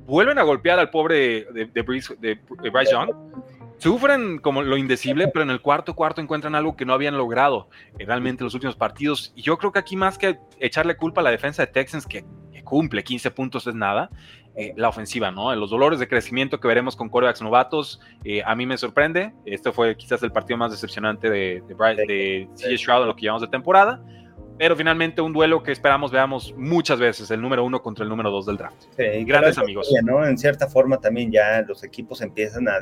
vuelven 0.04 0.38
a 0.38 0.42
golpear 0.42 0.80
al 0.80 0.90
pobre 0.90 1.44
de, 1.52 1.66
de, 1.66 1.82
Bryce 1.82 2.90
Young 2.90 3.10
sufren 3.78 4.38
como 4.38 4.62
lo 4.62 4.76
indecible, 4.76 5.28
pero 5.28 5.44
en 5.44 5.50
el 5.50 5.60
cuarto 5.60 5.94
cuarto 5.94 6.20
encuentran 6.20 6.56
algo 6.56 6.74
que 6.74 6.84
no 6.84 6.94
habían 6.94 7.16
logrado 7.16 7.68
eh, 7.96 8.04
realmente 8.04 8.42
en 8.42 8.46
los 8.46 8.54
últimos 8.54 8.74
partidos. 8.74 9.32
Y 9.36 9.42
yo 9.42 9.56
creo 9.56 9.70
que 9.70 9.78
aquí 9.78 9.94
más 9.94 10.18
que 10.18 10.40
echarle 10.58 10.96
culpa 10.96 11.20
a 11.20 11.24
la 11.24 11.30
defensa 11.30 11.64
de 11.64 11.70
Texans, 11.72 12.06
que, 12.06 12.24
cumple 12.64 13.02
15 13.02 13.30
puntos 13.30 13.66
es 13.66 13.74
nada, 13.74 14.10
eh, 14.54 14.74
la 14.76 14.88
ofensiva, 14.88 15.30
¿no? 15.30 15.52
Los 15.56 15.70
dolores 15.70 15.98
de 15.98 16.06
crecimiento 16.06 16.60
que 16.60 16.68
veremos 16.68 16.94
con 16.94 17.08
corebacks 17.08 17.42
novatos, 17.42 18.00
eh, 18.24 18.42
a 18.44 18.54
mí 18.54 18.66
me 18.66 18.76
sorprende. 18.76 19.32
Este 19.44 19.72
fue 19.72 19.96
quizás 19.96 20.22
el 20.22 20.30
partido 20.30 20.56
más 20.56 20.70
decepcionante 20.70 21.30
de, 21.30 21.62
de, 21.66 21.74
de, 21.74 22.48
CJ 22.54 22.78
Stroud 22.78 23.02
en 23.02 23.08
lo 23.08 23.16
que 23.16 23.22
llevamos 23.22 23.42
de 23.42 23.48
temporada 23.48 24.02
pero 24.60 24.76
finalmente 24.76 25.22
un 25.22 25.32
duelo 25.32 25.62
que 25.62 25.72
esperamos 25.72 26.12
veamos 26.12 26.52
muchas 26.54 26.98
veces, 27.00 27.30
el 27.30 27.40
número 27.40 27.64
uno 27.64 27.80
contra 27.80 28.02
el 28.02 28.10
número 28.10 28.30
dos 28.30 28.44
del 28.44 28.58
draft. 28.58 28.76
Sí, 28.94 29.24
Grandes 29.24 29.56
amigos. 29.56 29.88
¿no? 30.02 30.26
En 30.26 30.36
cierta 30.36 30.68
forma 30.68 31.00
también 31.00 31.32
ya 31.32 31.62
los 31.62 31.82
equipos 31.82 32.20
empiezan 32.20 32.68
a 32.68 32.74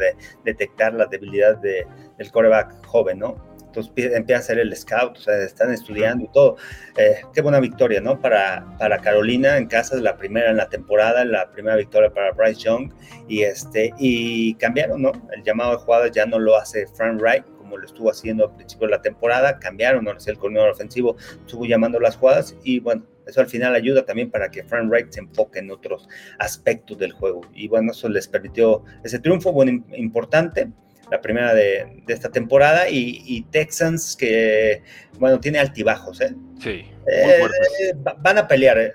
detectar 0.44 0.92
la 0.92 1.06
debilidad 1.06 1.56
de, 1.58 1.86
del 2.18 2.32
coreback 2.32 2.84
joven, 2.84 3.20
¿no? 3.20 3.36
Entonces 3.64 3.92
empieza 4.12 4.40
a 4.40 4.42
ser 4.42 4.58
el 4.58 4.74
scout, 4.74 5.18
o 5.18 5.20
sea, 5.20 5.36
están 5.36 5.72
estudiando 5.72 6.24
y 6.24 6.28
todo. 6.32 6.56
Eh, 6.96 7.20
qué 7.32 7.42
buena 7.42 7.60
victoria, 7.60 8.00
¿no? 8.00 8.20
Para, 8.20 8.66
para 8.76 8.98
Carolina 8.98 9.56
en 9.56 9.68
casa, 9.68 9.94
la 9.98 10.16
primera 10.16 10.50
en 10.50 10.56
la 10.56 10.68
temporada, 10.68 11.24
la 11.24 11.48
primera 11.52 11.76
victoria 11.76 12.10
para 12.10 12.32
Bryce 12.32 12.60
Young, 12.62 12.92
y, 13.28 13.42
este, 13.42 13.94
y 13.98 14.54
cambiaron, 14.54 15.02
¿no? 15.02 15.12
El 15.32 15.44
llamado 15.44 15.76
de 15.76 15.76
jugadas 15.76 16.10
ya 16.10 16.26
no 16.26 16.40
lo 16.40 16.56
hace 16.56 16.88
Frank 16.88 17.20
Wright, 17.20 17.44
como 17.68 17.76
lo 17.76 17.86
estuvo 17.86 18.10
haciendo 18.10 18.46
al 18.46 18.56
principio 18.56 18.86
de 18.86 18.92
la 18.92 19.02
temporada, 19.02 19.58
cambiaron, 19.58 20.08
ahora 20.08 20.18
el 20.24 20.38
coordinador 20.38 20.70
ofensivo 20.70 21.16
estuvo 21.44 21.66
llamando 21.66 22.00
las 22.00 22.16
jugadas 22.16 22.56
y 22.64 22.80
bueno, 22.80 23.04
eso 23.26 23.42
al 23.42 23.46
final 23.46 23.74
ayuda 23.74 24.06
también 24.06 24.30
para 24.30 24.50
que 24.50 24.64
Frank 24.64 24.88
Wright 24.88 25.12
se 25.12 25.20
enfoque 25.20 25.58
en 25.58 25.70
otros 25.70 26.08
aspectos 26.38 26.96
del 26.96 27.12
juego. 27.12 27.42
Y 27.52 27.68
bueno, 27.68 27.92
eso 27.92 28.08
les 28.08 28.26
permitió 28.26 28.84
ese 29.04 29.18
triunfo, 29.18 29.52
bueno, 29.52 29.84
importante, 29.92 30.70
la 31.10 31.20
primera 31.20 31.52
de, 31.52 32.02
esta 32.08 32.30
temporada. 32.30 32.88
Y, 32.88 33.46
Texans, 33.50 34.16
que, 34.16 34.82
bueno, 35.18 35.38
tiene 35.40 35.58
altibajos, 35.58 36.22
¿eh? 36.22 36.34
Sí. 36.58 36.86
Eh, 37.06 37.94
van 38.18 38.38
a 38.38 38.48
pelear. 38.48 38.78
¿eh? 38.78 38.94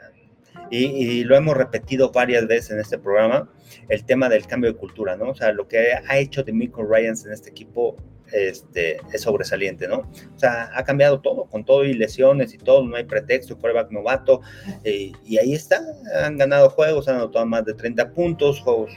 Y, 0.72 1.24
lo 1.26 1.36
hemos 1.36 1.56
repetido 1.56 2.12
varias 2.12 2.48
veces 2.48 2.72
en 2.72 2.80
este 2.80 2.98
programa, 2.98 3.48
el 3.90 4.04
tema 4.06 4.30
del 4.30 4.48
cambio 4.48 4.72
de 4.72 4.78
cultura, 4.78 5.16
¿no? 5.16 5.30
O 5.30 5.36
sea, 5.36 5.52
lo 5.52 5.68
que 5.68 5.94
ha 5.94 6.18
hecho 6.18 6.44
de 6.44 6.54
Michael 6.54 6.88
Ryans 6.90 7.26
en 7.28 7.34
este 7.34 7.52
equipo 7.52 7.98
este, 8.34 8.98
es 9.12 9.22
sobresaliente, 9.22 9.88
¿no? 9.88 10.00
O 10.00 10.40
sea, 10.40 10.70
ha 10.74 10.84
cambiado 10.84 11.22
todo, 11.22 11.46
con 11.46 11.64
todo 11.64 11.86
y 11.86 11.94
lesiones 11.94 12.54
y 12.54 12.58
todo, 12.58 12.84
no 12.84 12.96
hay 12.96 13.04
pretexto, 13.04 13.58
quarterback 13.58 13.92
novato, 13.92 14.42
eh, 14.84 15.12
y 15.24 15.38
ahí 15.38 15.54
está, 15.54 15.82
han 16.24 16.38
ganado 16.38 16.70
juegos, 16.70 17.08
han 17.08 17.16
anotado 17.18 17.46
más 17.46 17.66
de 17.66 17.74
30 17.74 18.12
puntos, 18.12 18.60
juegos, 18.62 18.92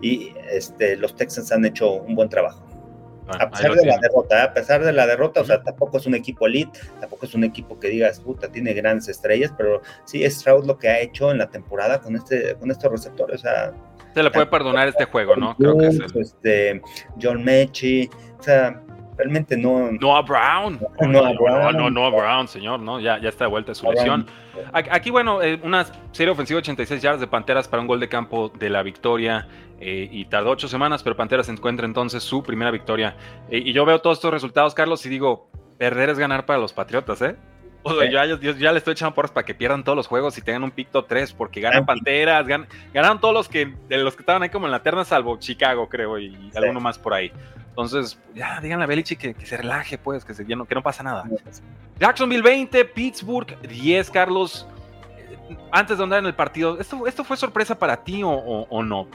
y 0.00 0.32
este, 0.50 0.96
los 0.96 1.14
Texans 1.16 1.50
han 1.52 1.64
hecho 1.64 1.92
un 1.92 2.14
buen 2.14 2.28
trabajo. 2.28 2.64
a 3.28 3.50
pesar 3.50 3.74
de 3.74 3.86
la 3.86 3.98
derrota, 3.98 4.44
a 4.44 4.54
pesar 4.54 4.84
de 4.84 4.92
la 4.92 5.06
derrota, 5.06 5.40
o 5.40 5.44
sea, 5.44 5.62
tampoco 5.62 5.98
es 5.98 6.06
un 6.06 6.14
equipo 6.14 6.46
elite, 6.46 6.78
tampoco 7.00 7.26
es 7.26 7.34
un 7.34 7.44
equipo 7.44 7.78
que 7.78 7.88
digas, 7.88 8.20
puta, 8.20 8.50
tiene 8.50 8.72
grandes 8.72 9.08
estrellas, 9.08 9.52
pero 9.56 9.82
sí 10.04 10.24
es 10.24 10.38
Stroud 10.38 10.64
lo 10.64 10.78
que 10.78 10.88
ha 10.88 11.00
hecho 11.00 11.30
en 11.30 11.38
la 11.38 11.50
temporada 11.50 12.00
con, 12.00 12.16
este, 12.16 12.54
con 12.56 12.70
estos 12.70 12.90
receptores, 12.90 13.40
o 13.40 13.42
sea, 13.42 13.72
se 14.14 14.22
le 14.22 14.30
puede 14.30 14.46
perdonar 14.46 14.88
este 14.88 15.04
juego, 15.04 15.36
¿no? 15.36 15.54
Creo 15.56 15.78
que 15.78 15.86
es 15.86 16.00
este, 16.16 16.82
John 17.20 17.44
Mechie, 17.44 18.10
o 18.40 18.42
sea, 18.42 18.80
realmente 19.16 19.56
no. 19.56 19.92
Noah 19.92 20.22
Brown. 20.22 20.80
No, 21.00 21.24
a 21.24 21.32
Brown. 21.32 21.76
No, 21.76 21.90
no, 21.90 22.10
Brown, 22.10 22.48
señor, 22.48 22.80
¿no? 22.80 23.00
Ya, 23.00 23.18
ya 23.18 23.28
está 23.28 23.44
de 23.44 23.50
vuelta 23.50 23.72
de 23.72 23.74
su 23.74 23.90
lesión. 23.90 24.26
Aquí, 24.72 25.10
bueno, 25.10 25.42
eh, 25.42 25.60
una 25.62 25.86
serie 26.12 26.32
ofensiva 26.32 26.58
86 26.58 27.02
yardas 27.02 27.20
de 27.20 27.26
Panteras 27.26 27.68
para 27.68 27.80
un 27.82 27.86
gol 27.86 28.00
de 28.00 28.08
campo 28.08 28.48
de 28.48 28.70
la 28.70 28.82
victoria. 28.82 29.46
Eh, 29.82 30.08
y 30.12 30.26
tardó 30.26 30.50
ocho 30.50 30.68
semanas, 30.68 31.02
pero 31.02 31.16
Panteras 31.16 31.48
encuentra 31.48 31.86
entonces 31.86 32.22
su 32.22 32.42
primera 32.42 32.70
victoria. 32.70 33.16
Eh, 33.48 33.62
y 33.64 33.72
yo 33.72 33.86
veo 33.86 34.00
todos 34.00 34.18
estos 34.18 34.30
resultados, 34.30 34.74
Carlos, 34.74 35.04
y 35.06 35.08
digo, 35.08 35.48
perder 35.78 36.10
es 36.10 36.18
ganar 36.18 36.44
para 36.44 36.58
los 36.58 36.74
Patriotas, 36.74 37.22
¿eh? 37.22 37.36
O 37.82 37.98
sea, 37.98 38.26
yo, 38.26 38.36
ya 38.36 38.72
le 38.72 38.78
estoy 38.78 38.92
echando 38.92 39.14
porras 39.14 39.30
para 39.30 39.44
que 39.44 39.54
pierdan 39.54 39.84
todos 39.84 39.96
los 39.96 40.06
juegos 40.06 40.36
y 40.36 40.42
tengan 40.42 40.64
un 40.64 40.70
pick 40.70 40.88
3, 41.06 41.32
porque 41.32 41.60
ganan 41.60 41.86
Panteras, 41.86 42.46
ganaron 42.92 43.20
todos 43.20 43.32
los 43.32 43.48
que, 43.48 43.74
de 43.88 43.96
los 43.98 44.14
que 44.14 44.22
estaban 44.22 44.42
ahí 44.42 44.50
como 44.50 44.66
en 44.66 44.72
la 44.72 44.82
terna, 44.82 45.04
salvo 45.04 45.38
Chicago, 45.38 45.88
creo, 45.88 46.18
y 46.18 46.50
alguno 46.54 46.80
más 46.80 46.98
por 46.98 47.14
ahí. 47.14 47.32
Entonces, 47.68 48.18
ya 48.34 48.60
díganle 48.60 48.84
a 48.84 48.86
Belichick 48.86 49.34
que, 49.34 49.46
se 49.46 49.56
relaje, 49.56 49.96
pues, 49.96 50.24
que, 50.24 50.34
se, 50.34 50.44
no, 50.44 50.66
que 50.66 50.74
no 50.74 50.82
pasa 50.82 51.02
nada. 51.02 51.24
Jacksonville 51.98 52.42
20, 52.42 52.84
Pittsburgh 52.86 53.58
10, 53.62 54.10
Carlos. 54.10 54.66
Eh, 55.16 55.56
antes 55.70 55.96
de 55.96 56.04
andar 56.04 56.18
en 56.18 56.26
el 56.26 56.34
partido, 56.34 56.78
¿esto, 56.78 57.06
esto 57.06 57.24
fue 57.24 57.36
sorpresa 57.36 57.78
para 57.78 58.02
ti 58.04 58.22
o, 58.24 58.82
no? 58.82 59.06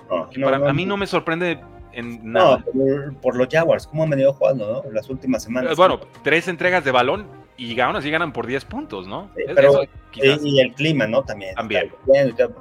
para, 0.41 0.69
a 0.69 0.73
mí 0.73 0.85
no 0.85 0.97
me 0.97 1.05
sorprende 1.05 1.59
en 1.91 2.31
nada. 2.31 2.63
No, 2.73 3.13
por, 3.21 3.35
los 3.35 3.47
Jaguars, 3.51 3.85
¿cómo 3.85 4.03
han 4.03 4.09
venido 4.09 4.33
jugando, 4.33 4.83
no? 4.83 4.91
Las 4.91 5.09
últimas 5.09 5.43
semanas. 5.43 5.75
Bueno, 5.75 5.99
tres 6.23 6.47
entregas 6.47 6.83
de 6.83 6.91
balón 6.91 7.44
y 7.57 7.79
aún 7.79 7.95
así 7.95 8.11
ganan 8.11 8.33
por 8.33 8.47
10 8.47 8.65
puntos, 8.65 9.07
¿no? 9.07 9.29
y 10.13 10.59
el 10.59 10.73
clima, 10.73 11.07
¿no? 11.07 11.23
También. 11.23 11.55
También. 11.55 11.91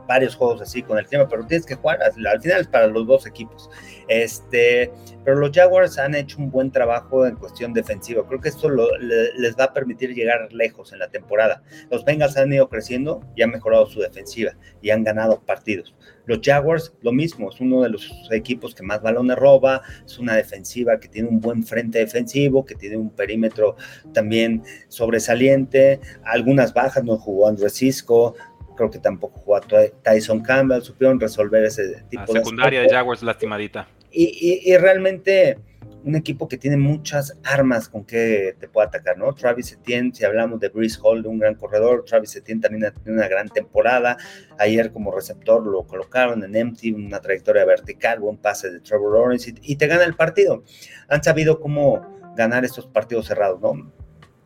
varios 0.07 0.37
juegos 0.37 0.61
así 0.61 0.83
con 0.83 0.99
el 0.99 1.07
clima, 1.07 1.29
pero 1.29 1.47
tienes 1.47 1.67
que 1.67 1.75
jugar, 1.75 2.01
al 2.03 2.41
final 2.41 2.61
es 2.61 2.67
para 2.67 2.87
los 2.87 3.07
dos 3.07 3.27
equipos. 3.27 3.71
Este, 4.09 4.93
pero 5.25 5.39
los 5.39 5.51
Jaguars 5.53 5.99
han 5.99 6.15
hecho 6.15 6.39
un 6.39 6.51
buen 6.51 6.71
trabajo 6.71 7.27
en 7.27 7.37
cuestión 7.37 7.73
defensiva. 7.73 8.27
Creo 8.27 8.41
que 8.41 8.49
esto 8.49 8.71
les 8.71 9.57
va 9.57 9.65
a 9.65 9.73
permitir 9.73 10.15
llegar 10.15 10.53
lejos 10.53 10.93
en 10.93 10.99
la 10.99 11.09
temporada. 11.09 11.63
Los 11.91 12.05
Bengals 12.05 12.37
han 12.37 12.53
ido 12.53 12.69
creciendo 12.69 13.21
y 13.35 13.43
han 13.43 13.51
mejorado 13.51 13.87
su 13.87 14.01
defensiva 14.01 14.53
y 14.83 14.91
han 14.91 15.05
ganado 15.05 15.41
partidos. 15.41 15.95
Los 16.27 16.41
Jaguars, 16.43 16.93
lo 17.03 17.13
mismo, 17.13 17.51
es 17.51 17.61
uno 17.61 17.83
de 17.83 17.91
los 17.91 18.11
equipos 18.31 18.75
que 18.75 18.83
más 18.83 19.03
balones 19.03 19.37
roba, 19.37 19.83
es 20.05 20.19
una 20.19 20.35
defensiva 20.35 20.99
que 20.99 21.09
tiene 21.09 21.29
un 21.29 21.41
buen 21.41 21.65
frente 21.65 21.99
defensivo, 21.99 22.65
que 22.65 22.75
tiene 22.75 22.97
un 22.97 23.11
perímetro 23.11 23.77
también 24.13 24.63
sobresaliente, 24.89 26.01
algunas 26.25 26.73
bajas, 26.73 27.05
no 27.05 27.17
jugó 27.17 27.49
Andrés 27.49 27.75
Cisco, 27.75 28.35
creo 28.77 28.91
que 28.91 28.99
tampoco 28.99 29.41
jugó 29.41 29.61
Tyson 30.03 30.41
Campbell, 30.43 30.83
supieron 30.83 31.21
resolver 31.21 31.65
ese 31.65 32.03
tipo 32.09 32.33
de... 32.33 32.41
Secundaria 32.41 32.81
de 32.81 32.89
Jaguars 32.89 33.23
lastimadita. 33.23 33.89
y 34.11 34.77
realmente 34.77 35.59
un 36.05 36.17
equipo 36.17 36.49
que 36.49 36.59
tiene 36.59 36.77
muchas 36.77 37.38
armas 37.45 37.88
con 37.88 38.05
que 38.05 38.57
te 38.61 38.69
puede 38.69 38.88
atacar, 38.88 39.17
¿no? 39.17 39.35
Travis 39.35 39.73
Etienne, 39.73 40.12
si 40.14 40.25
hablamos 40.25 40.61
de 40.61 40.69
Breeze 40.69 40.99
Hall, 41.03 41.27
un 41.27 41.38
gran 41.38 41.55
corredor, 41.55 42.05
Travis 42.05 42.37
Etienne 42.37 42.61
también 42.61 42.85
ha 42.85 42.90
tenido 42.90 43.14
una 43.14 43.29
gran 43.29 43.49
temporada. 43.49 44.17
Ayer 44.59 44.93
como 44.93 45.11
receptor 45.11 45.67
lo 45.67 45.87
colocaron 45.87 46.45
en 46.45 46.55
empty, 46.55 46.93
una 46.93 47.21
trayectoria 47.21 47.64
vertical, 47.64 48.21
buen 48.21 48.37
pase 48.37 48.71
de 48.71 48.81
Trevor 48.81 49.19
Lawrence 49.19 49.55
y 49.62 49.77
te 49.77 49.87
gana 49.87 50.05
el 50.05 50.14
partido. 50.14 50.62
Han 51.09 51.23
sabido 51.23 51.59
cómo 51.61 52.07
ganar 52.37 52.64
estos 52.64 52.87
partidos 52.87 53.27
cerrados, 53.27 53.61
¿no? 53.61 54.04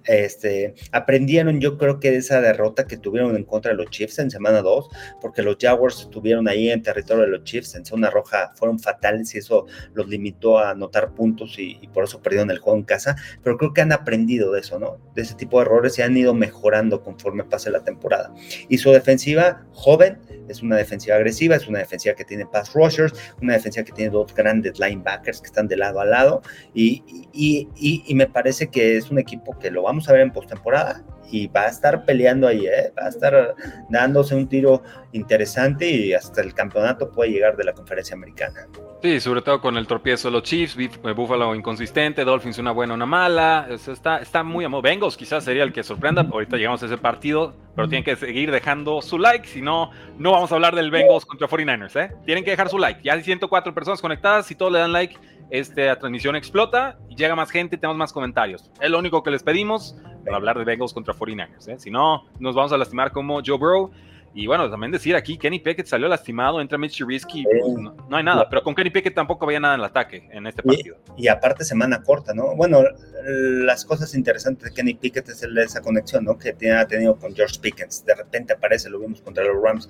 Este, 0.09 0.75
aprendieron 0.90 1.61
yo 1.61 1.77
creo 1.77 2.01
que 2.01 2.11
de 2.11 2.16
esa 2.16 2.40
derrota 2.40 2.87
que 2.87 2.97
tuvieron 2.97 3.37
en 3.37 3.44
contra 3.44 3.73
de 3.73 3.77
los 3.77 3.90
Chiefs 3.90 4.18
en 4.18 4.31
semana 4.31 4.62
2, 4.62 4.88
porque 5.21 5.42
los 5.42 5.57
Jaguars 5.61 6.01
estuvieron 6.01 6.49
ahí 6.49 6.71
en 6.71 6.83
territorio 6.83 7.25
de 7.25 7.31
los 7.31 7.44
Chiefs 7.44 7.75
en 7.75 7.85
zona 7.85 8.09
roja, 8.09 8.53
fueron 8.57 8.79
fatales 8.79 9.35
y 9.35 9.38
eso 9.38 9.66
los 9.92 10.09
limitó 10.09 10.59
a 10.59 10.71
anotar 10.71 11.14
puntos 11.14 11.59
y, 11.59 11.88
por 11.92 12.05
eso 12.05 12.23
perdieron 12.23 12.51
el 12.51 12.59
juego 12.59 12.79
en 12.79 12.85
casa, 12.85 13.16
pero 13.42 13.59
creo 13.59 13.73
que 13.75 13.83
han 13.83 13.92
aprendido 13.92 14.53
de 14.53 14.61
eso, 14.61 14.79
¿no? 14.79 14.99
De 15.14 15.23
ese 15.23 15.35
tipo 15.35 15.59
de 15.59 15.66
errores 15.66 15.99
y 15.99 16.03
han 16.03 16.16
ido 16.16 16.33
mejorando 16.35 17.03
conforme 17.03 17.44
pase 17.44 17.71
la 17.71 17.85
temporada. 17.85 18.33
Y 18.68 18.79
su 18.79 18.90
defensiva, 18.90 19.66
joven, 19.73 20.18
es 20.49 20.63
una 20.63 20.77
defensiva 20.77 21.17
agresiva, 21.17 21.57
es 21.57 21.69
una 21.69 21.81
defensiva 21.81 22.15
que 22.15 22.25
tiene 22.25 22.47
pass 22.47 22.73
rushers, 22.75 23.13
una 23.41 23.55
defensiva 23.55 23.85
que 23.85 23.93
tiene 23.93 24.11
dos 24.11 24.35
grandes 24.35 24.79
linebackers 24.79 25.41
que 25.41 25.47
están 25.47 25.69
de 25.69 25.77
lado 25.77 26.01
a 26.01 26.05
lado 26.05 26.43
y, 26.75 27.03
y, 27.33 27.69
y 28.07 28.15
me 28.15 28.27
parece 28.27 28.69
que 28.69 28.97
es 28.97 29.11
un 29.11 29.19
equipo 29.19 29.59
que 29.59 29.71
lo 29.71 29.83
vamos 29.83 30.09
a 30.09 30.13
ver 30.13 30.23
en 30.23 30.33
postemporada 30.33 31.05
y 31.31 31.47
va 31.49 31.62
a 31.62 31.69
estar 31.69 32.05
peleando 32.05 32.47
ahí, 32.47 32.67
¿eh? 32.67 32.93
va 32.99 33.07
a 33.07 33.09
estar 33.09 33.55
dándose 33.88 34.35
un 34.35 34.49
tiro 34.49 34.83
interesante 35.12 35.88
y 35.88 36.12
hasta 36.12 36.41
el 36.41 36.55
campeonato 36.55 37.11
puede 37.11 37.31
llegar 37.31 37.57
de 37.57 37.64
la 37.64 37.73
conferencia 37.73 38.14
americana. 38.14 38.67
Sí, 39.03 39.21
sobre 39.21 39.43
todo 39.43 39.61
con 39.61 39.77
el 39.77 39.87
tropiezo 39.87 40.29
de 40.29 40.33
los 40.33 40.43
Chiefs, 40.43 40.77
eh, 40.79 41.12
Buffalo 41.12 41.55
inconsistente, 41.55 42.25
Dolphins 42.25 42.59
una 42.59 42.73
buena, 42.73 42.95
una 42.95 43.07
mala, 43.07 43.69
está, 43.71 44.19
está 44.19 44.43
muy 44.43 44.64
amor. 44.64 44.83
Bengals 44.83 45.17
quizás 45.17 45.45
sería 45.45 45.62
el 45.62 45.73
que 45.73 45.83
sorprenda, 45.83 46.23
ahorita 46.23 46.57
llegamos 46.57 46.83
a 46.83 46.87
ese 46.87 46.99
partido, 46.99 47.55
pero 47.77 47.88
tienen 47.88 48.05
que 48.05 48.17
seguir 48.17 48.51
dejando 48.51 49.01
su 49.03 49.19
like, 49.19 49.47
si 49.47 49.62
no, 49.62 49.91
no 50.19 50.33
vamos 50.33 50.51
a 50.51 50.57
hablar 50.57 50.75
del 50.75 50.91
Bengals 50.91 51.25
contra 51.25 51.47
49ers, 51.49 52.01
¿eh? 52.01 52.12
Tienen 52.25 52.45
que 52.45 52.51
dejar 52.51 52.69
su 52.69 52.79
like, 52.79 53.01
ya 53.03 53.12
hay 53.12 53.23
104 53.23 53.73
personas 53.73 54.01
conectadas, 54.01 54.47
si 54.47 54.55
todos 54.55 54.73
le 54.73 54.81
dan 54.81 54.93
like, 54.93 55.17
esta 55.51 55.97
transmisión 55.99 56.37
explota 56.37 56.99
llega 57.19 57.35
más 57.35 57.51
gente 57.51 57.77
tenemos 57.77 57.99
más 57.99 58.12
comentarios. 58.12 58.71
Es 58.81 58.88
lo 58.88 58.99
único 58.99 59.23
que 59.23 59.31
les 59.31 59.43
pedimos 59.43 59.97
para 60.29 60.37
hablar 60.37 60.59
de 60.59 60.64
Bengals 60.64 60.93
contra 60.93 61.14
49ers. 61.14 61.69
¿eh? 61.69 61.79
Si 61.79 61.91
no, 61.91 62.25
nos 62.38 62.55
vamos 62.55 62.73
a 62.73 62.79
lastimar 62.79 63.12
como 63.12 63.41
Joe 63.45 63.59
Burrow 63.59 63.91
y 64.35 64.47
bueno, 64.47 64.71
también 64.71 64.93
decir 64.93 65.17
aquí, 65.17 65.38
Kenny 65.38 65.59
Pickett 65.59 65.87
salió 65.87 66.07
lastimado, 66.07 66.61
entra 66.61 66.79
Mitch 66.79 66.99
Trubisky, 66.99 67.45
pues, 67.45 67.75
no, 68.09 68.17
hay 68.17 68.23
nada, 68.23 68.49
pero 68.49 68.62
con 68.62 68.75
Kenny 68.75 68.91
Pickett 68.91 69.14
tampoco 69.14 69.47
había 69.47 69.59
nada 69.59 69.75
en 69.75 69.81
el 69.81 69.87
ataque 69.87 70.29
en 70.31 70.47
este 70.47 70.62
partido. 70.62 70.97
Y, 71.17 71.29
aparte 71.29 71.64
semana 71.64 72.03
corta, 72.03 72.35
¿no? 72.35 72.55
Bueno, 72.55 72.83
las 73.25 73.85
cosas 73.85 74.14
interesantes 74.14 74.69
de 74.69 74.75
Kenny 74.75 74.95
Pickett 74.95 75.29
es 75.29 75.43
esa 75.43 75.81
conexión, 75.81 76.25
¿no? 76.25 76.38
Que 76.38 76.53
tiene, 76.53 76.77
ha 76.77 76.87
tenido 76.87 77.17
con 77.17 77.35
George 77.35 77.59
Pickens, 77.61 78.05
de 78.05 78.14
repente 78.14 78.53
aparece, 78.53 78.91
lo 78.91 79.01
vimos 79.01 79.21
contra 79.23 79.43
los 79.45 79.61
Rams, 79.62 79.88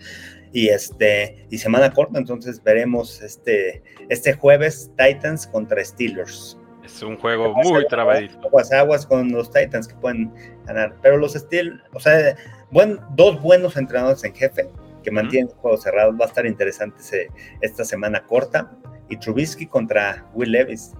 y 0.52 0.68
este, 0.68 1.46
y 1.50 1.58
semana 1.58 1.92
corta, 1.92 2.18
entonces 2.18 2.62
veremos 2.62 3.20
este, 3.20 3.82
este 4.08 4.32
jueves 4.34 4.90
Titans 4.96 5.46
contra 5.46 5.84
Steelers. 5.84 6.56
Es 6.88 7.02
un 7.02 7.18
juego 7.18 7.54
muy 7.54 7.86
trabadito. 7.86 8.38
Aguas, 8.46 8.72
aguas 8.72 9.06
con 9.06 9.30
los 9.30 9.50
Titans 9.50 9.86
que 9.86 9.94
pueden 9.96 10.32
ganar, 10.64 10.96
pero 11.02 11.18
los 11.18 11.34
Steelers, 11.34 11.80
o 11.92 12.00
sea 12.00 12.34
Buen, 12.70 13.00
dos 13.14 13.40
buenos 13.40 13.76
entrenadores 13.78 14.22
en 14.24 14.34
jefe 14.34 14.68
que 15.02 15.10
mantienen 15.10 15.48
juegos 15.48 15.82
cerrados. 15.82 16.14
Va 16.20 16.26
a 16.26 16.28
estar 16.28 16.44
interesante 16.44 17.30
esta 17.62 17.84
semana 17.84 18.22
corta. 18.26 18.70
Y 19.08 19.16
Trubisky 19.16 19.66
contra 19.66 20.26
Will 20.34 20.52
Levis. 20.52 20.92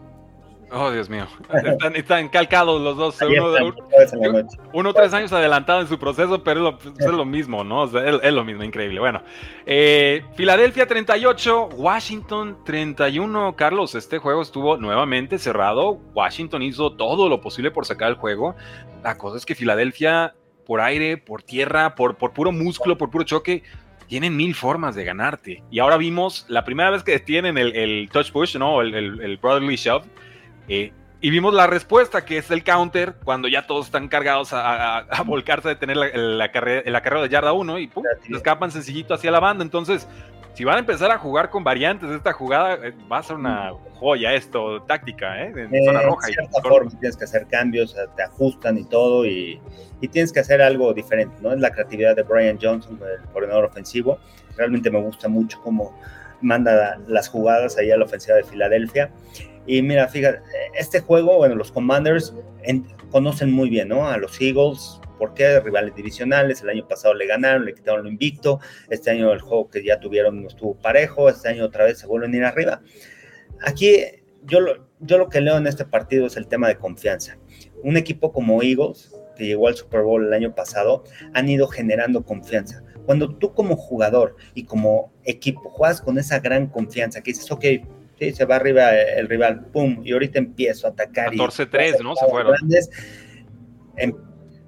Oh, 0.71 0.91
Dios 0.91 1.09
mío. 1.09 1.27
Están, 1.95 2.29
calcados 2.29 2.81
los 2.81 2.97
dos. 2.97 3.19
Uno, 4.73 4.93
tres 4.93 5.15
años 5.15 5.33
adelantado 5.33 5.81
en 5.81 5.89
su 5.89 5.99
proceso, 5.99 6.43
pero 6.43 6.79
es 6.99 7.07
lo, 7.07 7.25
mismo, 7.25 7.65
¿no? 7.65 7.85
es, 7.85 8.33
lo 8.33 8.45
mismo, 8.45 8.63
increíble. 8.63 9.01
Bueno, 9.01 9.23
eh, 9.67 10.25
Filadelfia 10.37 10.87
38, 10.87 11.71
Washington 11.75 12.59
31. 12.65 13.57
Carlos, 13.57 13.95
este 13.95 14.19
juego 14.19 14.43
estuvo 14.43 14.77
nuevamente 14.77 15.39
cerrado. 15.39 15.93
Washington 16.15 16.63
hizo 16.63 16.93
todo 16.93 17.29
lo 17.29 17.41
posible 17.41 17.71
por 17.71 17.87
sacar 17.87 18.11
el 18.11 18.17
juego. 18.17 18.55
La 19.03 19.17
cosa 19.17 19.39
es 19.39 19.47
que 19.47 19.55
Filadelfia 19.55 20.35
por 20.67 20.83
aire, 20.83 21.17
por 21.17 21.43
tierra, 21.43 21.95
por, 21.95 22.17
por 22.17 22.35
puro 22.35 22.53
músculo, 22.53 22.99
por 22.99 23.11
puro 23.11 23.25
choque, 23.25 23.63
tienen 24.07 24.37
mil 24.37 24.55
formas 24.55 24.95
de 24.95 25.05
ganarte. 25.05 25.63
Y 25.71 25.79
ahora 25.79 25.97
vimos 25.97 26.45
la 26.49 26.65
primera 26.65 26.91
vez 26.91 27.03
que 27.03 27.19
tienen 27.21 27.57
el, 27.57 28.09
touch 28.13 28.33
push, 28.33 28.57
¿no? 28.57 28.83
El, 28.83 28.95
el, 28.95 29.37
brotherly 29.39 29.77
shove. 29.77 30.05
Eh, 30.69 30.93
Y 31.21 31.31
vimos 31.31 31.53
la 31.53 31.67
respuesta, 31.67 32.25
que 32.25 32.39
es 32.39 32.51
el 32.51 32.63
counter, 32.63 33.15
cuando 33.25 33.49
ya 33.49 33.67
todos 33.67 33.87
están 33.87 34.09
cargados 34.09 34.51
a, 34.53 35.05
volcarse 35.27 35.69
de 35.69 35.77
tener 35.77 35.97
la, 35.97 36.09
la, 36.15 36.53
carrera, 36.53 36.89
la 36.89 37.03
carrera 37.03 37.23
de 37.23 37.29
yarda 37.29 37.53
1 37.53 37.79
y 37.79 37.87
pum, 37.89 38.05
se 38.25 38.37
escapan 38.37 38.71
sencillito 38.71 39.15
hacia 39.15 39.31
la 39.33 39.41
banda. 39.41 39.65
Entonces, 39.65 40.07
si 40.59 40.65
van 40.65 40.75
a 40.75 40.79
empezar 40.81 41.11
a 41.13 41.19
jugar 41.19 41.51
con 41.51 41.63
variantes 41.63 42.09
de 42.09 42.17
esta 42.17 42.33
jugada, 42.33 42.75
eh, 42.87 42.93
va 43.11 43.19
a 43.19 43.23
ser 43.23 43.37
una 43.37 43.73
joya 43.95 44.35
esto, 44.35 44.83
táctica, 44.83 45.43
¿eh? 45.43 45.53
En 45.57 45.85
zona 45.85 46.03
roja. 46.03 46.27
De 46.27 46.33
cierta 46.33 46.63
forma, 46.63 46.91
tienes 46.91 47.17
que 47.17 47.25
hacer 47.25 47.47
cambios, 47.47 47.97
te 48.17 48.23
ajustan 48.23 48.77
y 48.77 48.85
todo, 48.85 49.25
y, 49.25 49.61
y, 50.01 50.09
tienes 50.09 50.33
que 50.33 50.41
hacer 50.41 50.61
algo 50.61 50.93
diferente, 50.95 51.37
¿no? 51.41 51.53
Es 51.53 51.61
la 51.61 51.71
creatividad 51.71 52.17
de 52.17 52.25
Brian 52.25 52.59
Johnson, 52.61 52.99
el 53.01 53.25
coordinador 53.31 53.67
ofensivo. 53.67 54.19
Realmente 54.57 54.91
me 54.91 55.01
gusta 55.01 55.29
mucho 55.29 55.61
cómo 55.63 55.97
manda 56.41 56.99
las 57.07 57.29
jugadas 57.29 57.79
ahí 57.79 57.91
a 57.91 57.97
la 57.97 58.05
ofensiva 58.05 58.37
de 58.37 58.45
Filadelfia. 58.45 59.11
Y 59.69 59.83
mira, 59.83 60.09
fíjate, 60.09 60.41
este 60.75 60.99
juego, 61.01 61.37
bueno, 61.37 61.55
los 61.55 61.71
Commanders 61.71 62.35
conocen 63.13 63.53
muy 63.53 63.71
bien, 63.71 63.89
¿no? 63.89 64.09
A 64.09 64.17
los 64.17 64.41
Eagles, 64.41 65.01
¿Por 65.19 65.35
qué? 65.35 65.59
Rivales 65.61 65.95
divisionales, 65.95 66.63
el 66.63 66.71
año 66.71 66.87
pasado 66.87 67.13
le 67.13 67.27
ganaron, 67.27 67.65
le 67.65 67.75
quitaron 67.75 68.05
lo 68.05 68.09
invicto, 68.09 68.61
este 68.89 69.11
año 69.11 69.33
el 69.33 69.41
juego 69.41 69.69
que 69.69 69.85
ya 69.85 69.99
tuvieron 69.99 70.43
no 70.43 70.49
estuvo 70.49 70.77
parejo, 70.77 71.29
este 71.29 71.49
año 71.49 71.65
otra 71.65 71.85
vez 71.85 71.99
se 71.99 72.07
vuelven 72.07 72.35
a 72.35 72.37
ir 72.37 72.45
arriba. 72.45 72.81
Aquí 73.61 73.97
yo 74.45 74.61
lo, 74.61 74.89
yo 75.01 75.19
lo 75.19 75.29
que 75.29 75.41
leo 75.41 75.57
en 75.57 75.67
este 75.67 75.85
partido 75.85 76.27
es 76.27 76.37
el 76.37 76.47
tema 76.47 76.69
de 76.69 76.77
confianza. 76.77 77.37
Un 77.83 77.97
equipo 77.97 78.33
como 78.33 78.63
Eagles, 78.63 79.13
que 79.37 79.47
llegó 79.47 79.69
al 79.69 79.75
Super 79.75 80.03
Bowl 80.03 80.25
el 80.25 80.33
año 80.33 80.55
pasado, 80.55 81.05
han 81.35 81.49
ido 81.49 81.67
generando 81.67 82.25
confianza. 82.25 82.83
Cuando 83.05 83.37
tú 83.37 83.55
como 83.55 83.77
jugador 83.77 84.37
y 84.55 84.65
como 84.65 85.13
equipo 85.25 85.69
juegas 85.71 86.01
con 86.01 86.19
esa 86.19 86.39
gran 86.41 86.69
confianza, 86.69 87.23
que 87.23 87.33
dices, 87.33 87.51
ok, 87.51 87.65
sí, 88.19 88.33
se 88.33 88.45
va 88.45 88.57
arriba 88.57 88.95
el 88.95 89.29
rival, 89.29 89.67
pum, 89.67 90.01
y 90.05 90.13
ahorita 90.13 90.39
empiezo 90.39 90.87
a 90.87 90.91
atacar. 90.91 91.33
14-3, 91.33 92.03
¿no? 92.03 92.15
Se 92.17 92.27
fueron. 92.27 92.53
Grandes, 92.53 92.91
em, 93.97 94.13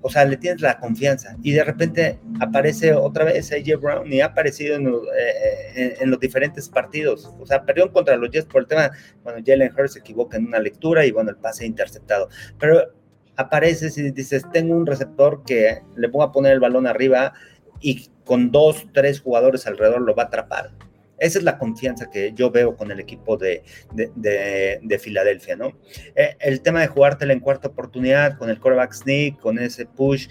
o 0.02 0.08
sea, 0.08 0.24
le 0.24 0.36
tienes 0.36 0.62
la 0.62 0.78
confianza 0.78 1.36
y 1.42 1.52
de 1.52 1.62
repente 1.62 2.18
aparece 2.40 2.94
otra 2.94 3.24
vez 3.24 3.52
AJ 3.52 3.80
Brown 3.80 4.10
y 4.10 4.20
ha 4.20 4.26
aparecido 4.26 4.76
eh, 4.78 5.96
en, 6.00 6.10
los 6.10 6.18
diferentes 6.18 6.68
partidos. 6.68 7.30
O 7.38 7.46
sea, 7.46 7.64
perdió 7.64 7.92
contra 7.92 8.16
los 8.16 8.30
Jets 8.30 8.46
por 8.46 8.62
el 8.62 8.68
tema, 8.68 8.90
bueno, 9.22 9.42
Jalen 9.44 9.72
Hurts 9.76 9.94
se 9.94 9.98
equivoca 9.98 10.38
en 10.38 10.46
una 10.46 10.58
lectura 10.58 11.04
y 11.04 11.10
bueno, 11.10 11.30
el 11.30 11.36
pase 11.36 11.66
interceptado. 11.66 12.28
Pero 12.58 12.92
apareces 13.36 13.98
y 13.98 14.10
dices, 14.10 14.44
tengo 14.52 14.74
un 14.74 14.86
receptor 14.86 15.42
que 15.44 15.82
le 15.96 16.08
voy 16.08 16.24
a 16.24 16.32
poner 16.32 16.52
el 16.52 16.60
balón 16.60 16.86
arriba 16.86 17.34
y 17.80 18.08
con 18.24 18.50
dos, 18.50 18.86
tres 18.92 19.20
jugadores 19.20 19.66
alrededor 19.66 20.00
lo 20.00 20.14
va 20.14 20.24
a 20.24 20.26
atrapar. 20.26 20.70
Esa 21.20 21.38
es 21.38 21.44
la 21.44 21.58
confianza 21.58 22.10
que 22.10 22.32
yo 22.34 22.50
veo 22.50 22.76
con 22.76 22.90
el 22.90 22.98
equipo 22.98 23.36
de, 23.36 23.62
de, 23.92 24.98
Filadelfia, 24.98 25.54
¿no? 25.54 25.78
Eh, 26.16 26.36
el 26.40 26.62
tema 26.62 26.80
de 26.80 26.88
jugártela 26.88 27.32
en 27.32 27.40
cuarta 27.40 27.68
oportunidad, 27.68 28.38
con 28.38 28.50
el 28.50 28.58
quarterback 28.58 28.92
sneak, 28.92 29.38
con 29.38 29.58
ese 29.58 29.86
push 29.86 30.28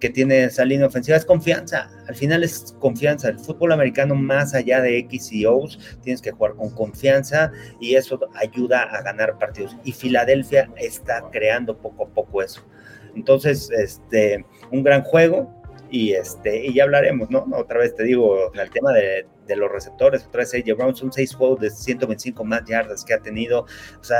que 0.00 0.10
tiene 0.10 0.44
esa 0.44 0.64
línea 0.64 0.86
ofensiva, 0.86 1.16
es 1.16 1.24
confianza. 1.24 1.90
Al 2.06 2.14
final 2.14 2.44
es 2.44 2.74
confianza. 2.78 3.28
El 3.28 3.38
fútbol 3.38 3.72
americano, 3.72 4.14
más 4.14 4.54
allá 4.54 4.80
de 4.80 4.96
X 4.98 5.32
y 5.32 5.44
O's, 5.44 5.78
tienes 6.02 6.22
que 6.22 6.30
jugar 6.30 6.54
con 6.54 6.70
confianza 6.70 7.50
y 7.80 7.96
eso 7.96 8.20
ayuda 8.34 8.82
a 8.84 9.02
ganar 9.02 9.38
partidos. 9.38 9.76
Y 9.84 9.92
Filadelfia 9.92 10.70
está 10.76 11.24
creando 11.32 11.76
poco 11.76 12.04
a 12.04 12.08
poco 12.08 12.42
eso. 12.42 12.64
Entonces, 13.16 13.70
este, 13.70 14.44
un 14.70 14.84
gran 14.84 15.02
juego 15.02 15.57
y 15.90 16.12
este, 16.12 16.66
y 16.66 16.74
ya 16.74 16.84
hablaremos, 16.84 17.30
¿no? 17.30 17.46
Otra 17.54 17.78
vez 17.78 17.94
te 17.94 18.04
digo, 18.04 18.52
el 18.52 18.70
tema 18.70 18.92
de, 18.92 19.26
de 19.46 19.56
los 19.56 19.70
receptores, 19.70 20.26
otra 20.26 20.40
vez 20.40 20.54
AJ 20.54 20.76
Brown, 20.76 20.94
son 20.94 21.12
seis 21.12 21.34
juegos 21.34 21.60
de 21.60 21.70
125 21.70 22.44
más 22.44 22.64
yardas 22.66 23.04
que 23.04 23.14
ha 23.14 23.18
tenido. 23.20 23.66
O 24.00 24.04
sea, 24.04 24.18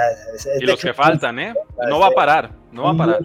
y 0.59 0.65
los 0.65 0.81
que 0.81 0.95
faltan, 0.95 1.39
¿eh? 1.39 1.55
No 1.89 2.01
va 2.01 2.09
a 2.09 2.13
parar, 2.13 2.53
no 2.73 2.85
va 2.85 2.91
a 2.91 2.97
parar. 2.97 3.21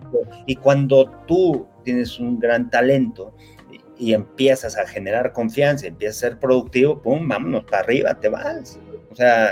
Y 0.45 0.55
cuando 0.55 1.09
tú 1.27 1.67
tienes 1.83 2.19
un 2.19 2.39
gran 2.39 2.69
talento 2.69 3.35
y, 3.97 4.09
y 4.09 4.13
empiezas 4.13 4.77
a 4.77 4.85
generar 4.87 5.31
confianza, 5.31 5.87
empiezas 5.87 6.17
a 6.17 6.29
ser 6.29 6.39
productivo, 6.39 7.01
pum, 7.01 7.27
vámonos 7.27 7.63
para 7.65 7.83
arriba, 7.83 8.19
te 8.19 8.29
vas. 8.29 8.79
O 9.13 9.15
sea, 9.15 9.51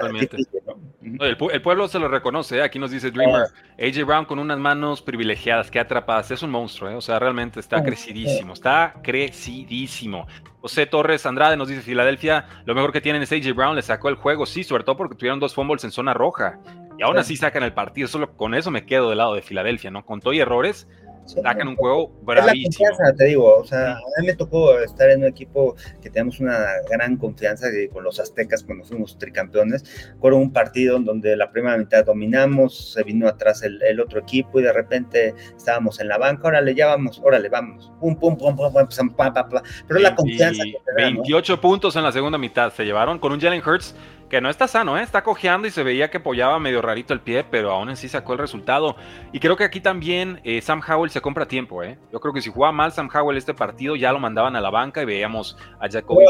el, 1.04 1.62
pueblo 1.62 1.88
se 1.88 2.00
lo 2.00 2.08
reconoce, 2.08 2.58
¿eh? 2.58 2.64
aquí 2.64 2.78
nos 2.78 2.92
dice 2.92 3.12
Dreamer, 3.12 3.48
AJ 3.80 4.06
Brown 4.06 4.26
con 4.26 4.40
unas 4.40 4.60
manos 4.60 5.02
privilegiadas, 5.02 5.72
que 5.72 5.80
atrapadas, 5.80 6.30
es 6.32 6.44
un 6.44 6.52
monstruo, 6.52 6.90
¿eh? 6.90 6.96
o 6.96 7.02
sea, 7.02 7.18
realmente 7.18 7.60
está 7.60 7.84
crecidísimo, 7.84 8.54
está 8.54 8.94
crecidísimo. 9.04 10.28
José 10.62 10.86
Torres 10.86 11.26
Andrade 11.26 11.58
nos 11.58 11.68
dice, 11.68 11.82
Filadelfia, 11.82 12.46
lo 12.66 12.76
mejor 12.76 12.92
que 12.92 13.02
tienen 13.02 13.24
es 13.24 13.32
AJ 13.32 13.56
Brown, 13.56 13.76
le 13.76 13.82
sacó 13.82 14.10
el 14.10 14.16
juego, 14.16 14.46
sí, 14.46 14.64
sobre 14.64 14.84
todo 14.84 14.98
porque 14.98 15.16
tuvieron 15.16 15.40
dos 15.40 15.56
fumbles 15.56 15.84
en 15.84 15.92
zona 15.92 16.14
roja, 16.14 16.60
y 17.00 17.04
aún 17.04 17.18
así 17.18 17.36
sacan 17.36 17.64
el 17.64 17.74
partido, 17.74 18.08
solo 18.08 18.36
con 18.38 18.54
eso 18.54 18.70
me 18.70 18.86
quedo 18.86 19.10
del 19.10 19.18
lado 19.18 19.34
de 19.34 19.42
Filadelfia, 19.42 19.90
¿no? 19.90 20.06
Con 20.06 20.20
todo 20.20 20.34
y 20.34 20.40
errores, 20.40 20.88
sacan 21.26 21.68
un 21.68 21.76
juego 21.76 22.12
bravísimo. 22.24 22.90
te 23.18 23.26
digo, 23.26 23.58
o 23.58 23.64
sea, 23.64 23.94
a 23.94 24.22
mí 24.22 24.28
me 24.28 24.36
tocó 24.36 24.78
estar 24.80 25.10
en 25.10 25.22
un 25.22 25.28
equipo 25.28 25.76
que 26.02 26.10
tenemos 26.10 26.40
una 26.40 26.66
gran 26.90 27.18
confianza 27.18 27.68
con 27.92 28.04
los 28.04 28.20
aztecas 28.20 28.64
cuando 28.64 28.86
fuimos 28.86 29.18
tricampeones. 29.18 30.14
Fueron 30.20 30.42
un 30.42 30.54
partido 30.54 30.98
en 30.98 31.06
donde 31.06 31.36
la 31.36 31.52
primera 31.52 31.78
mitad 31.78 32.06
dominamos, 32.06 32.94
se 32.94 33.04
vino 33.04 33.28
atrás 33.28 33.64
el, 33.64 34.00
otro 34.00 34.20
equipo 34.20 34.60
y 34.60 34.64
de 34.64 34.74
repente 34.74 35.36
estábamos 35.56 36.00
en 36.00 36.08
la 36.08 36.18
banca, 36.18 36.48
órale, 36.48 36.74
ya 36.74 36.88
vamos, 36.88 37.22
órale, 37.24 37.50
vamos, 37.50 37.92
pum, 38.00 38.16
pum, 38.16 38.38
pum, 38.38 38.56
pum, 38.56 38.74
pum, 38.74 38.88
pum, 38.88 39.34
pum, 39.34 39.62
Pero 39.88 40.00
la 40.00 40.16
confianza. 40.16 40.64
28 40.96 41.62
puntos 41.62 41.96
en 41.96 42.04
la 42.04 42.12
segunda 42.12 42.38
mitad 42.38 42.72
se 42.74 42.84
llevaron 42.84 43.20
con 43.20 43.32
un 43.32 43.40
Jalen 43.40 43.62
Hurts 43.66 43.96
que 44.32 44.40
no 44.40 44.50
está 44.50 44.66
sano, 44.66 44.98
¿eh? 44.98 45.04
está 45.04 45.24
cojeando 45.24 45.68
y 45.68 45.72
se 45.72 45.84
veía 45.84 46.10
que 46.10 46.20
apoyaba 46.20 46.58
medio 46.58 46.82
rarito 46.82 47.14
el 47.14 47.20
pie, 47.20 47.44
pero 47.44 47.70
aún 47.70 47.90
así 47.90 48.08
sacó 48.08 48.32
el 48.32 48.40
resultado. 48.40 48.96
Y 49.34 49.42
creo 49.42 49.58
que 49.58 49.66
aquí 49.66 49.82
también 49.82 50.40
eh, 50.46 50.62
Sam 50.62 50.82
Howell 50.88 51.12
se 51.12 51.20
compra 51.20 51.50
tiempo. 51.50 51.84
¿eh? 51.84 51.98
Yo 52.14 52.22
creo 52.22 52.34
que 52.34 52.42
si 52.42 52.50
jugaba 52.50 52.72
mal 52.72 52.94
Sam 52.94 53.10
Howell 53.14 53.38
este 53.38 53.54
partido, 53.54 53.98
ya 53.98 54.14
lo 54.14 54.20
mandaban 54.20 54.56
a 54.56 54.62
la 54.62 54.70
banca 54.70 55.02
y 55.02 55.06
veíamos 55.06 55.58
a 55.82 55.90
Jacoby 55.90 56.24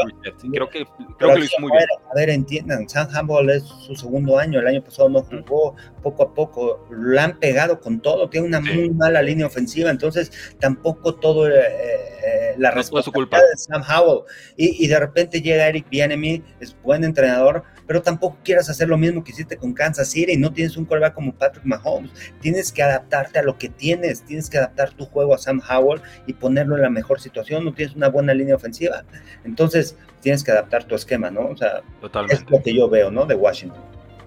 Creo 0.52 0.68
que, 0.68 0.84
creo 1.16 1.32
que 1.32 1.38
lo 1.38 1.44
hizo 1.44 1.60
muy 1.60 1.70
bien. 1.70 1.84
A 2.10 2.14
ver, 2.16 2.30
entiendan, 2.30 2.88
Sam 2.88 3.30
Howell 3.30 3.50
es 3.50 3.62
su 3.62 3.94
segundo 3.94 4.36
año, 4.36 4.58
el 4.58 4.66
año 4.66 4.82
pasado 4.82 5.08
no 5.08 5.22
jugó, 5.22 5.76
poco 6.02 6.24
a 6.24 6.34
poco 6.34 6.84
lo 6.90 7.20
han 7.20 7.38
pegado 7.38 7.78
con 7.78 8.00
todo, 8.00 8.28
tiene 8.28 8.48
una 8.48 8.60
muy 8.60 8.90
mala 8.90 9.22
línea 9.22 9.46
ofensiva, 9.46 9.90
entonces 9.90 10.56
tampoco 10.58 11.14
todo 11.14 11.48
eh, 11.48 11.54
eh, 11.54 12.54
la 12.58 12.72
responsabilidad 12.72 13.38
de 13.52 13.58
Sam 13.58 13.82
Howell. 13.88 14.24
Y, 14.56 14.84
y 14.84 14.88
de 14.88 14.98
repente 14.98 15.40
llega 15.40 15.68
Eric 15.68 15.88
Bienemy, 15.88 16.42
es 16.58 16.76
buen 16.82 17.04
entrenador, 17.04 17.62
pero 17.92 18.00
tampoco 18.00 18.38
quieras 18.42 18.70
hacer 18.70 18.88
lo 18.88 18.96
mismo 18.96 19.22
que 19.22 19.32
hiciste 19.32 19.58
con 19.58 19.74
Kansas 19.74 20.08
City. 20.08 20.38
No 20.38 20.50
tienes 20.50 20.78
un 20.78 20.86
quarterback 20.86 21.12
como 21.12 21.34
Patrick 21.34 21.66
Mahomes. 21.66 22.10
Tienes 22.40 22.72
que 22.72 22.82
adaptarte 22.82 23.38
a 23.38 23.42
lo 23.42 23.58
que 23.58 23.68
tienes. 23.68 24.22
Tienes 24.22 24.48
que 24.48 24.56
adaptar 24.56 24.94
tu 24.94 25.04
juego 25.04 25.34
a 25.34 25.38
Sam 25.38 25.60
Howell 25.68 26.00
y 26.26 26.32
ponerlo 26.32 26.76
en 26.76 26.80
la 26.80 26.88
mejor 26.88 27.20
situación. 27.20 27.66
No 27.66 27.74
tienes 27.74 27.94
una 27.94 28.08
buena 28.08 28.32
línea 28.32 28.54
ofensiva. 28.54 29.04
Entonces, 29.44 29.94
tienes 30.22 30.42
que 30.42 30.52
adaptar 30.52 30.84
tu 30.84 30.94
esquema, 30.94 31.30
¿no? 31.30 31.48
O 31.48 31.54
sea, 31.54 31.82
es 32.30 32.50
lo 32.50 32.62
que 32.62 32.74
yo 32.74 32.88
veo, 32.88 33.10
¿no? 33.10 33.26
De 33.26 33.34
Washington. 33.34 33.82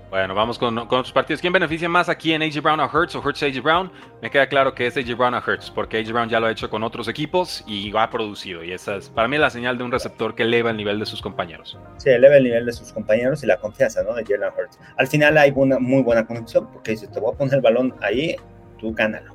Bueno, 0.10 0.36
vamos 0.36 0.58
con, 0.58 0.78
otros 0.78 1.12
partidos. 1.12 1.42
¿Quién 1.42 1.52
beneficia 1.52 1.90
más 1.90 2.10
aquí 2.10 2.32
en 2.34 2.42
AJ 2.42 2.62
Brown 2.62 2.80
a 2.80 2.86
Hurts 2.86 3.16
o 3.16 3.20
Hurts 3.20 3.44
a 3.44 3.48
AJ 3.48 3.62
Brown? 3.62 3.92
Me 4.22 4.30
queda 4.30 4.48
claro 4.48 4.74
que 4.74 4.88
es 4.88 4.96
AJ 4.96 5.18
Brown 5.18 5.34
a 5.34 5.44
Hurts, 5.46 5.70
porque 5.72 5.98
AJ 5.98 6.12
Brown 6.12 6.30
ya 6.30 6.40
lo 6.40 6.48
ha 6.48 6.52
hecho 6.52 6.70
con 6.70 6.84
otros 6.84 7.08
equipos 7.08 7.64
y 7.68 7.92
ha 7.96 8.10
producido. 8.10 8.64
Y 8.64 8.72
esa 8.72 8.96
es 8.96 9.10
para 9.10 9.28
mí 9.28 9.38
la 9.38 9.50
señal 9.50 9.78
de 9.78 9.84
un 9.84 9.92
receptor 9.92 10.36
que 10.36 10.44
eleva 10.44 10.70
el 10.70 10.78
nivel 10.78 11.00
de 11.00 11.06
sus 11.06 11.22
compañeros. 11.22 11.78
Sí, 11.98 12.10
eleva 12.10 12.38
el 12.38 12.44
nivel 12.44 12.66
de 12.66 12.74
sus 12.74 12.94
compañeros 12.94 13.44
y 13.44 13.48
la 13.48 13.58
confianza 13.58 14.04
¿no? 14.04 14.14
de 14.14 14.24
Jalen 14.24 14.50
Hurts. 14.58 14.80
Al 14.98 15.08
final 15.08 15.38
hay 15.38 15.52
una 15.56 15.80
muy 15.80 16.02
buena 16.02 16.26
conexión, 16.26 16.68
porque 16.72 16.92
dice, 16.92 17.08
te 17.08 17.20
voy 17.20 17.34
a 17.34 17.38
poner 17.38 17.56
el 17.56 17.62
balón 17.62 17.94
ahí, 18.02 18.36
tú 18.78 18.94
gánalo. 18.94 19.35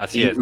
Así 0.00 0.22
es. 0.22 0.36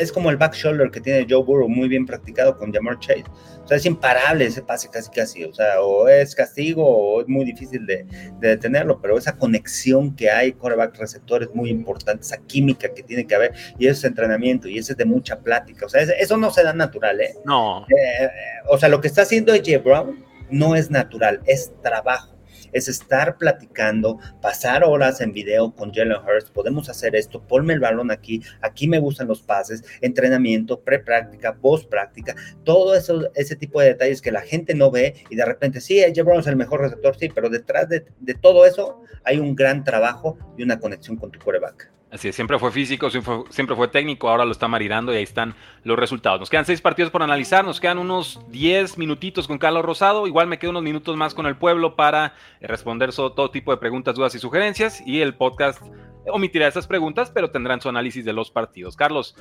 es, 0.00 0.10
como 0.10 0.30
el 0.30 0.36
back 0.36 0.52
shoulder 0.52 0.90
que 0.90 1.00
tiene 1.00 1.24
Joe 1.30 1.44
Burrow 1.44 1.68
muy 1.68 1.86
bien 1.86 2.04
practicado 2.04 2.56
con 2.56 2.72
Jamar 2.72 2.98
Chase. 2.98 3.22
O 3.62 3.68
sea, 3.68 3.76
es 3.76 3.86
imparable 3.86 4.46
ese 4.46 4.62
pase 4.62 4.88
casi 4.90 5.10
casi. 5.10 5.44
O 5.44 5.54
sea, 5.54 5.80
o 5.80 6.08
es 6.08 6.34
castigo 6.34 6.84
o 6.84 7.20
es 7.20 7.28
muy 7.28 7.44
difícil 7.44 7.86
de, 7.86 8.04
detenerlo, 8.40 9.00
pero 9.00 9.16
esa 9.16 9.36
conexión 9.36 10.16
que 10.16 10.28
hay, 10.28 10.52
coreback 10.52 10.98
receptor, 10.98 11.44
es 11.44 11.54
muy 11.54 11.70
importante, 11.70 12.22
esa 12.22 12.38
química 12.38 12.92
que 12.92 13.04
tiene 13.04 13.28
que 13.28 13.34
haber, 13.36 13.52
y 13.78 13.86
ese 13.86 13.98
es 13.98 14.04
entrenamiento, 14.04 14.68
y 14.68 14.78
ese 14.78 14.92
es 14.92 14.98
de 14.98 15.04
mucha 15.04 15.38
plática. 15.38 15.86
O 15.86 15.88
sea, 15.88 16.02
eso 16.02 16.36
no 16.36 16.50
se 16.50 16.64
da 16.64 16.72
natural, 16.72 17.20
¿eh? 17.20 17.36
No. 17.44 17.82
Eh, 17.82 18.28
o 18.68 18.76
sea, 18.76 18.88
lo 18.88 19.00
que 19.00 19.06
está 19.06 19.22
haciendo 19.22 19.52
AJ 19.52 19.84
Brown 19.84 20.24
no 20.50 20.74
es 20.74 20.90
natural, 20.90 21.40
es 21.46 21.72
trabajo 21.80 22.37
es 22.72 22.88
estar 22.88 23.38
platicando, 23.38 24.18
pasar 24.40 24.84
horas 24.84 25.20
en 25.20 25.32
video 25.32 25.74
con 25.74 25.92
Jalen 25.92 26.18
Hurst, 26.18 26.50
podemos 26.50 26.88
hacer 26.88 27.16
esto, 27.16 27.42
ponme 27.46 27.74
el 27.74 27.80
balón 27.80 28.10
aquí, 28.10 28.42
aquí 28.60 28.88
me 28.88 28.98
gustan 28.98 29.28
los 29.28 29.42
pases, 29.42 29.84
entrenamiento, 30.00 30.80
pre-práctica, 30.80 31.56
post-práctica, 31.56 32.34
todo 32.64 32.94
eso, 32.94 33.28
ese 33.34 33.56
tipo 33.56 33.80
de 33.80 33.88
detalles 33.88 34.22
que 34.22 34.32
la 34.32 34.42
gente 34.42 34.74
no 34.74 34.90
ve 34.90 35.14
y 35.30 35.36
de 35.36 35.44
repente, 35.44 35.80
sí, 35.80 36.02
AJ 36.02 36.24
Brown 36.24 36.40
es 36.40 36.46
el 36.46 36.56
mejor 36.56 36.80
receptor, 36.80 37.16
sí, 37.16 37.28
pero 37.34 37.48
detrás 37.48 37.88
de, 37.88 38.04
todo 38.40 38.66
eso 38.66 39.02
hay 39.24 39.38
un 39.38 39.54
gran 39.54 39.84
trabajo 39.84 40.38
y 40.56 40.62
una 40.62 40.78
conexión 40.78 41.16
con 41.16 41.30
tu 41.30 41.38
coreback. 41.38 41.97
Así 42.10 42.28
es, 42.28 42.34
siempre 42.34 42.58
fue 42.58 42.72
físico, 42.72 43.10
siempre 43.10 43.76
fue, 43.76 43.88
técnico, 43.88 44.30
ahora 44.30 44.46
lo 44.46 44.52
está 44.52 44.66
maridando 44.66 45.12
y 45.12 45.16
ahí 45.16 45.22
están 45.22 45.54
los 45.84 45.98
resultados. 45.98 46.40
Nos 46.40 46.48
quedan 46.48 46.64
seis 46.64 46.80
partidos 46.80 47.10
por 47.10 47.22
analizar, 47.22 47.66
nos 47.66 47.80
quedan 47.80 47.98
unos 47.98 48.40
diez 48.48 48.96
minutitos 48.96 49.46
con 49.46 49.58
Carlos 49.58 49.84
Rosado, 49.84 50.26
igual 50.26 50.46
me 50.46 50.58
quedo 50.58 50.70
unos 50.70 50.82
minutos 50.82 51.16
más 51.16 51.34
con 51.34 51.44
el 51.44 51.56
pueblo 51.56 51.96
para 51.96 52.32
responder 52.62 53.12
todo 53.12 53.50
tipo 53.50 53.72
de 53.72 53.76
preguntas, 53.76 54.14
dudas 54.14 54.34
y 54.34 54.38
sugerencias 54.38 55.02
y 55.04 55.20
el 55.20 55.34
podcast 55.34 55.82
omitirá 56.30 56.66
esas 56.66 56.86
preguntas, 56.86 57.30
pero 57.30 57.50
tendrán 57.50 57.80
su 57.80 57.90
análisis 57.90 58.24
de 58.24 58.32
los 58.32 58.50
partidos. 58.50 58.96
Carlos, 58.96 59.34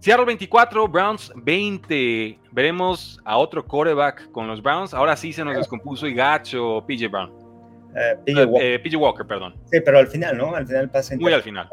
Seattle 0.00 0.24
24, 0.24 0.88
Browns 0.88 1.30
20. 1.36 2.38
Veremos 2.52 3.20
a 3.24 3.36
otro 3.36 3.62
quarterback 3.66 4.30
con 4.32 4.46
los 4.46 4.62
Browns. 4.62 4.94
Ahora 4.94 5.14
sí 5.16 5.34
se 5.34 5.44
nos 5.44 5.54
descompuso 5.54 6.06
y 6.06 6.14
gacho 6.14 6.82
PJ 6.86 7.08
Brown. 7.08 7.49
Eh, 7.96 8.16
eh, 8.26 8.78
PJ, 8.78 8.96
Walker. 8.96 9.26
perdón. 9.26 9.54
Sí, 9.70 9.80
pero 9.80 9.98
al 9.98 10.06
final, 10.06 10.36
¿no? 10.36 10.54
Al 10.54 10.66
final 10.66 10.90
pasa 10.90 11.16
Muy 11.16 11.32
al 11.32 11.42
final. 11.42 11.68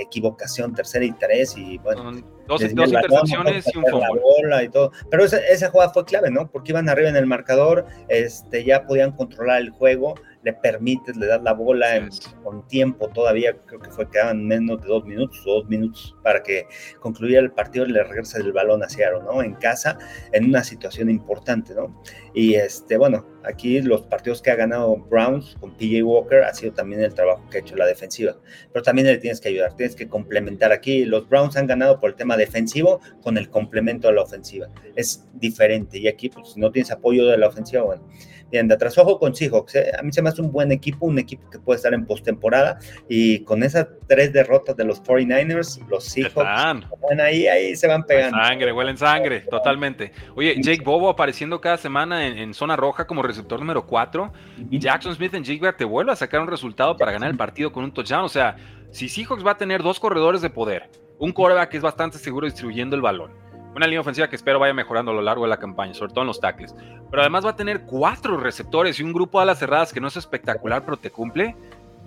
Equivocación, 0.00 0.74
tercera 0.74 1.04
y 1.04 1.12
tres 1.12 1.56
y 1.56 1.78
bueno. 1.78 2.12
dos, 2.46 2.62
intercepciones 2.62 3.66
y 3.72 3.78
un 3.78 3.84
fumble. 3.86 4.64
y 4.64 4.68
todo. 4.68 4.92
Pero 5.10 5.24
esa, 5.24 5.38
esa, 5.38 5.70
jugada 5.70 5.92
fue 5.92 6.04
clave, 6.04 6.30
¿no? 6.30 6.50
Porque 6.50 6.72
iban 6.72 6.88
arriba 6.88 7.08
en 7.08 7.16
el 7.16 7.26
marcador, 7.26 7.86
este, 8.08 8.64
ya 8.64 8.84
podían 8.84 9.12
controlar 9.12 9.60
el 9.60 9.70
juego 9.70 10.14
le 10.42 10.52
permites, 10.52 11.16
le 11.16 11.26
das 11.26 11.42
la 11.42 11.52
bola 11.52 11.96
en, 11.96 12.08
con 12.42 12.66
tiempo 12.66 13.08
todavía, 13.08 13.56
creo 13.66 13.80
que 13.80 13.90
fue 13.90 14.08
quedaban 14.08 14.46
menos 14.46 14.80
de 14.80 14.88
dos 14.88 15.04
minutos 15.04 15.42
o 15.46 15.54
dos 15.56 15.68
minutos 15.68 16.16
para 16.22 16.42
que 16.42 16.66
concluyera 17.00 17.42
el 17.42 17.52
partido 17.52 17.86
y 17.86 17.92
le 17.92 18.02
regresa 18.02 18.38
el 18.38 18.52
balón 18.52 18.82
hacia 18.82 19.08
Aaron, 19.08 19.24
¿no? 19.24 19.42
En 19.42 19.54
casa, 19.54 19.98
en 20.32 20.46
una 20.46 20.64
situación 20.64 21.10
importante, 21.10 21.74
¿no? 21.74 22.02
Y 22.34 22.54
este, 22.54 22.96
bueno, 22.96 23.26
aquí 23.44 23.80
los 23.82 24.02
partidos 24.02 24.40
que 24.40 24.50
ha 24.50 24.56
ganado 24.56 24.96
Browns 24.96 25.56
con 25.60 25.76
PJ 25.76 26.02
Walker 26.02 26.42
ha 26.42 26.54
sido 26.54 26.72
también 26.72 27.02
el 27.02 27.14
trabajo 27.14 27.44
que 27.50 27.58
ha 27.58 27.60
hecho 27.60 27.76
la 27.76 27.86
defensiva, 27.86 28.36
pero 28.72 28.82
también 28.82 29.06
le 29.06 29.18
tienes 29.18 29.40
que 29.40 29.48
ayudar, 29.48 29.74
tienes 29.76 29.94
que 29.94 30.08
complementar 30.08 30.72
aquí. 30.72 31.04
Los 31.04 31.28
Browns 31.28 31.56
han 31.56 31.66
ganado 31.66 32.00
por 32.00 32.10
el 32.10 32.16
tema 32.16 32.36
defensivo 32.36 33.00
con 33.22 33.36
el 33.36 33.50
complemento 33.50 34.08
a 34.08 34.12
la 34.12 34.22
ofensiva, 34.22 34.68
es 34.96 35.26
diferente 35.34 35.98
y 35.98 36.08
aquí, 36.08 36.28
pues, 36.28 36.52
si 36.52 36.60
no 36.60 36.70
tienes 36.70 36.90
apoyo 36.90 37.26
de 37.26 37.36
la 37.36 37.48
ofensiva, 37.48 37.82
bueno 37.82 38.02
Bien, 38.50 38.66
de 38.66 38.74
atrás, 38.74 38.98
ojo 38.98 39.18
con 39.18 39.34
Seahawks. 39.34 39.76
¿eh? 39.76 39.92
A 39.98 40.02
mí 40.02 40.12
se 40.12 40.22
me 40.22 40.28
hace 40.28 40.42
un 40.42 40.50
buen 40.50 40.72
equipo, 40.72 41.06
un 41.06 41.18
equipo 41.18 41.48
que 41.50 41.58
puede 41.58 41.76
estar 41.76 41.94
en 41.94 42.04
postemporada. 42.04 42.78
Y 43.08 43.40
con 43.44 43.62
esas 43.62 43.88
tres 44.08 44.32
derrotas 44.32 44.76
de 44.76 44.84
los 44.84 45.02
49ers, 45.02 45.86
los 45.88 46.04
Seahawks 46.04 46.34
van 46.34 47.20
ahí, 47.20 47.46
ahí 47.46 47.76
se 47.76 47.86
van 47.86 48.04
pegando. 48.04 48.36
Sangre, 48.38 48.72
huelen 48.72 48.96
sangre, 48.96 49.40
totalmente. 49.40 50.12
Oye, 50.34 50.56
Jake 50.60 50.82
Bobo 50.82 51.08
apareciendo 51.08 51.60
cada 51.60 51.76
semana 51.76 52.26
en, 52.26 52.52
zona 52.54 52.76
roja 52.76 53.06
como 53.06 53.22
receptor 53.22 53.60
número 53.60 53.86
4. 53.86 54.32
Y 54.70 54.78
Jackson 54.78 55.14
Smith 55.14 55.34
en 55.34 55.44
Jake 55.44 55.72
te 55.74 55.84
vuelve 55.84 56.12
a 56.12 56.16
sacar 56.16 56.40
un 56.40 56.48
resultado 56.48 56.96
para 56.96 57.12
ganar 57.12 57.30
el 57.30 57.36
partido 57.36 57.70
con 57.70 57.84
un 57.84 57.92
touchdown. 57.92 58.24
O 58.24 58.28
sea, 58.28 58.56
si 58.90 59.08
Seahawks 59.08 59.46
va 59.46 59.52
a 59.52 59.56
tener 59.58 59.82
dos 59.82 60.00
corredores 60.00 60.42
de 60.42 60.50
poder, 60.50 60.90
un 61.18 61.32
quarterback 61.32 61.70
que 61.70 61.76
es 61.76 61.82
bastante 61.82 62.18
seguro 62.18 62.46
distribuyendo 62.46 62.96
el 62.96 63.02
balón 63.02 63.49
una 63.74 63.86
línea 63.86 64.00
ofensiva 64.00 64.28
que 64.28 64.36
espero 64.36 64.58
vaya 64.58 64.74
mejorando 64.74 65.12
a 65.12 65.14
lo 65.14 65.22
largo 65.22 65.44
de 65.44 65.50
la 65.50 65.58
campaña, 65.58 65.94
sobre 65.94 66.12
todo 66.12 66.22
en 66.22 66.28
los 66.28 66.40
tackles. 66.40 66.74
Pero 67.10 67.22
además 67.22 67.44
va 67.44 67.50
a 67.50 67.56
tener 67.56 67.82
cuatro 67.82 68.36
receptores 68.36 68.98
y 68.98 69.02
un 69.02 69.12
grupo 69.12 69.38
de 69.38 69.44
alas 69.44 69.58
cerradas 69.58 69.92
que 69.92 70.00
no 70.00 70.08
es 70.08 70.16
espectacular, 70.16 70.84
pero 70.84 70.96
te 70.96 71.10
cumple. 71.10 71.56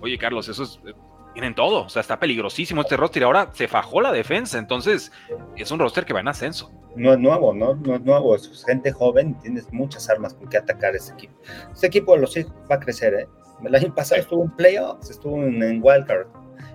Oye, 0.00 0.18
Carlos, 0.18 0.48
eso 0.48 0.62
es. 0.62 0.80
Tienen 1.32 1.54
todo. 1.54 1.82
O 1.82 1.88
sea, 1.88 2.00
está 2.00 2.20
peligrosísimo 2.20 2.82
este 2.82 2.96
roster. 2.96 3.22
Y 3.22 3.24
ahora 3.24 3.50
se 3.52 3.66
fajó 3.66 4.00
la 4.00 4.12
defensa. 4.12 4.56
Entonces, 4.56 5.10
es 5.56 5.70
un 5.72 5.80
roster 5.80 6.04
que 6.04 6.12
va 6.12 6.20
en 6.20 6.28
ascenso. 6.28 6.70
No 6.94 7.12
es 7.12 7.18
nuevo, 7.18 7.52
¿no? 7.52 7.74
No 7.74 7.96
es 7.96 8.02
nuevo. 8.02 8.36
Es 8.36 8.64
gente 8.64 8.92
joven. 8.92 9.34
Tienes 9.40 9.72
muchas 9.72 10.08
armas 10.08 10.34
con 10.34 10.48
que 10.48 10.58
atacar 10.58 10.94
ese 10.94 11.12
equipo. 11.14 11.34
Este 11.72 11.88
equipo 11.88 12.14
de 12.14 12.20
los 12.20 12.36
hijos 12.36 12.52
va 12.70 12.76
a 12.76 12.80
crecer, 12.80 13.14
¿eh? 13.14 13.28
El 13.64 13.74
año 13.74 13.92
pasado 13.92 14.20
estuvo 14.20 14.44
en 14.44 14.50
playoffs, 14.50 15.10
estuvo 15.10 15.42
en, 15.42 15.60
en 15.62 15.80
wildcard 15.82 16.26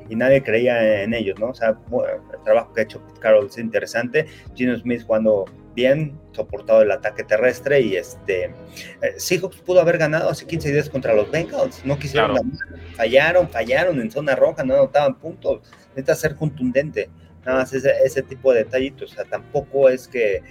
y 0.10 0.16
nadie 0.16 0.44
creía 0.44 1.04
en 1.04 1.14
ellos, 1.14 1.40
¿no? 1.40 1.50
O 1.50 1.54
sea, 1.54 1.70
el 1.70 2.44
trabajo 2.44 2.74
que 2.74 2.82
ha 2.82 2.84
hecho 2.84 3.02
Pete 3.06 3.20
Carroll 3.20 3.48
es 3.48 3.58
interesante. 3.58 4.26
Gino 4.56 4.76
Smith 4.78 5.04
jugando 5.06 5.46
bien, 5.76 6.20
soportado 6.32 6.82
el 6.82 6.92
ataque 6.92 7.24
terrestre 7.24 7.80
y 7.82 7.96
este 7.96 8.46
eh, 9.02 9.14
Seahawks 9.18 9.58
pudo 9.62 9.80
haber 9.80 9.98
ganado 9.98 10.30
hace 10.30 10.46
15 10.46 10.72
días 10.72 10.90
contra 10.90 11.14
los 11.14 11.30
Bengals, 11.32 11.86
no 11.86 11.98
quisieron 11.98 12.38
fallaron, 12.96 13.48
fallaron 13.50 14.02
en 14.02 14.12
zona 14.12 14.36
roja, 14.36 14.64
no 14.64 14.74
anotaban 14.74 15.16
puntos, 15.16 15.62
necesita 15.90 16.16
ser 16.16 16.36
contundente, 16.36 17.10
nada 17.46 17.60
más 17.60 17.74
ese, 17.74 17.94
ese 18.04 18.24
tipo 18.24 18.52
de 18.52 18.66
detallitos, 18.66 19.12
o 19.12 19.16
sea, 19.16 19.26
tampoco 19.26 19.88
es 19.90 20.08
que 20.08 20.42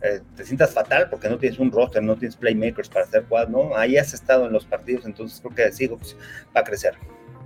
eh, 0.00 0.20
te 0.36 0.44
sientas 0.44 0.72
fatal 0.72 1.08
porque 1.10 1.28
no 1.28 1.38
tienes 1.38 1.58
un 1.58 1.72
roster, 1.72 2.02
no 2.02 2.16
tienes 2.16 2.36
playmakers 2.36 2.88
para 2.88 3.04
hacer 3.04 3.24
jugadas, 3.24 3.50
¿no? 3.50 3.76
Ahí 3.76 3.96
has 3.96 4.14
estado 4.14 4.46
en 4.46 4.52
los 4.52 4.64
partidos, 4.64 5.04
entonces 5.06 5.40
creo 5.40 5.54
que 5.54 5.72
Seahawks 5.72 6.16
va 6.56 6.60
a 6.60 6.64
crecer. 6.64 6.94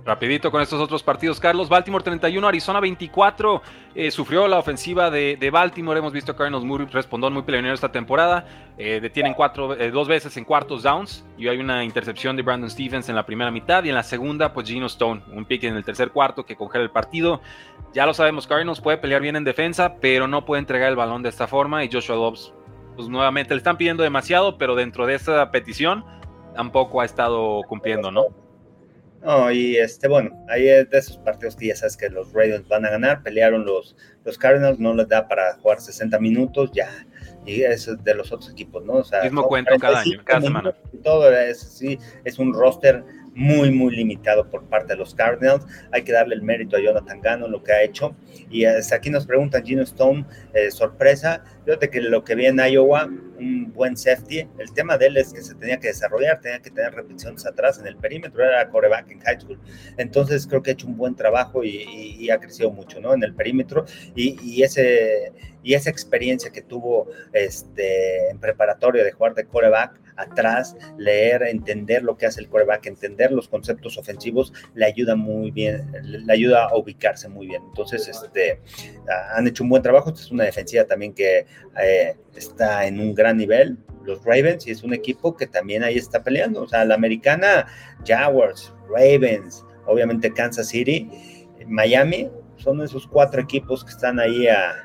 Rapidito 0.05 0.51
con 0.51 0.61
estos 0.61 0.81
otros 0.81 1.01
partidos, 1.01 1.39
Carlos. 1.39 1.69
Baltimore 1.69 2.03
31, 2.03 2.45
Arizona 2.45 2.81
24. 2.81 3.61
Eh, 3.95 4.11
sufrió 4.11 4.49
la 4.49 4.59
ofensiva 4.59 5.09
de, 5.09 5.49
Baltimore. 5.49 5.97
Hemos 5.97 6.11
visto 6.11 6.33
a 6.33 6.35
Cardinals 6.35 6.65
muy 6.65 6.85
respondón, 6.85 7.31
muy 7.31 7.43
peleonero 7.43 7.73
esta 7.73 7.89
temporada. 7.89 8.45
Eh, 8.77 8.99
detienen 9.01 9.33
cuatro, 9.33 9.79
eh, 9.79 9.91
dos 9.91 10.09
veces 10.09 10.35
en 10.35 10.43
cuartos 10.43 10.83
downs. 10.83 11.25
Y 11.37 11.47
hay 11.47 11.57
una 11.57 11.85
intercepción 11.85 12.35
de 12.35 12.43
Brandon 12.43 12.69
Stevens 12.69 13.07
en 13.07 13.15
la 13.15 13.25
primera 13.25 13.49
mitad. 13.49 13.81
Y 13.85 13.89
en 13.89 13.95
la 13.95 14.03
segunda, 14.03 14.53
pues 14.53 14.67
Gino 14.67 14.87
Stone. 14.87 15.23
Un 15.31 15.45
pick 15.45 15.63
en 15.63 15.77
el 15.77 15.85
tercer 15.85 16.11
cuarto 16.11 16.45
que 16.45 16.57
congela 16.57 16.83
el 16.83 16.91
partido. 16.91 17.41
Ya 17.93 18.05
lo 18.05 18.13
sabemos, 18.13 18.45
Cardinals 18.45 18.81
puede 18.81 18.97
pelear 18.97 19.21
bien 19.21 19.37
en 19.37 19.45
defensa, 19.45 19.95
pero 20.01 20.27
no 20.27 20.43
puede 20.43 20.59
entregar 20.59 20.89
el 20.89 20.97
balón 20.97 21.23
de 21.23 21.29
esta 21.29 21.47
forma. 21.47 21.85
Y 21.85 21.89
Joshua 21.89 22.17
Dobbs, 22.17 22.53
pues 22.97 23.07
nuevamente 23.07 23.53
le 23.53 23.59
están 23.59 23.77
pidiendo 23.77 24.03
demasiado, 24.03 24.57
pero 24.57 24.75
dentro 24.75 25.05
de 25.05 25.15
esa 25.15 25.49
petición 25.51 26.03
tampoco 26.55 26.99
ha 26.99 27.05
estado 27.05 27.61
cumpliendo, 27.69 28.11
¿no? 28.11 28.42
No, 29.23 29.49
y 29.51 29.77
este, 29.77 30.07
bueno, 30.07 30.45
ahí 30.49 30.67
es 30.67 30.89
de 30.89 30.97
esos 30.97 31.17
partidos 31.17 31.55
que 31.55 31.67
ya 31.67 31.75
sabes 31.75 31.95
que 31.95 32.09
los 32.09 32.33
Ravens 32.33 32.67
van 32.67 32.85
a 32.85 32.89
ganar, 32.89 33.23
pelearon 33.23 33.65
los, 33.65 33.95
los 34.25 34.37
Cardinals, 34.37 34.79
no 34.79 34.93
les 34.93 35.07
da 35.07 35.27
para 35.27 35.53
jugar 35.55 35.79
60 35.79 36.19
minutos, 36.19 36.71
ya, 36.73 36.89
y 37.45 37.61
eso 37.61 37.93
es 37.93 38.03
de 38.03 38.15
los 38.15 38.31
otros 38.31 38.51
equipos, 38.51 38.83
¿no? 38.83 38.93
O 38.95 39.03
sea, 39.03 39.23
mismo 39.23 39.47
cuento 39.47 39.77
cada 39.79 40.01
año, 40.01 40.21
cada 40.25 40.41
semana. 40.41 40.75
Todo 41.03 41.31
es, 41.31 41.59
sí, 41.59 41.97
es 42.25 42.37
un 42.37 42.53
roster 42.53 43.03
muy, 43.35 43.71
muy 43.71 43.95
limitado 43.95 44.49
por 44.49 44.63
parte 44.65 44.93
de 44.93 44.97
los 44.97 45.15
Cardinals. 45.15 45.65
Hay 45.91 46.03
que 46.03 46.11
darle 46.11 46.35
el 46.35 46.41
mérito 46.41 46.77
a 46.77 46.79
Jonathan 46.79 47.21
Gannon, 47.21 47.51
lo 47.51 47.63
que 47.63 47.71
ha 47.71 47.83
hecho. 47.83 48.15
Y 48.49 48.65
hasta 48.65 48.95
aquí 48.95 49.09
nos 49.09 49.25
preguntan 49.25 49.65
Gino 49.65 49.83
Stone, 49.83 50.25
eh, 50.53 50.71
sorpresa. 50.71 51.43
Fíjate 51.65 51.89
que 51.89 52.01
lo 52.01 52.23
que 52.23 52.35
vi 52.35 52.45
en 52.45 52.59
Iowa, 52.59 53.05
un 53.05 53.71
buen 53.73 53.95
safety, 53.95 54.47
el 54.57 54.73
tema 54.73 54.97
de 54.97 55.07
él 55.07 55.17
es 55.17 55.33
que 55.33 55.41
se 55.41 55.55
tenía 55.55 55.79
que 55.79 55.87
desarrollar, 55.87 56.41
tenía 56.41 56.59
que 56.59 56.69
tener 56.69 56.93
repeticiones 56.93 57.45
atrás 57.45 57.79
en 57.79 57.87
el 57.87 57.95
perímetro, 57.95 58.43
era 58.43 58.69
coreback 58.69 59.11
en 59.11 59.19
high 59.21 59.39
school. 59.39 59.59
Entonces 59.97 60.45
creo 60.45 60.61
que 60.61 60.71
ha 60.71 60.73
hecho 60.73 60.87
un 60.87 60.97
buen 60.97 61.15
trabajo 61.15 61.63
y, 61.63 62.29
ha 62.29 62.39
crecido 62.39 62.71
mucho, 62.71 62.99
¿no? 62.99 63.13
En 63.13 63.23
el 63.23 63.33
perímetro 63.35 63.85
y, 64.15 64.63
ese, 64.63 65.33
y 65.61 65.73
esa 65.73 65.89
experiencia 65.89 66.51
que 66.51 66.61
tuvo 66.61 67.07
este, 67.31 68.29
en 68.29 68.39
preparatoria 68.39 69.03
de 69.03 69.11
jugar 69.11 69.35
de 69.35 69.45
coreback 69.45 70.01
atrás, 70.15 70.75
leer, 70.97 71.43
entender 71.43 72.03
lo 72.03 72.17
que 72.17 72.25
hace 72.25 72.41
el 72.41 72.49
coreback, 72.49 72.85
entender 72.85 73.31
los 73.31 73.47
conceptos 73.47 73.97
ofensivos, 73.97 74.53
le 74.73 74.85
ayuda 74.85 75.15
muy 75.15 75.51
bien, 75.51 75.91
le 76.03 76.31
ayuda 76.31 76.65
a 76.65 76.77
ubicarse 76.77 77.27
muy 77.29 77.47
bien. 77.47 77.63
Entonces, 77.67 78.07
este, 78.07 78.59
han 79.33 79.47
hecho 79.47 79.63
un 79.63 79.69
buen 79.69 79.81
trabajo. 79.81 80.09
Esta 80.09 80.21
es 80.21 80.31
una 80.31 80.43
defensiva 80.43 80.85
también 80.85 81.13
que 81.13 81.45
eh, 81.81 82.15
está 82.35 82.85
en 82.85 82.99
un 82.99 83.13
gran 83.13 83.37
nivel. 83.37 83.77
Los 84.03 84.23
Ravens, 84.25 84.67
y 84.67 84.71
es 84.71 84.83
un 84.83 84.93
equipo 84.93 85.35
que 85.37 85.47
también 85.47 85.83
ahí 85.83 85.97
está 85.97 86.23
peleando. 86.23 86.63
O 86.63 86.67
sea, 86.67 86.83
la 86.83 86.95
americana, 86.95 87.67
Jaguars, 88.05 88.73
Ravens, 88.89 89.63
obviamente 89.85 90.31
Kansas 90.31 90.67
City, 90.67 91.09
Miami, 91.67 92.29
son 92.57 92.81
esos 92.81 93.07
cuatro 93.07 93.41
equipos 93.41 93.83
que 93.83 93.91
están 93.91 94.19
ahí 94.19 94.47
a, 94.47 94.75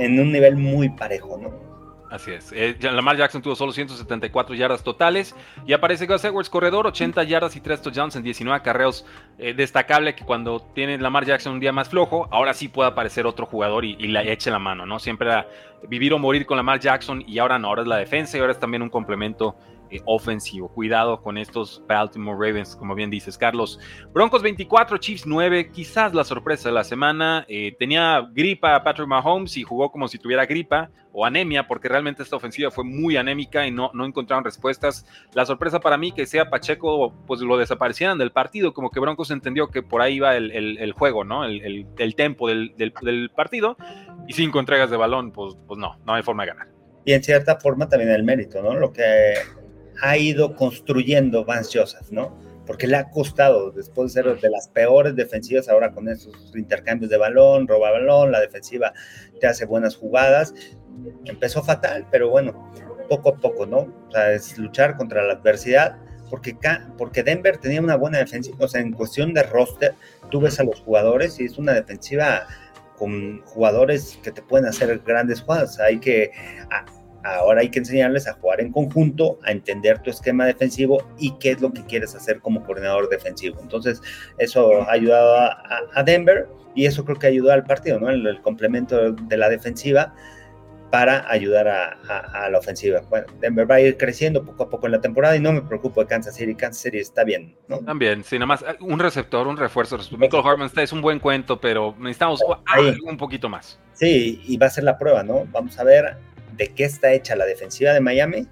en 0.00 0.20
un 0.20 0.32
nivel 0.32 0.56
muy 0.56 0.88
parejo, 0.90 1.38
¿no? 1.38 1.67
Así 2.10 2.32
es. 2.32 2.52
Eh, 2.52 2.76
Lamar 2.80 3.16
Jackson 3.16 3.42
tuvo 3.42 3.54
solo 3.54 3.72
174 3.72 4.54
yardas 4.54 4.82
totales. 4.82 5.34
Y 5.66 5.72
aparece 5.72 6.06
Gus 6.06 6.24
Edwards, 6.24 6.48
corredor, 6.48 6.86
80 6.86 7.22
yardas 7.24 7.54
y 7.56 7.60
3 7.60 7.82
touchdowns 7.82 8.16
en 8.16 8.22
19 8.22 8.62
carreos. 8.62 9.04
Eh, 9.38 9.54
destacable 9.54 10.14
que 10.14 10.24
cuando 10.24 10.60
tiene 10.74 10.98
Lamar 10.98 11.26
Jackson 11.26 11.54
un 11.54 11.60
día 11.60 11.72
más 11.72 11.90
flojo, 11.90 12.28
ahora 12.30 12.54
sí 12.54 12.68
puede 12.68 12.88
aparecer 12.90 13.26
otro 13.26 13.46
jugador 13.46 13.84
y, 13.84 13.96
le 13.96 14.32
eche 14.32 14.50
la 14.50 14.58
mano, 14.58 14.86
¿no? 14.86 14.98
Siempre 14.98 15.28
era 15.28 15.46
vivir 15.86 16.12
o 16.14 16.18
morir 16.18 16.46
con 16.46 16.56
Lamar 16.56 16.80
Jackson 16.80 17.22
y 17.26 17.38
ahora 17.38 17.58
no, 17.58 17.68
ahora 17.68 17.82
es 17.82 17.88
la 17.88 17.96
defensa 17.96 18.36
y 18.36 18.40
ahora 18.40 18.52
es 18.52 18.58
también 18.58 18.82
un 18.82 18.88
complemento 18.88 19.54
eh, 19.90 20.00
ofensivo. 20.04 20.68
Cuidado 20.68 21.22
con 21.22 21.38
estos 21.38 21.82
Baltimore 21.86 22.38
Ravens, 22.38 22.76
como 22.76 22.94
bien 22.94 23.10
dices, 23.10 23.38
Carlos. 23.38 23.78
Broncos 24.12 24.42
24, 24.42 24.98
Chiefs 24.98 25.26
9, 25.26 25.70
quizás 25.70 26.14
la 26.14 26.24
sorpresa 26.24 26.68
de 26.68 26.74
la 26.74 26.84
semana. 26.84 27.44
Eh, 27.48 27.74
tenía 27.78 28.28
gripa 28.32 28.82
Patrick 28.82 29.08
Mahomes 29.08 29.56
y 29.56 29.62
jugó 29.62 29.90
como 29.90 30.08
si 30.08 30.18
tuviera 30.18 30.46
gripa 30.46 30.90
o 31.12 31.24
anemia, 31.24 31.66
porque 31.66 31.88
realmente 31.88 32.22
esta 32.22 32.36
ofensiva 32.36 32.70
fue 32.70 32.84
muy 32.84 33.16
anémica 33.16 33.66
y 33.66 33.70
no, 33.70 33.90
no 33.94 34.04
encontraron 34.04 34.44
respuestas. 34.44 35.06
La 35.32 35.44
sorpresa 35.46 35.80
para 35.80 35.96
mí 35.96 36.12
que 36.12 36.26
sea 36.26 36.50
Pacheco, 36.50 37.12
pues 37.26 37.40
lo 37.40 37.56
desaparecieran 37.56 38.18
del 38.18 38.30
partido, 38.30 38.72
como 38.72 38.90
que 38.90 39.00
Broncos 39.00 39.30
entendió 39.30 39.68
que 39.68 39.82
por 39.82 40.00
ahí 40.00 40.16
iba 40.16 40.36
el, 40.36 40.92
juego, 40.92 41.24
¿no? 41.24 41.44
El, 41.44 41.86
el 41.98 42.14
tempo 42.14 42.48
del, 42.48 42.74
del, 42.76 43.30
partido. 43.30 43.76
Y 44.26 44.32
cinco 44.32 44.60
entregas 44.60 44.90
de 44.90 44.96
balón, 44.96 45.32
pues, 45.32 45.56
pues 45.66 45.78
no, 45.78 45.98
no 46.04 46.14
hay 46.14 46.22
forma 46.22 46.44
de 46.44 46.50
ganar. 46.50 46.68
Y 47.04 47.12
en 47.14 47.22
cierta 47.22 47.56
forma 47.56 47.88
también 47.88 48.10
el 48.10 48.22
mérito, 48.22 48.62
¿no? 48.62 48.74
Lo 48.74 48.92
que 48.92 49.34
ha 50.02 50.16
ido 50.16 50.54
construyendo 50.54 51.44
Vance 51.44 51.78
¿no? 52.10 52.36
Porque 52.66 52.86
le 52.86 52.96
ha 52.96 53.10
costado, 53.10 53.70
después 53.70 54.12
de 54.12 54.22
ser 54.22 54.40
de 54.40 54.50
las 54.50 54.68
peores 54.68 55.16
defensivas, 55.16 55.68
ahora 55.68 55.92
con 55.92 56.08
esos 56.08 56.34
intercambios 56.54 57.10
de 57.10 57.16
balón, 57.16 57.66
roba 57.66 57.90
balón, 57.90 58.30
la 58.30 58.40
defensiva 58.40 58.92
te 59.40 59.46
hace 59.46 59.64
buenas 59.64 59.96
jugadas. 59.96 60.54
Empezó 61.24 61.62
fatal, 61.62 62.06
pero 62.10 62.28
bueno, 62.28 62.70
poco 63.08 63.30
a 63.30 63.36
poco, 63.36 63.66
¿no? 63.66 63.78
O 64.08 64.10
sea, 64.12 64.32
es 64.32 64.58
luchar 64.58 64.96
contra 64.96 65.26
la 65.26 65.34
adversidad. 65.34 65.96
porque, 66.28 66.56
porque 66.98 67.22
Denver 67.22 67.56
tenía 67.56 67.80
una 67.80 67.96
buena 67.96 68.18
defensiva, 68.18 68.58
o 68.60 68.68
sea, 68.68 68.82
en 68.82 68.92
cuestión 68.92 69.32
de 69.32 69.44
roster, 69.44 69.94
tú 70.30 70.40
ves 70.40 70.60
a 70.60 70.64
los 70.64 70.80
jugadores 70.80 71.40
y 71.40 71.46
es 71.46 71.56
una 71.56 71.72
defensiva 71.72 72.46
con 72.98 73.40
jugadores 73.46 74.18
que 74.22 74.30
te 74.30 74.42
pueden 74.42 74.66
hacer 74.66 75.00
grandes 75.06 75.40
jugadas. 75.40 75.78
Hay 75.80 76.00
que, 76.00 76.32
ahora 77.24 77.60
hay 77.60 77.70
que 77.70 77.80
enseñarles 77.80 78.28
a 78.28 78.34
jugar 78.34 78.60
en 78.60 78.72
conjunto, 78.72 79.38
a 79.44 79.52
entender 79.52 80.00
tu 80.00 80.10
esquema 80.10 80.46
defensivo 80.46 81.02
y 81.18 81.32
qué 81.38 81.52
es 81.52 81.60
lo 81.60 81.72
que 81.72 81.84
quieres 81.84 82.14
hacer 82.14 82.40
como 82.40 82.64
coordinador 82.64 83.08
defensivo. 83.08 83.58
Entonces, 83.60 84.00
eso 84.38 84.82
ha 84.82 84.92
ayudado 84.92 85.36
a, 85.36 86.02
Denver 86.04 86.48
y 86.74 86.86
eso 86.86 87.04
creo 87.04 87.18
que 87.18 87.26
ayudó 87.26 87.52
al 87.52 87.64
partido, 87.64 87.98
¿no? 87.98 88.10
el 88.10 88.40
complemento 88.42 89.12
de 89.12 89.36
la 89.36 89.48
defensiva 89.48 90.14
para 90.90 91.30
ayudar 91.30 91.68
a, 91.68 92.48
la 92.50 92.58
ofensiva. 92.58 93.02
Bueno, 93.10 93.26
Denver 93.40 93.70
va 93.70 93.76
a 93.76 93.80
ir 93.80 93.96
creciendo 93.96 94.44
poco 94.44 94.64
a 94.64 94.70
poco 94.70 94.86
en 94.86 94.92
la 94.92 95.00
temporada 95.00 95.36
y 95.36 95.40
no 95.40 95.52
me 95.52 95.60
preocupo 95.60 96.00
de 96.00 96.06
Kansas 96.06 96.34
City. 96.34 96.54
Kansas 96.54 96.82
City 96.82 96.98
está 96.98 97.24
bien, 97.24 97.54
¿no? 97.68 97.78
También, 97.80 98.24
sí, 98.24 98.36
nada 98.36 98.46
más 98.46 98.62
eh, 98.62 98.76
un 98.80 98.98
receptor, 98.98 99.46
un 99.46 99.56
refuerzo. 99.56 99.98
Michael 100.16 100.42
Hartman 100.44 100.70
es 100.74 100.92
un 100.92 101.02
buen 101.02 101.18
cuento, 101.18 101.60
pero 101.60 101.94
necesitamos 101.98 102.42
un 103.04 103.16
poquito 103.16 103.48
más. 103.48 103.78
Sí, 103.92 104.40
y 104.46 104.56
va 104.56 104.66
a 104.66 104.70
ser 104.70 104.84
la 104.84 104.96
prueba, 104.96 105.22
¿no? 105.22 105.44
Vamos 105.50 105.78
a 105.78 105.84
ver 105.84 106.16
de 106.58 106.68
qué 106.74 106.84
está 106.84 107.12
hecha 107.12 107.36
la 107.36 107.46
defensiva 107.46 107.92
de 107.92 108.00
Miami 108.00 108.46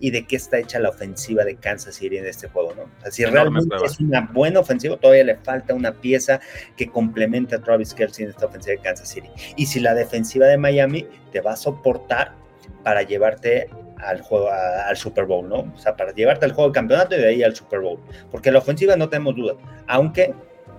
y 0.00 0.10
de 0.10 0.26
qué 0.26 0.36
está 0.36 0.58
hecha 0.58 0.78
la 0.80 0.90
ofensiva 0.90 1.44
de 1.44 1.56
Kansas 1.56 1.94
City 1.94 2.18
en 2.18 2.26
este 2.26 2.48
juego, 2.48 2.74
¿no? 2.74 2.82
O 2.82 3.00
sea, 3.00 3.10
si 3.10 3.24
realmente 3.24 3.74
es 3.82 4.00
una 4.00 4.28
buena 4.32 4.60
ofensiva, 4.60 4.96
todavía 4.96 5.24
le 5.24 5.36
falta 5.36 5.72
una 5.72 5.92
pieza 5.92 6.40
que 6.76 6.88
complemente 6.88 7.54
a 7.54 7.60
Travis 7.60 7.94
Kelsey 7.94 8.24
en 8.24 8.30
esta 8.30 8.46
ofensiva 8.46 8.76
de 8.76 8.82
Kansas 8.82 9.08
City. 9.08 9.30
Y 9.56 9.66
si 9.66 9.80
la 9.80 9.94
defensiva 9.94 10.46
de 10.46 10.58
Miami 10.58 11.06
te 11.32 11.40
va 11.40 11.52
a 11.52 11.56
soportar 11.56 12.34
para 12.82 13.02
llevarte 13.02 13.70
al 13.98 14.20
juego, 14.20 14.50
al 14.50 14.96
Super 14.96 15.24
Bowl, 15.24 15.48
¿no? 15.48 15.72
O 15.74 15.78
sea, 15.78 15.96
para 15.96 16.12
llevarte 16.12 16.44
al 16.44 16.52
juego 16.52 16.70
de 16.70 16.74
campeonato 16.74 17.14
y 17.14 17.18
de 17.20 17.28
ahí 17.28 17.42
al 17.42 17.54
Super 17.54 17.80
Bowl. 17.80 18.00
Porque 18.30 18.50
la 18.50 18.58
ofensiva 18.58 18.96
no 18.96 19.08
tenemos 19.08 19.36
duda, 19.36 19.54
aunque 19.86 20.34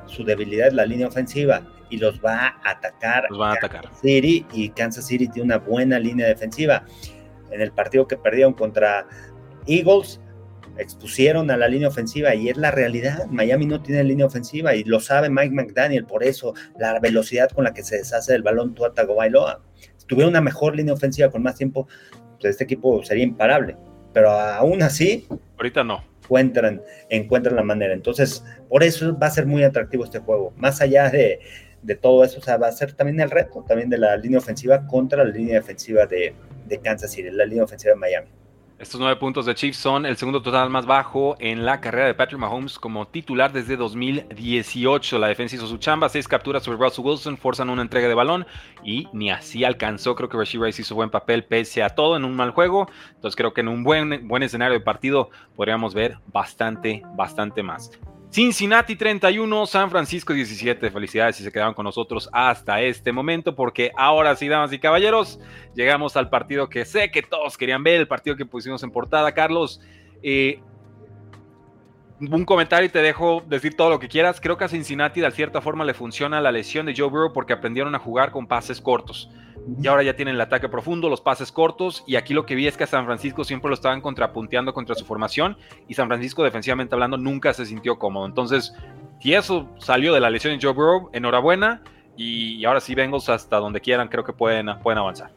su 0.06 0.24
debilidad 0.24 0.68
es 0.68 0.74
la 0.74 0.86
línea 0.86 1.08
ofensiva 1.08 1.66
y 1.90 1.98
los 1.98 2.20
va 2.24 2.48
a 2.64 2.72
atacar. 2.72 3.26
Los 3.30 3.40
van 3.40 3.52
a 3.52 3.54
atacar. 3.54 3.90
City 4.02 4.46
y 4.54 4.70
Kansas 4.70 5.08
City 5.08 5.28
tiene 5.28 5.46
una 5.46 5.58
buena 5.58 6.00
línea 6.00 6.28
defensiva 6.28 6.86
en 7.52 7.62
el 7.62 7.72
partido 7.72 8.08
que 8.08 8.18
perdieron 8.18 8.54
contra 8.54 9.08
Eagles, 9.68 10.20
expusieron 10.78 11.50
a 11.52 11.58
la 11.58 11.68
línea 11.68 11.88
ofensiva 11.88 12.36
y 12.36 12.50
es 12.50 12.58
la 12.58 12.72
realidad. 12.72 13.28
Miami 13.30 13.66
no 13.66 13.82
tiene 13.82 14.04
línea 14.04 14.26
ofensiva 14.26 14.76
y 14.76 14.84
lo 14.84 15.00
sabe 15.00 15.30
Mike 15.30 15.54
McDaniel, 15.54 16.06
por 16.06 16.24
eso 16.24 16.54
la 16.78 17.00
velocidad 17.00 17.50
con 17.50 17.64
la 17.64 17.74
que 17.74 17.84
se 17.84 17.98
deshace 17.98 18.36
el 18.36 18.44
balón 18.44 18.74
Tua 18.74 18.94
Tagovailoa. 18.94 19.62
Si 19.98 20.06
tuviera 20.08 20.30
una 20.30 20.42
mejor 20.42 20.76
línea 20.76 20.94
ofensiva 20.94 21.30
con 21.30 21.44
más 21.44 21.56
tiempo, 21.56 21.88
pues 22.40 22.52
este 22.52 22.66
equipo 22.66 23.04
sería 23.04 23.24
imparable. 23.24 23.78
Pero 24.14 24.32
aún 24.32 24.82
así, 24.82 25.28
ahorita 25.58 25.84
no. 25.84 26.04
Encuentran, 26.24 26.82
encuentran 27.10 27.56
la 27.56 27.62
manera. 27.62 27.94
Entonces, 27.94 28.44
por 28.68 28.84
eso 28.84 29.18
va 29.18 29.28
a 29.28 29.32
ser 29.32 29.46
muy 29.46 29.64
atractivo 29.64 30.06
este 30.06 30.20
juego. 30.20 30.54
Más 30.58 30.82
allá 30.82 31.10
de, 31.10 31.40
de 31.86 31.96
todo 31.96 32.24
eso, 32.24 32.40
o 32.40 32.42
sea, 32.42 32.58
va 32.58 32.68
a 32.68 32.72
ser 32.72 32.94
también 32.94 33.20
el 33.20 33.30
reto 33.30 33.64
también 33.68 33.90
de 33.90 33.98
la 33.98 34.18
línea 34.18 34.40
ofensiva 34.40 34.88
contra 34.88 35.24
la 35.24 35.30
línea 35.30 35.56
defensiva 35.56 36.06
de, 36.06 36.34
de 36.66 36.80
Kansas 36.80 37.12
City, 37.12 37.30
la 37.32 37.46
línea 37.46 37.64
ofensiva 37.64 37.94
de 37.94 38.00
Miami. 38.00 38.28
Estos 38.78 39.00
nueve 39.00 39.16
puntos 39.16 39.46
de 39.46 39.56
Chiefs 39.56 39.78
son 39.78 40.06
el 40.06 40.18
segundo 40.18 40.42
total 40.42 40.70
más 40.70 40.86
bajo 40.86 41.38
en 41.40 41.64
la 41.64 41.80
carrera 41.80 42.08
de 42.08 42.14
Patrick 42.14 42.42
Mahomes 42.42 42.78
como 42.78 43.08
titular 43.08 43.54
desde 43.54 43.78
2018. 43.78 45.18
La 45.18 45.28
defensa 45.28 45.56
hizo 45.56 45.66
su 45.66 45.78
chamba, 45.78 46.10
seis 46.10 46.28
capturas 46.28 46.64
sobre 46.64 46.78
Russell 46.80 47.06
Wilson, 47.06 47.38
forzan 47.38 47.70
una 47.70 47.84
entrega 47.84 48.10
de 48.10 48.14
balón 48.14 48.46
y 48.84 49.08
ni 49.14 49.32
así 49.32 49.64
alcanzó. 49.64 50.14
Creo 50.16 50.28
que 50.28 50.36
Rashid 50.36 50.60
Rice 50.60 50.82
hizo 50.82 50.94
buen 50.94 51.10
papel 51.10 51.46
pese 51.46 51.84
a 51.84 51.90
todo 51.90 52.18
en 52.18 52.26
un 52.26 52.36
mal 52.36 52.52
juego. 52.52 52.90
Entonces 53.14 53.38
creo 53.38 53.54
que 53.54 53.62
en 53.62 53.70
un 53.70 53.86
buen, 53.86 54.28
buen 54.28 54.44
escenario 54.44 54.78
de 54.78 54.84
partido 54.84 55.30
podríamos 55.56 55.94
ver 55.94 56.18
bastante, 56.34 57.02
bastante 57.16 57.64
más. 57.64 57.92
Cincinnati 58.36 58.98
31, 58.98 59.66
San 59.66 59.90
Francisco 59.90 60.34
17. 60.34 60.92
Felicidades 60.92 61.38
si 61.38 61.44
se 61.46 61.54
quedaron 61.54 61.74
con 61.74 61.86
nosotros 61.86 62.30
hasta 62.34 62.82
este 62.82 63.14
momento, 63.14 63.56
porque 63.56 63.94
ahora 63.96 64.36
sí, 64.36 64.50
damas 64.50 64.74
y 64.74 64.80
caballeros, 64.80 65.40
llegamos 65.74 66.18
al 66.18 66.30
partido 66.30 66.68
que 66.68 66.84
sé 66.84 67.12
que 67.12 67.22
todos 67.22 67.58
querían 67.58 67.82
ver, 67.82 68.02
el 68.02 68.10
partido 68.10 68.36
que 68.36 68.46
pusimos 68.46 68.84
en 68.84 68.92
portada. 68.92 69.32
Carlos, 69.32 69.80
eh, 70.22 70.60
un 72.20 72.44
comentario 72.44 72.88
y 72.88 72.90
te 72.90 73.02
dejo 73.02 73.42
decir 73.48 73.78
todo 73.78 73.90
lo 73.90 74.00
que 74.02 74.10
quieras. 74.10 74.42
Creo 74.42 74.58
que 74.58 74.66
a 74.66 74.68
Cincinnati 74.68 75.22
de 75.22 75.32
cierta 75.32 75.62
forma 75.62 75.86
le 75.86 75.94
funciona 75.94 76.42
la 76.42 76.52
lesión 76.52 76.88
de 76.88 76.94
Joe 76.94 77.08
Burrow 77.08 77.32
porque 77.32 77.54
aprendieron 77.54 77.96
a 77.96 78.00
jugar 78.00 78.32
con 78.32 78.48
pases 78.48 78.82
cortos 78.82 79.30
y 79.82 79.88
ahora 79.88 80.04
ya 80.04 80.16
tienen 80.16 80.36
el 80.36 80.42
ataque 80.42 80.70
profundo, 80.70 81.10
los 81.10 81.22
pases 81.22 81.52
cortos, 81.52 82.04
y 82.06 82.16
aquí 82.16 82.34
lo 82.34 82.46
que 82.46 82.56
vi 82.56 82.68
es 82.68 82.78
que 82.78 82.84
a 82.84 82.88
San 82.88 83.06
Francisco 83.06 83.44
siempre 83.44 83.70
lo 83.70 83.76
estaban 83.76 84.02
contrapunteando 84.02 84.74
contra 84.74 84.96
su 84.96 85.06
formación, 85.06 85.58
y 85.88 85.94
San 85.96 86.08
Francisco 86.08 86.44
defensivamente 86.44 86.96
hablando 86.96 87.18
nunca 87.18 87.54
se 87.54 87.66
sintió 87.66 87.98
cómodo. 87.98 88.26
Entonces, 88.26 88.74
si 89.20 89.34
eso 89.34 89.70
salió 89.80 90.14
de 90.14 90.20
la 90.20 90.30
lesión 90.30 90.58
de 90.58 90.64
Joe 90.64 90.74
Burrow, 90.74 91.10
enhorabuena, 91.14 91.82
y, 92.18 92.64
ahora 92.64 92.80
sí 92.80 92.96
Bengals 92.96 93.28
hasta 93.28 93.58
donde 93.58 93.82
quieran, 93.82 94.08
creo 94.08 94.24
que 94.24 94.34
pueden, 94.34 94.68
pueden 94.82 95.00
avanzar. 95.00 95.32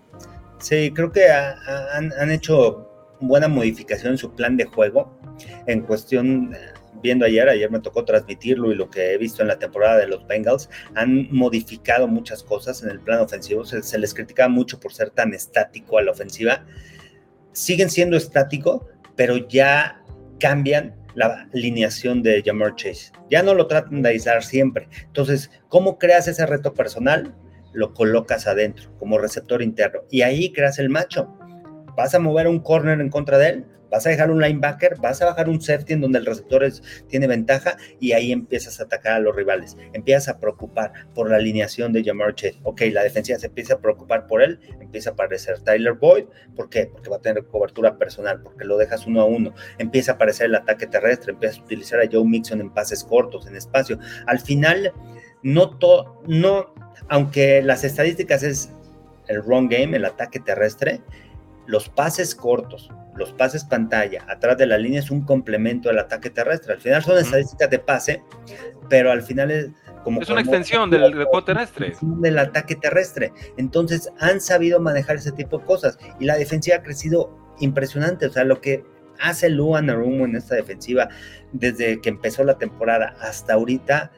Sí, 0.58 0.92
creo 0.94 1.10
que 1.10 1.26
han, 1.28 2.12
han 2.12 2.30
hecho 2.30 2.88
buena 3.20 3.48
modificación 3.48 4.12
en 4.12 4.18
su 4.18 4.32
plan 4.32 4.56
de 4.56 4.64
juego 4.64 5.18
en 5.66 5.80
cuestión 5.82 6.54
viendo 7.02 7.24
ayer, 7.24 7.48
ayer 7.48 7.70
me 7.70 7.80
tocó 7.80 8.04
transmitirlo 8.04 8.72
y 8.72 8.74
lo 8.74 8.90
que 8.90 9.12
he 9.12 9.18
visto 9.18 9.42
en 9.42 9.48
la 9.48 9.58
temporada 9.58 9.98
de 9.98 10.06
los 10.06 10.26
Bengals, 10.26 10.68
han 10.94 11.28
modificado 11.30 12.08
muchas 12.08 12.42
cosas 12.42 12.82
en 12.82 12.90
el 12.90 13.00
plan 13.00 13.20
ofensivo. 13.20 13.64
Se, 13.64 13.98
les 13.98 14.14
criticaba 14.14 14.48
mucho 14.48 14.80
por 14.80 14.92
ser 14.92 15.10
tan 15.10 15.34
estático 15.34 15.98
a 15.98 16.02
la 16.02 16.12
ofensiva. 16.12 16.64
Siguen 17.52 17.90
siendo 17.90 18.16
estático, 18.16 18.88
pero 19.16 19.48
ya 19.48 20.02
cambian 20.38 20.94
la 21.14 21.48
alineación 21.52 22.22
de 22.22 22.42
Jamar 22.44 22.76
Chase. 22.76 23.12
Ya 23.30 23.42
no 23.42 23.54
lo 23.54 23.66
tratan 23.66 24.02
de 24.02 24.10
aislar 24.10 24.44
siempre. 24.44 24.88
Entonces, 25.06 25.50
¿cómo 25.68 25.98
creas 25.98 26.28
ese 26.28 26.46
reto 26.46 26.74
personal? 26.74 27.34
Lo 27.72 27.92
colocas 27.92 28.46
adentro 28.46 28.96
como 28.98 29.18
receptor 29.18 29.62
interno 29.62 30.00
y 30.10 30.22
ahí 30.22 30.52
creas 30.52 30.78
el 30.78 30.88
macho. 30.88 31.34
¿Vas 31.96 32.14
a 32.14 32.20
mover 32.20 32.46
un 32.46 32.60
corner 32.60 33.00
en 33.00 33.10
contra 33.10 33.38
de 33.38 33.48
él? 33.48 33.66
Vas 33.90 34.06
a 34.06 34.10
dejar 34.10 34.30
un 34.30 34.40
linebacker, 34.40 34.96
vas 35.00 35.22
a 35.22 35.26
bajar 35.26 35.48
un 35.48 35.60
safety 35.60 35.94
en 35.94 36.00
donde 36.00 36.18
el 36.18 36.26
receptor 36.26 36.58
tiene 37.08 37.26
ventaja 37.26 37.76
y 38.00 38.12
ahí 38.12 38.32
empiezas 38.32 38.80
a 38.80 38.84
atacar 38.84 39.14
a 39.14 39.18
los 39.20 39.34
rivales. 39.34 39.76
Empiezas 39.92 40.28
a 40.28 40.40
preocupar 40.40 40.92
por 41.14 41.30
la 41.30 41.36
alineación 41.36 41.92
de 41.92 42.04
Jamar 42.04 42.34
Chase. 42.34 42.58
Ok, 42.62 42.82
la 42.92 43.02
defensiva 43.02 43.38
se 43.38 43.46
empieza 43.46 43.74
a 43.74 43.80
preocupar 43.80 44.26
por 44.26 44.42
él, 44.42 44.60
empieza 44.80 45.10
a 45.10 45.12
aparecer 45.14 45.60
Tyler 45.60 45.94
Boyd. 45.94 46.24
¿Por 46.54 46.68
qué? 46.68 46.86
Porque 46.86 47.10
va 47.10 47.16
a 47.16 47.20
tener 47.20 47.44
cobertura 47.46 47.96
personal, 47.96 48.42
porque 48.42 48.64
lo 48.64 48.76
dejas 48.76 49.06
uno 49.06 49.20
a 49.20 49.24
uno. 49.24 49.54
Empieza 49.78 50.12
a 50.12 50.14
aparecer 50.16 50.46
el 50.46 50.54
ataque 50.54 50.86
terrestre, 50.86 51.32
empiezas 51.32 51.60
a 51.60 51.64
utilizar 51.64 52.00
a 52.00 52.08
Joe 52.10 52.24
Mixon 52.24 52.60
en 52.60 52.70
pases 52.70 53.04
cortos, 53.04 53.46
en 53.46 53.56
espacio. 53.56 53.98
Al 54.26 54.40
final, 54.40 54.92
no 55.42 55.78
todo, 55.78 56.22
no, 56.26 56.74
aunque 57.08 57.62
las 57.62 57.84
estadísticas 57.84 58.42
es 58.42 58.72
el 59.28 59.42
wrong 59.42 59.68
game, 59.70 59.96
el 59.96 60.04
ataque 60.04 60.40
terrestre, 60.40 61.02
los 61.68 61.90
pases 61.90 62.34
cortos, 62.34 62.90
los 63.14 63.32
pases 63.34 63.62
pantalla 63.62 64.24
atrás 64.26 64.56
de 64.56 64.66
la 64.66 64.78
línea 64.78 65.00
es 65.00 65.10
un 65.10 65.20
complemento 65.20 65.90
al 65.90 65.98
ataque 65.98 66.30
terrestre. 66.30 66.72
Al 66.72 66.80
final 66.80 67.04
son 67.04 67.18
estadísticas 67.18 67.68
de 67.68 67.78
pase, 67.78 68.22
pero 68.88 69.12
al 69.12 69.22
final 69.22 69.50
es 69.50 69.68
como... 70.02 70.22
Es 70.22 70.30
una 70.30 70.40
extensión 70.40 70.90
del, 70.90 71.12
juego 71.12 71.44
terrestre. 71.44 71.94
Del 72.00 72.38
ataque 72.38 72.74
terrestre. 72.74 73.32
Entonces 73.58 74.10
han 74.18 74.40
sabido 74.40 74.80
manejar 74.80 75.16
ese 75.16 75.30
tipo 75.30 75.58
de 75.58 75.66
cosas 75.66 75.98
y 76.18 76.24
la 76.24 76.36
defensiva 76.36 76.78
ha 76.78 76.82
crecido 76.82 77.36
impresionante. 77.60 78.24
O 78.24 78.30
sea, 78.30 78.44
lo 78.44 78.62
que 78.62 78.82
hace 79.20 79.50
Luan 79.50 79.90
Arumo 79.90 80.24
en 80.24 80.36
esta 80.36 80.54
defensiva 80.54 81.10
desde 81.52 82.00
que 82.00 82.08
empezó 82.08 82.44
la 82.44 82.56
temporada 82.56 83.14
hasta 83.20 83.52
ahorita 83.52 84.10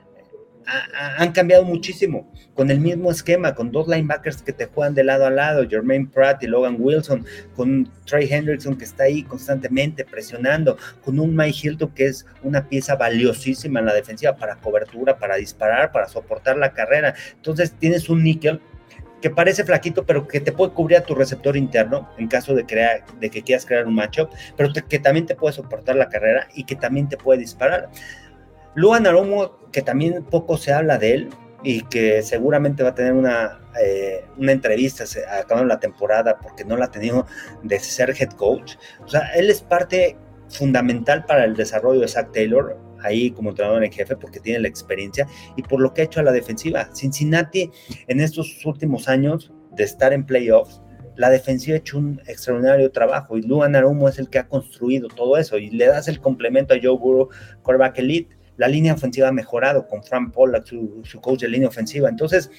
han 0.67 1.33
cambiado 1.33 1.65
muchísimo, 1.65 2.31
con 2.55 2.71
el 2.71 2.81
mismo 2.81 3.11
esquema, 3.11 3.55
con 3.55 3.73
dos 3.73 3.89
linebackers 3.89 4.43
que 4.43 4.53
te 4.53 4.67
juegan 4.67 4.95
de 4.95 5.05
lado 5.05 5.27
a 5.27 5.31
lado, 5.31 5.69
Jermaine 5.69 6.09
Pratt 6.09 6.43
y 6.43 6.47
Logan 6.47 6.77
Wilson, 6.79 7.25
con 7.55 7.91
Trey 8.05 8.29
Hendrickson 8.31 8.77
que 8.77 8.85
está 8.85 9.05
ahí 9.05 9.23
constantemente 9.23 10.05
presionando, 10.05 10.77
con 11.05 11.19
un 11.19 11.35
Mike 11.35 11.59
Hilton 11.63 11.91
que 11.95 12.07
es 12.07 12.27
una 12.43 12.69
pieza 12.69 12.97
valiosísima 12.97 13.81
en 13.81 13.87
la 13.87 13.95
defensiva 13.95 14.37
para 14.37 14.57
cobertura, 14.57 15.19
para 15.19 15.37
disparar, 15.37 15.93
para 15.93 16.09
soportar 16.09 16.57
la 16.57 16.73
carrera. 16.73 17.15
Entonces 17.37 17.73
tienes 17.73 18.09
un 18.09 18.23
níquel 18.23 18.61
que 19.21 19.31
parece 19.31 19.65
flaquito, 19.65 20.07
pero 20.07 20.27
que 20.27 20.41
te 20.41 20.53
puede 20.53 20.73
cubrir 20.73 20.99
a 20.99 21.03
tu 21.03 21.15
receptor 21.15 21.57
interno 21.57 22.09
en 22.19 22.29
caso 22.29 22.55
de, 22.55 22.65
crear, 22.65 23.05
de 23.19 23.31
que 23.31 23.43
quieras 23.43 23.67
crear 23.67 23.87
un 23.87 23.95
matchup, 23.95 24.31
pero 24.57 24.73
que 24.89 24.99
también 24.99 25.27
te 25.27 25.35
puede 25.35 25.55
soportar 25.55 25.97
la 25.97 26.09
carrera 26.09 26.49
y 26.55 26.65
que 26.65 26.77
también 26.77 27.09
te 27.09 27.17
puede 27.17 27.41
disparar. 27.41 27.91
Luan 28.75 29.07
Aromo, 29.07 29.59
que 29.73 29.83
también 29.83 30.25
poco 30.25 30.57
se 30.57 30.73
habla 30.73 30.99
de 30.99 31.14
él 31.14 31.31
y 31.62 31.83
que 31.83 32.23
seguramente 32.23 32.83
va 32.83 32.91
a 32.91 32.95
tener 32.95 33.12
una, 33.12 33.61
eh, 33.83 34.25
una 34.39 34.53
entrevista 34.53 35.05
acabando 35.39 35.68
la 35.68 35.81
temporada 35.81 36.39
porque 36.39 36.64
no 36.64 36.77
la 36.77 36.87
ha 36.87 36.91
tenido 36.91 37.27
de 37.62 37.79
ser 37.79 38.14
head 38.18 38.31
coach. 38.31 38.77
O 39.05 39.09
sea, 39.09 39.31
él 39.35 39.51
es 39.51 39.61
parte 39.61 40.16
fundamental 40.49 41.25
para 41.27 41.45
el 41.45 41.55
desarrollo 41.55 42.01
de 42.01 42.09
Zach 42.09 42.33
Taylor 42.33 42.77
ahí 43.03 43.31
como 43.31 43.51
entrenador 43.51 43.83
en 43.85 43.93
jefe 43.93 44.16
porque 44.16 44.41
tiene 44.41 44.61
la 44.61 44.68
experiencia 44.68 45.27
y 45.57 45.62
por 45.62 45.81
lo 45.81 45.95
que 45.95 46.03
ha 46.03 46.05
hecho 46.05 46.21
a 46.21 46.23
la 46.23 46.33
defensiva. 46.33 46.89
Cincinnati 46.95 47.71
en 48.09 48.21
estos 48.21 48.64
últimos 48.64 49.09
años 49.09 49.53
de 49.73 49.85
estar 49.85 50.12
en 50.12 50.25
playoffs 50.25 50.83
la 51.21 51.29
defensiva 51.29 51.75
ha 51.75 51.79
hecho 51.79 51.99
un 51.99 52.21
extraordinario 52.27 52.91
trabajo 52.91 53.37
y 53.37 53.43
Luan 53.43 53.77
Arumo 53.77 54.09
es 54.09 54.18
el 54.18 54.31
que 54.31 54.39
ha 54.39 54.49
construido 54.49 55.09
todo 55.09 55.37
eso 55.37 55.59
y 55.59 55.68
le 55.68 55.87
das 55.87 56.09
el 56.09 56.18
complemento 56.18 56.73
a 56.73 56.79
Joe 56.83 56.97
Burrow, 56.97 57.29
quarterback 57.62 57.99
elite. 57.99 58.37
La 58.61 58.69
línea 58.69 58.93
ofensiva 58.93 59.29
ha 59.29 59.33
mejorado 59.33 59.89
con 59.89 60.05
Frank 60.05 60.35
Pollack, 60.35 60.67
su, 60.67 61.01
su 61.03 61.19
coach 61.19 61.41
de 61.41 61.49
línea 61.49 61.69
ofensiva. 61.69 62.11
Entonces, 62.11 62.51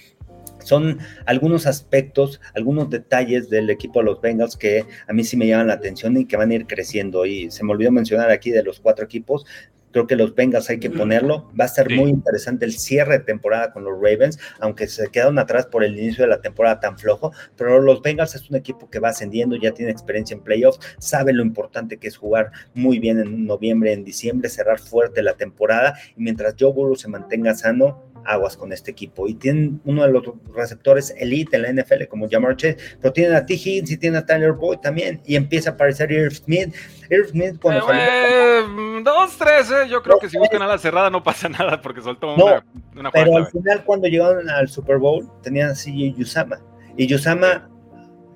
son 0.63 0.97
algunos 1.27 1.67
aspectos, 1.67 2.41
algunos 2.55 2.89
detalles 2.89 3.51
del 3.51 3.69
equipo 3.69 3.99
de 3.99 4.05
los 4.05 4.19
Bengals 4.19 4.57
que 4.57 4.83
a 5.07 5.13
mí 5.13 5.23
sí 5.23 5.37
me 5.37 5.45
llaman 5.45 5.67
la 5.67 5.73
atención 5.73 6.17
y 6.17 6.25
que 6.25 6.37
van 6.37 6.49
a 6.49 6.55
ir 6.55 6.65
creciendo. 6.65 7.27
Y 7.27 7.51
se 7.51 7.63
me 7.63 7.71
olvidó 7.71 7.91
mencionar 7.91 8.31
aquí 8.31 8.49
de 8.49 8.63
los 8.63 8.79
cuatro 8.79 9.05
equipos, 9.05 9.45
Creo 9.91 10.07
que 10.07 10.15
los 10.15 10.35
Bengals 10.35 10.69
hay 10.69 10.79
que 10.79 10.89
ponerlo. 10.89 11.49
Va 11.59 11.65
a 11.65 11.67
ser 11.67 11.89
muy 11.89 12.09
interesante 12.09 12.65
el 12.65 12.73
cierre 12.73 13.19
de 13.19 13.23
temporada 13.25 13.71
con 13.71 13.83
los 13.83 13.95
Ravens, 13.95 14.39
aunque 14.59 14.87
se 14.87 15.07
quedaron 15.09 15.39
atrás 15.39 15.65
por 15.65 15.83
el 15.83 15.97
inicio 15.97 16.23
de 16.23 16.29
la 16.29 16.41
temporada 16.41 16.79
tan 16.79 16.97
flojo. 16.97 17.31
Pero 17.55 17.79
los 17.79 18.01
Bengals 18.01 18.35
es 18.35 18.49
un 18.49 18.55
equipo 18.55 18.89
que 18.89 18.99
va 18.99 19.09
ascendiendo, 19.09 19.55
ya 19.55 19.71
tiene 19.73 19.91
experiencia 19.91 20.35
en 20.35 20.43
playoffs, 20.43 20.79
sabe 20.99 21.33
lo 21.33 21.43
importante 21.43 21.97
que 21.97 22.07
es 22.07 22.17
jugar 22.17 22.51
muy 22.73 22.99
bien 22.99 23.19
en 23.19 23.45
noviembre, 23.45 23.93
en 23.93 24.03
diciembre, 24.03 24.49
cerrar 24.49 24.79
fuerte 24.79 25.21
la 25.21 25.33
temporada. 25.33 25.95
Y 26.15 26.23
mientras 26.23 26.55
Joe 26.59 26.73
Burrow 26.73 26.95
se 26.95 27.07
mantenga 27.07 27.53
sano, 27.55 28.10
aguas 28.25 28.57
con 28.57 28.71
este 28.71 28.91
equipo. 28.91 29.27
Y 29.27 29.35
tienen 29.35 29.81
uno 29.85 30.03
de 30.03 30.11
los 30.11 30.23
receptores 30.53 31.13
elite 31.17 31.57
en 31.57 31.63
la 31.63 31.83
NFL, 31.83 32.05
como 32.09 32.29
Jamar 32.29 32.55
Chase, 32.55 32.77
pero 32.99 33.13
tienen 33.13 33.35
a 33.35 33.45
T. 33.45 33.53
Higgins 33.53 33.91
y 33.91 33.97
tienen 33.97 34.21
a 34.21 34.25
Tyler 34.25 34.53
Boyd 34.53 34.79
también. 34.79 35.21
Y 35.25 35.35
empieza 35.35 35.71
a 35.71 35.73
aparecer 35.73 36.11
Irv 36.11 36.33
Smith. 36.33 36.73
Irv 37.09 37.29
Smith 37.29 37.59
cuando 37.61 37.87
eh, 37.91 38.63
Dos, 39.03 39.37
tres, 39.37 39.71
eh. 39.71 39.87
yo 39.89 40.01
creo 40.01 40.17
que 40.19 40.29
si 40.29 40.37
buscan 40.37 40.61
a 40.61 40.67
la 40.67 40.77
cerrada 40.77 41.09
no 41.09 41.23
pasa 41.23 41.49
nada 41.49 41.81
porque 41.81 42.01
soltó 42.01 42.35
una, 42.35 42.65
una 42.95 43.11
Pero 43.11 43.37
al 43.37 43.47
final, 43.47 43.83
cuando 43.83 44.07
llegaron 44.07 44.49
al 44.49 44.69
Super 44.69 44.97
Bowl, 44.97 45.29
tenían 45.41 45.71
así 45.71 46.13
Yusama. 46.13 46.59
Y 46.97 47.07
Yusama, 47.07 47.69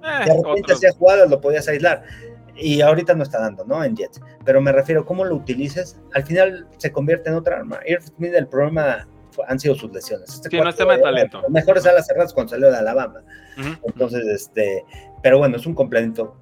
eh, 0.03 0.25
de 0.25 0.41
repente 0.43 0.73
hacía 0.73 0.91
jugadas, 0.91 1.29
lo 1.29 1.39
podías 1.39 1.67
aislar 1.67 2.03
y 2.57 2.81
ahorita 2.81 3.13
no 3.13 3.23
está 3.23 3.39
dando, 3.39 3.65
¿no? 3.65 3.83
En 3.83 3.95
Jets. 3.95 4.21
Pero 4.43 4.61
me 4.61 4.71
refiero, 4.71 5.05
cómo 5.05 5.25
lo 5.25 5.36
utilices, 5.36 5.99
al 6.13 6.23
final 6.23 6.67
se 6.77 6.91
convierte 6.91 7.29
en 7.29 7.36
otra 7.36 7.57
arma. 7.57 7.79
Irv 7.86 8.03
Smith, 8.03 8.33
el 8.33 8.47
problema 8.47 9.07
han 9.47 9.59
sido 9.59 9.75
sus 9.75 9.91
lesiones. 9.91 10.33
Este 10.33 10.49
sí, 10.49 10.57
no 10.57 10.69
es 10.69 10.75
tema 10.75 10.95
de 10.95 11.03
talento. 11.03 11.41
Los 11.41 11.51
mejores 11.51 11.86
alas 11.86 12.07
cerradas 12.07 12.33
cuando 12.33 12.51
salió 12.51 12.71
de 12.71 12.77
Alabama. 12.77 13.21
Entonces, 13.83 14.25
este, 14.27 14.83
pero 15.21 15.38
bueno, 15.38 15.57
es 15.57 15.65
un 15.65 15.73
complemento. 15.73 16.36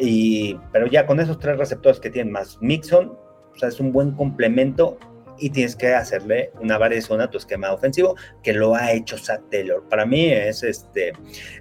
Y, 0.00 0.58
pero 0.72 0.86
ya 0.86 1.06
con 1.06 1.20
esos 1.20 1.38
tres 1.38 1.56
receptores 1.56 2.00
que 2.00 2.10
tienen 2.10 2.32
más 2.32 2.58
Mixon, 2.60 3.16
o 3.54 3.58
sea, 3.58 3.68
es 3.68 3.78
un 3.78 3.92
buen 3.92 4.12
complemento 4.12 4.98
y 5.38 5.50
tienes 5.50 5.76
que 5.76 5.92
hacerle 5.94 6.50
una 6.60 6.78
variación 6.78 7.20
a 7.20 7.30
tu 7.30 7.38
esquema 7.38 7.72
ofensivo, 7.72 8.16
que 8.42 8.52
lo 8.52 8.74
ha 8.74 8.92
hecho 8.92 9.18
Zach 9.18 9.40
Taylor. 9.50 9.82
Para 9.88 10.06
mí 10.06 10.26
es 10.26 10.62
este, 10.62 11.12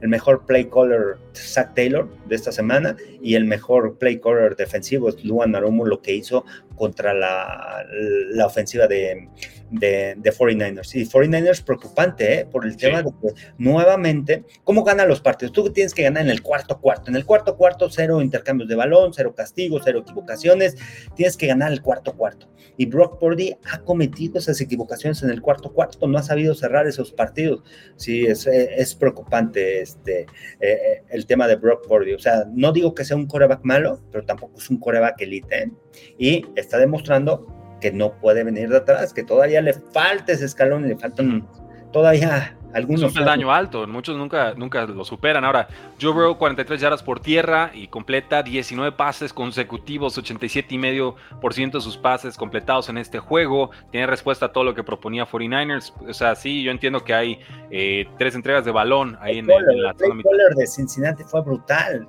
el 0.01 0.09
mejor 0.09 0.45
play 0.45 0.66
caller 0.66 1.18
Zach 1.34 1.74
Taylor 1.74 2.07
de 2.28 2.36
esta 2.36 2.51
semana 2.51 2.95
y 3.22 3.36
el 3.36 3.45
mejor 3.45 3.97
play 3.97 4.20
caller 4.20 4.55
defensivo 4.55 5.09
es 5.09 5.24
Luan 5.24 5.55
Arumo, 5.55 5.86
lo 5.86 6.01
que 6.01 6.14
hizo 6.14 6.45
contra 6.76 7.13
la, 7.13 7.86
la 8.32 8.45
ofensiva 8.45 8.88
de, 8.88 9.30
de, 9.74 10.32
49ers. 10.32 10.95
Y 10.95 11.05
49ers 11.05 11.63
preocupante 11.63 12.39
¿eh? 12.39 12.45
por 12.45 12.65
el 12.65 12.78
tema 12.78 13.01
de 13.01 13.11
que 13.11 13.34
nuevamente, 13.57 14.43
¿cómo 14.63 14.84
ganan 14.84 15.07
los 15.07 15.21
partidos? 15.21 15.53
Tú 15.53 15.71
tienes 15.71 15.93
que 15.93 16.03
ganar 16.03 16.24
en 16.24 16.30
el 16.30 16.41
cuarto 16.41 16.80
cuarto. 16.80 17.09
En 17.09 17.15
el 17.15 17.26
cuarto 17.26 17.57
cuarto, 17.57 17.89
cero 17.89 18.21
intercambios 18.21 18.69
de 18.69 18.76
balón, 18.76 19.13
cero 19.13 19.34
castigos, 19.36 19.82
cero 19.84 19.99
equivocaciones. 19.99 20.76
Tienes 21.15 21.38
que 21.38 21.47
ganar 21.47 21.71
el 21.71 21.82
cuarto 21.82 22.15
cuarto. 22.15 22.49
Y 22.78 22.86
Brock 22.86 23.19
Purdy 23.19 23.55
ha 23.71 23.80
cometido 23.80 24.39
esas 24.39 24.59
equivocaciones 24.61 25.21
en 25.24 25.30
el 25.30 25.41
cuarto 25.41 25.74
cuarto, 25.74 26.07
no 26.07 26.17
ha 26.17 26.24
sabido 26.24 26.55
cerrar 26.55 26.88
esos 26.88 27.11
partidos. 27.11 27.63
Sí, 27.97 28.26
es, 28.26 28.47
es 28.47 28.95
preocupante 28.95 29.82
este, 29.82 30.21
eh, 30.21 30.28
eh, 30.59 31.03
el 31.09 31.26
tema 31.26 31.47
de 31.47 31.55
Brock 31.55 31.88
Purdy. 31.88 32.13
O 32.13 32.19
sea, 32.19 32.45
no 32.51 32.71
digo 32.71 32.93
que 32.93 33.05
sea 33.05 33.17
un 33.17 33.28
coreback 33.28 33.63
malo, 33.63 34.01
pero 34.11 34.26
tampoco 34.26 34.57
es 34.57 34.69
un 34.69 34.78
coreback 34.80 35.21
elite. 35.21 35.63
¿eh? 35.63 35.71
Y 36.18 36.46
está 36.56 36.78
demostrando 36.78 37.48
que 37.82 37.91
no 37.91 38.18
puede 38.20 38.44
venir 38.44 38.70
de 38.70 38.78
atrás, 38.78 39.14
que 39.14 39.24
todavía 39.24 39.62
le 39.62 39.74
falta 39.74 40.32
ese 40.32 40.46
escalón, 40.46 40.88
le 40.88 40.98
faltan 40.98 41.48
todavía 41.91 42.58
algunos. 42.74 43.03
Es 43.03 43.17
un 43.17 43.26
daño 43.26 43.51
alto, 43.51 43.88
muchos 43.88 44.17
nunca, 44.17 44.53
nunca 44.55 44.86
lo 44.86 45.05
superan. 45.05 45.43
Ahora, 45.45 45.67
Joe 46.01 46.11
Burrow 46.11 46.38
43 46.38 46.82
yardas 46.82 47.03
por 47.03 47.19
tierra 47.19 47.71
y 47.74 47.88
completa 47.88 48.43
19 48.43 48.91
pases 48.93 49.34
consecutivos, 49.34 50.17
87,5% 50.17 51.71
de 51.71 51.82
sus 51.82 51.97
pases 51.97 52.38
completados 52.38 52.89
en 52.89 52.97
este 52.97 53.19
juego. 53.19 53.71
Tiene 53.91 54.07
respuesta 54.07 54.47
a 54.47 54.51
todo 54.51 54.63
lo 54.63 54.74
que 54.74 54.84
proponía 54.84 55.26
49ers. 55.28 55.93
O 56.07 56.13
sea, 56.13 56.36
sí, 56.36 56.63
yo 56.63 56.71
entiendo 56.71 57.03
que 57.03 57.13
hay 57.13 57.39
eh, 57.71 58.07
tres 58.17 58.36
entregas 58.36 58.65
de 58.65 58.71
balón 58.71 59.17
ahí 59.21 59.39
en, 59.39 59.47
la 59.47 59.95
El 59.99 60.55
de 60.55 60.67
Cincinnati 60.67 61.24
fue 61.24 61.41
brutal. 61.41 62.07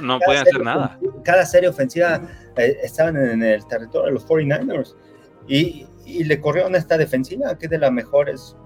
no, 0.00 0.18
pueden 0.20 0.42
hacer 0.42 0.62
nada. 0.62 0.98
Cada 1.24 1.44
serie 1.46 1.68
ofensiva 1.68 2.20
eh, 2.56 2.78
estaban 2.82 3.16
en 3.16 3.42
el 3.42 3.66
territorio 3.66 4.06
de 4.06 4.12
los 4.12 4.26
49ers. 4.26 4.94
Y, 5.48 5.86
le 6.04 6.40
corrieron 6.40 6.74
esta 6.74 6.98
defensiva, 6.98 7.56
que 7.56 7.66
es 7.66 7.70
de 7.70 7.78
las 7.78 7.92
mejores, 7.92 8.56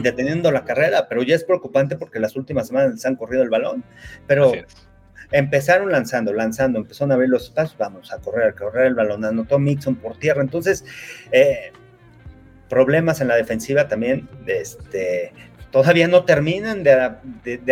deteniendo 0.00 0.50
la 0.50 0.64
carrera, 0.64 1.08
pero 1.08 1.22
ya 1.22 1.34
es 1.34 1.44
preocupante 1.44 1.96
porque 1.96 2.20
las 2.20 2.36
últimas 2.36 2.68
semanas 2.68 3.00
se 3.00 3.08
han 3.08 3.16
corrido 3.16 3.42
el 3.42 3.50
balón. 3.50 3.84
Pero 4.26 4.52
empezaron 5.30 5.90
lanzando, 5.90 6.32
lanzando, 6.32 6.78
empezaron 6.78 7.12
a 7.12 7.16
ver 7.16 7.28
los 7.28 7.44
espacios, 7.44 7.76
vamos 7.78 8.12
a 8.12 8.18
correr, 8.18 8.48
a 8.48 8.52
correr 8.52 8.86
el 8.86 8.94
balón, 8.94 9.24
anotó 9.24 9.58
Mixon 9.58 9.96
por 9.96 10.16
tierra. 10.16 10.42
Entonces, 10.42 10.84
eh, 11.32 11.72
problemas 12.68 13.20
en 13.20 13.28
la 13.28 13.36
defensiva 13.36 13.88
también, 13.88 14.28
este, 14.46 15.32
todavía 15.70 16.06
no 16.06 16.24
terminan 16.24 16.84
de, 16.84 16.92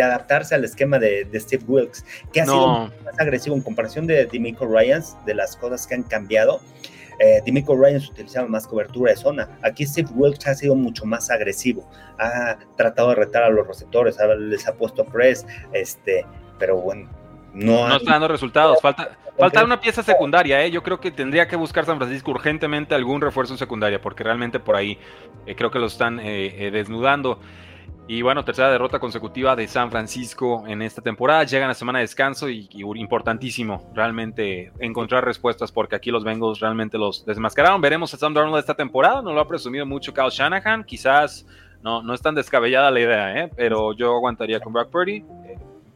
adaptarse 0.01 0.55
al 0.55 0.65
esquema 0.65 0.99
de, 0.99 1.27
Steve 1.35 1.63
Wilkes, 1.65 2.05
que 2.33 2.41
ha 2.41 2.45
sido 2.45 2.91
más 3.05 3.19
agresivo 3.19 3.55
en 3.55 3.61
comparación 3.61 4.07
de 4.07 4.25
Dimico 4.25 4.65
Ryans, 4.65 5.15
de 5.25 5.33
las 5.33 5.55
cosas 5.55 5.87
que 5.87 5.95
han 5.95 6.03
cambiado 6.03 6.59
eh, 7.19 7.41
Dimico 7.45 7.75
Ryans 7.75 8.09
utilizaba 8.09 8.47
más 8.47 8.67
cobertura 8.67 9.11
de 9.11 9.17
zona. 9.17 9.49
Aquí 9.61 9.85
Steve 9.85 10.09
Wilkes 10.13 10.47
ha 10.47 10.55
sido 10.55 10.75
mucho 10.75 11.05
más 11.05 11.29
agresivo. 11.29 11.89
Ha 12.19 12.57
tratado 12.77 13.09
de 13.09 13.15
retar 13.15 13.43
a 13.43 13.49
los 13.49 13.67
receptores, 13.67 14.17
les 14.39 14.67
ha 14.67 14.73
puesto 14.73 15.05
press, 15.05 15.45
este, 15.73 16.25
pero 16.59 16.77
bueno, 16.77 17.09
no, 17.53 17.87
no 17.87 17.95
está 17.97 18.11
dando 18.11 18.27
resultados. 18.27 18.81
Falta, 18.81 19.17
falta 19.37 19.63
una 19.63 19.79
pieza 19.79 20.01
secundaria. 20.01 20.63
¿eh? 20.63 20.71
Yo 20.71 20.81
creo 20.81 20.99
que 20.99 21.11
tendría 21.11 21.47
que 21.47 21.55
buscar 21.55 21.85
San 21.85 21.97
Francisco 21.97 22.31
urgentemente 22.31 22.95
algún 22.95 23.21
refuerzo 23.21 23.53
en 23.53 23.59
secundaria, 23.59 24.01
porque 24.01 24.23
realmente 24.23 24.59
por 24.59 24.75
ahí 24.75 24.97
eh, 25.45 25.55
creo 25.55 25.69
que 25.69 25.79
lo 25.79 25.85
están 25.85 26.19
eh, 26.19 26.69
desnudando. 26.71 27.39
Y 28.05 28.21
bueno, 28.21 28.43
tercera 28.43 28.69
derrota 28.69 28.99
consecutiva 28.99 29.55
de 29.55 29.65
San 29.65 29.89
Francisco 29.89 30.65
en 30.67 30.81
esta 30.81 31.01
temporada. 31.01 31.45
Llegan 31.45 31.69
a 31.69 31.73
semana 31.73 31.99
de 31.99 32.03
descanso 32.03 32.49
y, 32.49 32.67
importantísimo 32.71 33.89
realmente 33.95 34.73
encontrar 34.79 35.23
respuestas 35.23 35.71
porque 35.71 35.95
aquí 35.95 36.11
los 36.11 36.25
Bengals 36.25 36.59
realmente 36.59 36.97
los 36.97 37.25
desmascararon. 37.25 37.79
Veremos 37.79 38.13
a 38.13 38.17
Sam 38.17 38.33
Darnold 38.33 38.59
esta 38.59 38.75
temporada. 38.75 39.21
No 39.21 39.31
lo 39.33 39.39
ha 39.39 39.47
presumido 39.47 39.85
mucho 39.85 40.13
Kyle 40.13 40.29
Shanahan. 40.29 40.83
Quizás 40.83 41.45
no, 41.81 42.03
no 42.03 42.13
es 42.13 42.21
tan 42.21 42.35
descabellada 42.35 42.91
la 42.91 42.99
idea, 42.99 43.39
¿eh? 43.39 43.51
pero 43.55 43.93
yo 43.93 44.15
aguantaría 44.15 44.59
con 44.59 44.73
Brock 44.73 44.89
Purdy. 44.89 45.23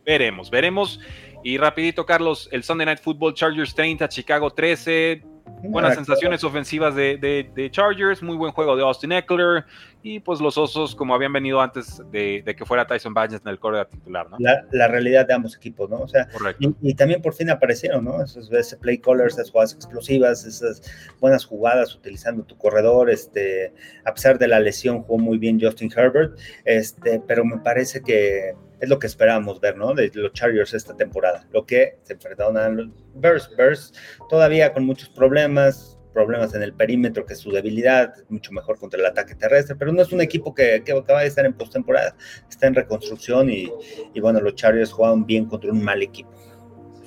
Veremos, 0.06 0.50
veremos. 0.50 1.02
Y 1.44 1.58
rapidito, 1.58 2.06
Carlos, 2.06 2.48
el 2.54 2.64
Sunday 2.64 2.86
Night 2.86 3.00
Football 3.00 3.34
Chargers 3.34 3.76
30, 3.76 4.08
Chicago 4.08 4.50
13 4.50 5.24
Buenas 5.64 5.96
sensaciones 5.96 6.44
ofensivas 6.44 6.96
de, 6.96 7.70
Chargers, 7.72 8.22
muy 8.22 8.36
buen 8.36 8.52
juego 8.52 8.76
de 8.76 8.84
Austin 8.84 9.12
Eckler 9.12 9.66
y 10.04 10.20
pues 10.20 10.40
los 10.40 10.58
osos 10.58 10.96
como 10.96 11.14
habían 11.14 11.34
venido 11.34 11.60
antes 11.60 12.02
de, 12.12 12.44
que 12.58 12.66
fuera 12.66 12.86
Tyson 12.86 13.14
Bagnes 13.14 13.42
en 13.42 13.50
el 13.50 13.60
core 13.60 13.84
titular, 13.86 14.30
¿no? 14.30 14.38
La, 14.72 14.88
realidad 14.88 15.28
de 15.28 15.34
ambos 15.34 15.56
equipos, 15.56 15.90
¿no? 15.90 15.98
O 15.98 16.08
sea, 16.08 16.28
y, 16.60 16.94
también 16.94 17.22
por 17.22 17.34
fin 17.34 17.50
aparecieron, 17.50 18.06
¿no? 18.06 18.24
Esos, 18.24 18.52
ese 18.52 18.78
play 18.78 19.00
callers, 19.00 19.34
esas 19.34 19.52
jugadas 19.52 19.74
explosivas, 19.74 20.46
esas 20.46 20.82
buenas 21.20 21.46
jugadas 21.46 21.94
utilizando 21.96 22.44
tu 22.44 22.58
corredor, 22.58 23.10
este, 23.10 23.74
a 24.06 24.14
pesar 24.14 24.38
de 24.38 24.48
la 24.48 24.60
lesión 24.60 25.02
jugó 25.04 25.18
muy 25.18 25.38
bien 25.38 25.60
Justin 25.60 25.92
Herbert, 25.96 26.38
este, 26.66 27.22
pero 27.28 27.44
me 27.44 27.58
parece 27.58 28.02
que 28.02 28.54
es 28.80 28.90
lo 28.90 29.00
que 29.00 29.08
esperábamos 29.08 29.60
ver, 29.60 29.78
¿no? 29.78 29.94
De 29.94 30.12
los 30.14 30.34
Chargers 30.34 30.74
esta 30.74 30.96
temporada. 30.96 31.46
Lo 31.52 31.66
que 31.66 31.98
se 32.04 32.14
enfrentaron 32.14 32.58
a 32.58 32.70
los 32.70 32.88
Bears. 33.16 33.50
Bears 33.58 33.94
todavía 34.30 34.74
con 34.74 34.86
muchos 34.86 35.10
problemas, 35.10 35.98
problemas 36.14 36.54
en 36.56 36.64
el 36.64 36.74
perímetro, 36.74 37.26
que 37.26 37.34
es 37.34 37.40
su 37.40 37.52
debilidad, 37.52 38.14
mucho 38.30 38.52
mejor 38.52 38.80
contra 38.80 39.00
el 39.00 39.06
ataque 39.06 39.36
terrestre, 39.36 39.76
pero 39.76 39.92
no 39.92 40.02
es 40.02 40.12
un 40.12 40.22
equipo 40.22 40.54
que, 40.54 40.82
que 40.84 40.92
acaba 40.92 41.22
de 41.22 41.28
estar 41.28 41.46
en 41.46 41.54
postemporada, 41.54 42.16
está 42.50 42.68
en 42.68 42.76
reconstrucción 42.76 43.50
y, 43.50 43.72
y, 44.14 44.20
bueno, 44.20 44.40
los 44.42 44.56
Chargers 44.56 44.92
jugaron 44.92 45.26
bien 45.26 45.46
contra 45.46 45.72
un 45.72 45.84
mal 45.84 46.02
equipo. 46.02 46.32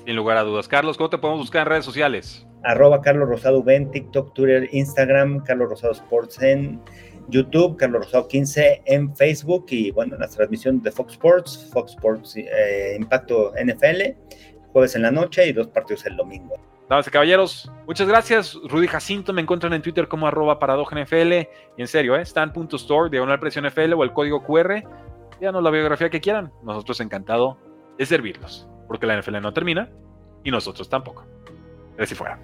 Sin 0.05 0.17
lugar 0.17 0.37
a 0.37 0.43
dudas. 0.43 0.69
Carlos, 0.69 0.97
¿cómo 0.97 1.11
te 1.11 1.19
podemos 1.19 1.41
buscar 1.41 1.63
en 1.63 1.69
redes 1.71 1.85
sociales? 1.85 2.47
Arroba 2.63 3.01
Carlos 3.01 3.29
Rosado 3.29 3.63
Ben, 3.63 3.91
TikTok, 3.91 4.35
Twitter, 4.35 4.69
Instagram, 4.73 5.43
Carlos 5.45 5.71
Rosado 5.71 5.93
Sports 5.93 6.43
en 6.43 6.81
YouTube, 7.31 7.77
Carlos 7.77 8.05
Rosado 8.05 8.29
15 8.29 8.83
en 8.85 9.15
Facebook 9.17 9.67
y 9.71 9.91
bueno, 9.91 10.17
las 10.19 10.37
transmisiones 10.37 10.83
de 10.83 10.91
Fox 10.91 11.13
Sports, 11.13 11.71
Fox 11.73 11.93
Sports 11.93 12.37
eh, 12.37 12.97
Impacto 12.99 13.53
NFL, 13.63 14.17
jueves 14.73 14.95
en 14.97 15.03
la 15.03 15.11
noche 15.11 15.47
y 15.47 15.53
dos 15.53 15.69
partidos 15.69 16.07
el 16.07 16.17
domingo. 16.17 16.57
Damas 16.89 17.07
y 17.07 17.11
caballeros, 17.11 17.71
muchas 17.87 18.09
gracias. 18.09 18.59
Rudy 18.69 18.89
Jacinto, 18.89 19.33
me 19.33 19.41
encuentran 19.41 19.73
en 19.73 19.81
Twitter 19.81 20.09
como 20.09 20.27
arroba 20.27 20.59
NFL 20.59 21.33
y 21.33 21.47
en 21.79 21.87
serio, 21.87 22.17
¿eh? 22.17 22.23
stan.store, 22.23 23.11
diagonal 23.11 23.39
presión 23.39 23.65
NFL 23.65 23.93
o 23.93 24.03
el 24.03 24.13
código 24.13 24.43
QR. 24.43 24.83
Díganos 25.39 25.63
la 25.63 25.71
biografía 25.71 26.11
que 26.11 26.21
quieran. 26.21 26.53
Nosotros 26.65 27.01
encantado 27.01 27.57
de 27.97 28.07
servirlos. 28.07 28.69
porque 28.89 29.07
la 29.07 29.21
NFL 29.21 29.41
no 29.41 29.53
termina 29.53 29.89
y 30.43 30.51
nosotros 30.51 30.89
tampoco. 30.89 31.25
si 32.05 32.15
fuera. 32.17 32.41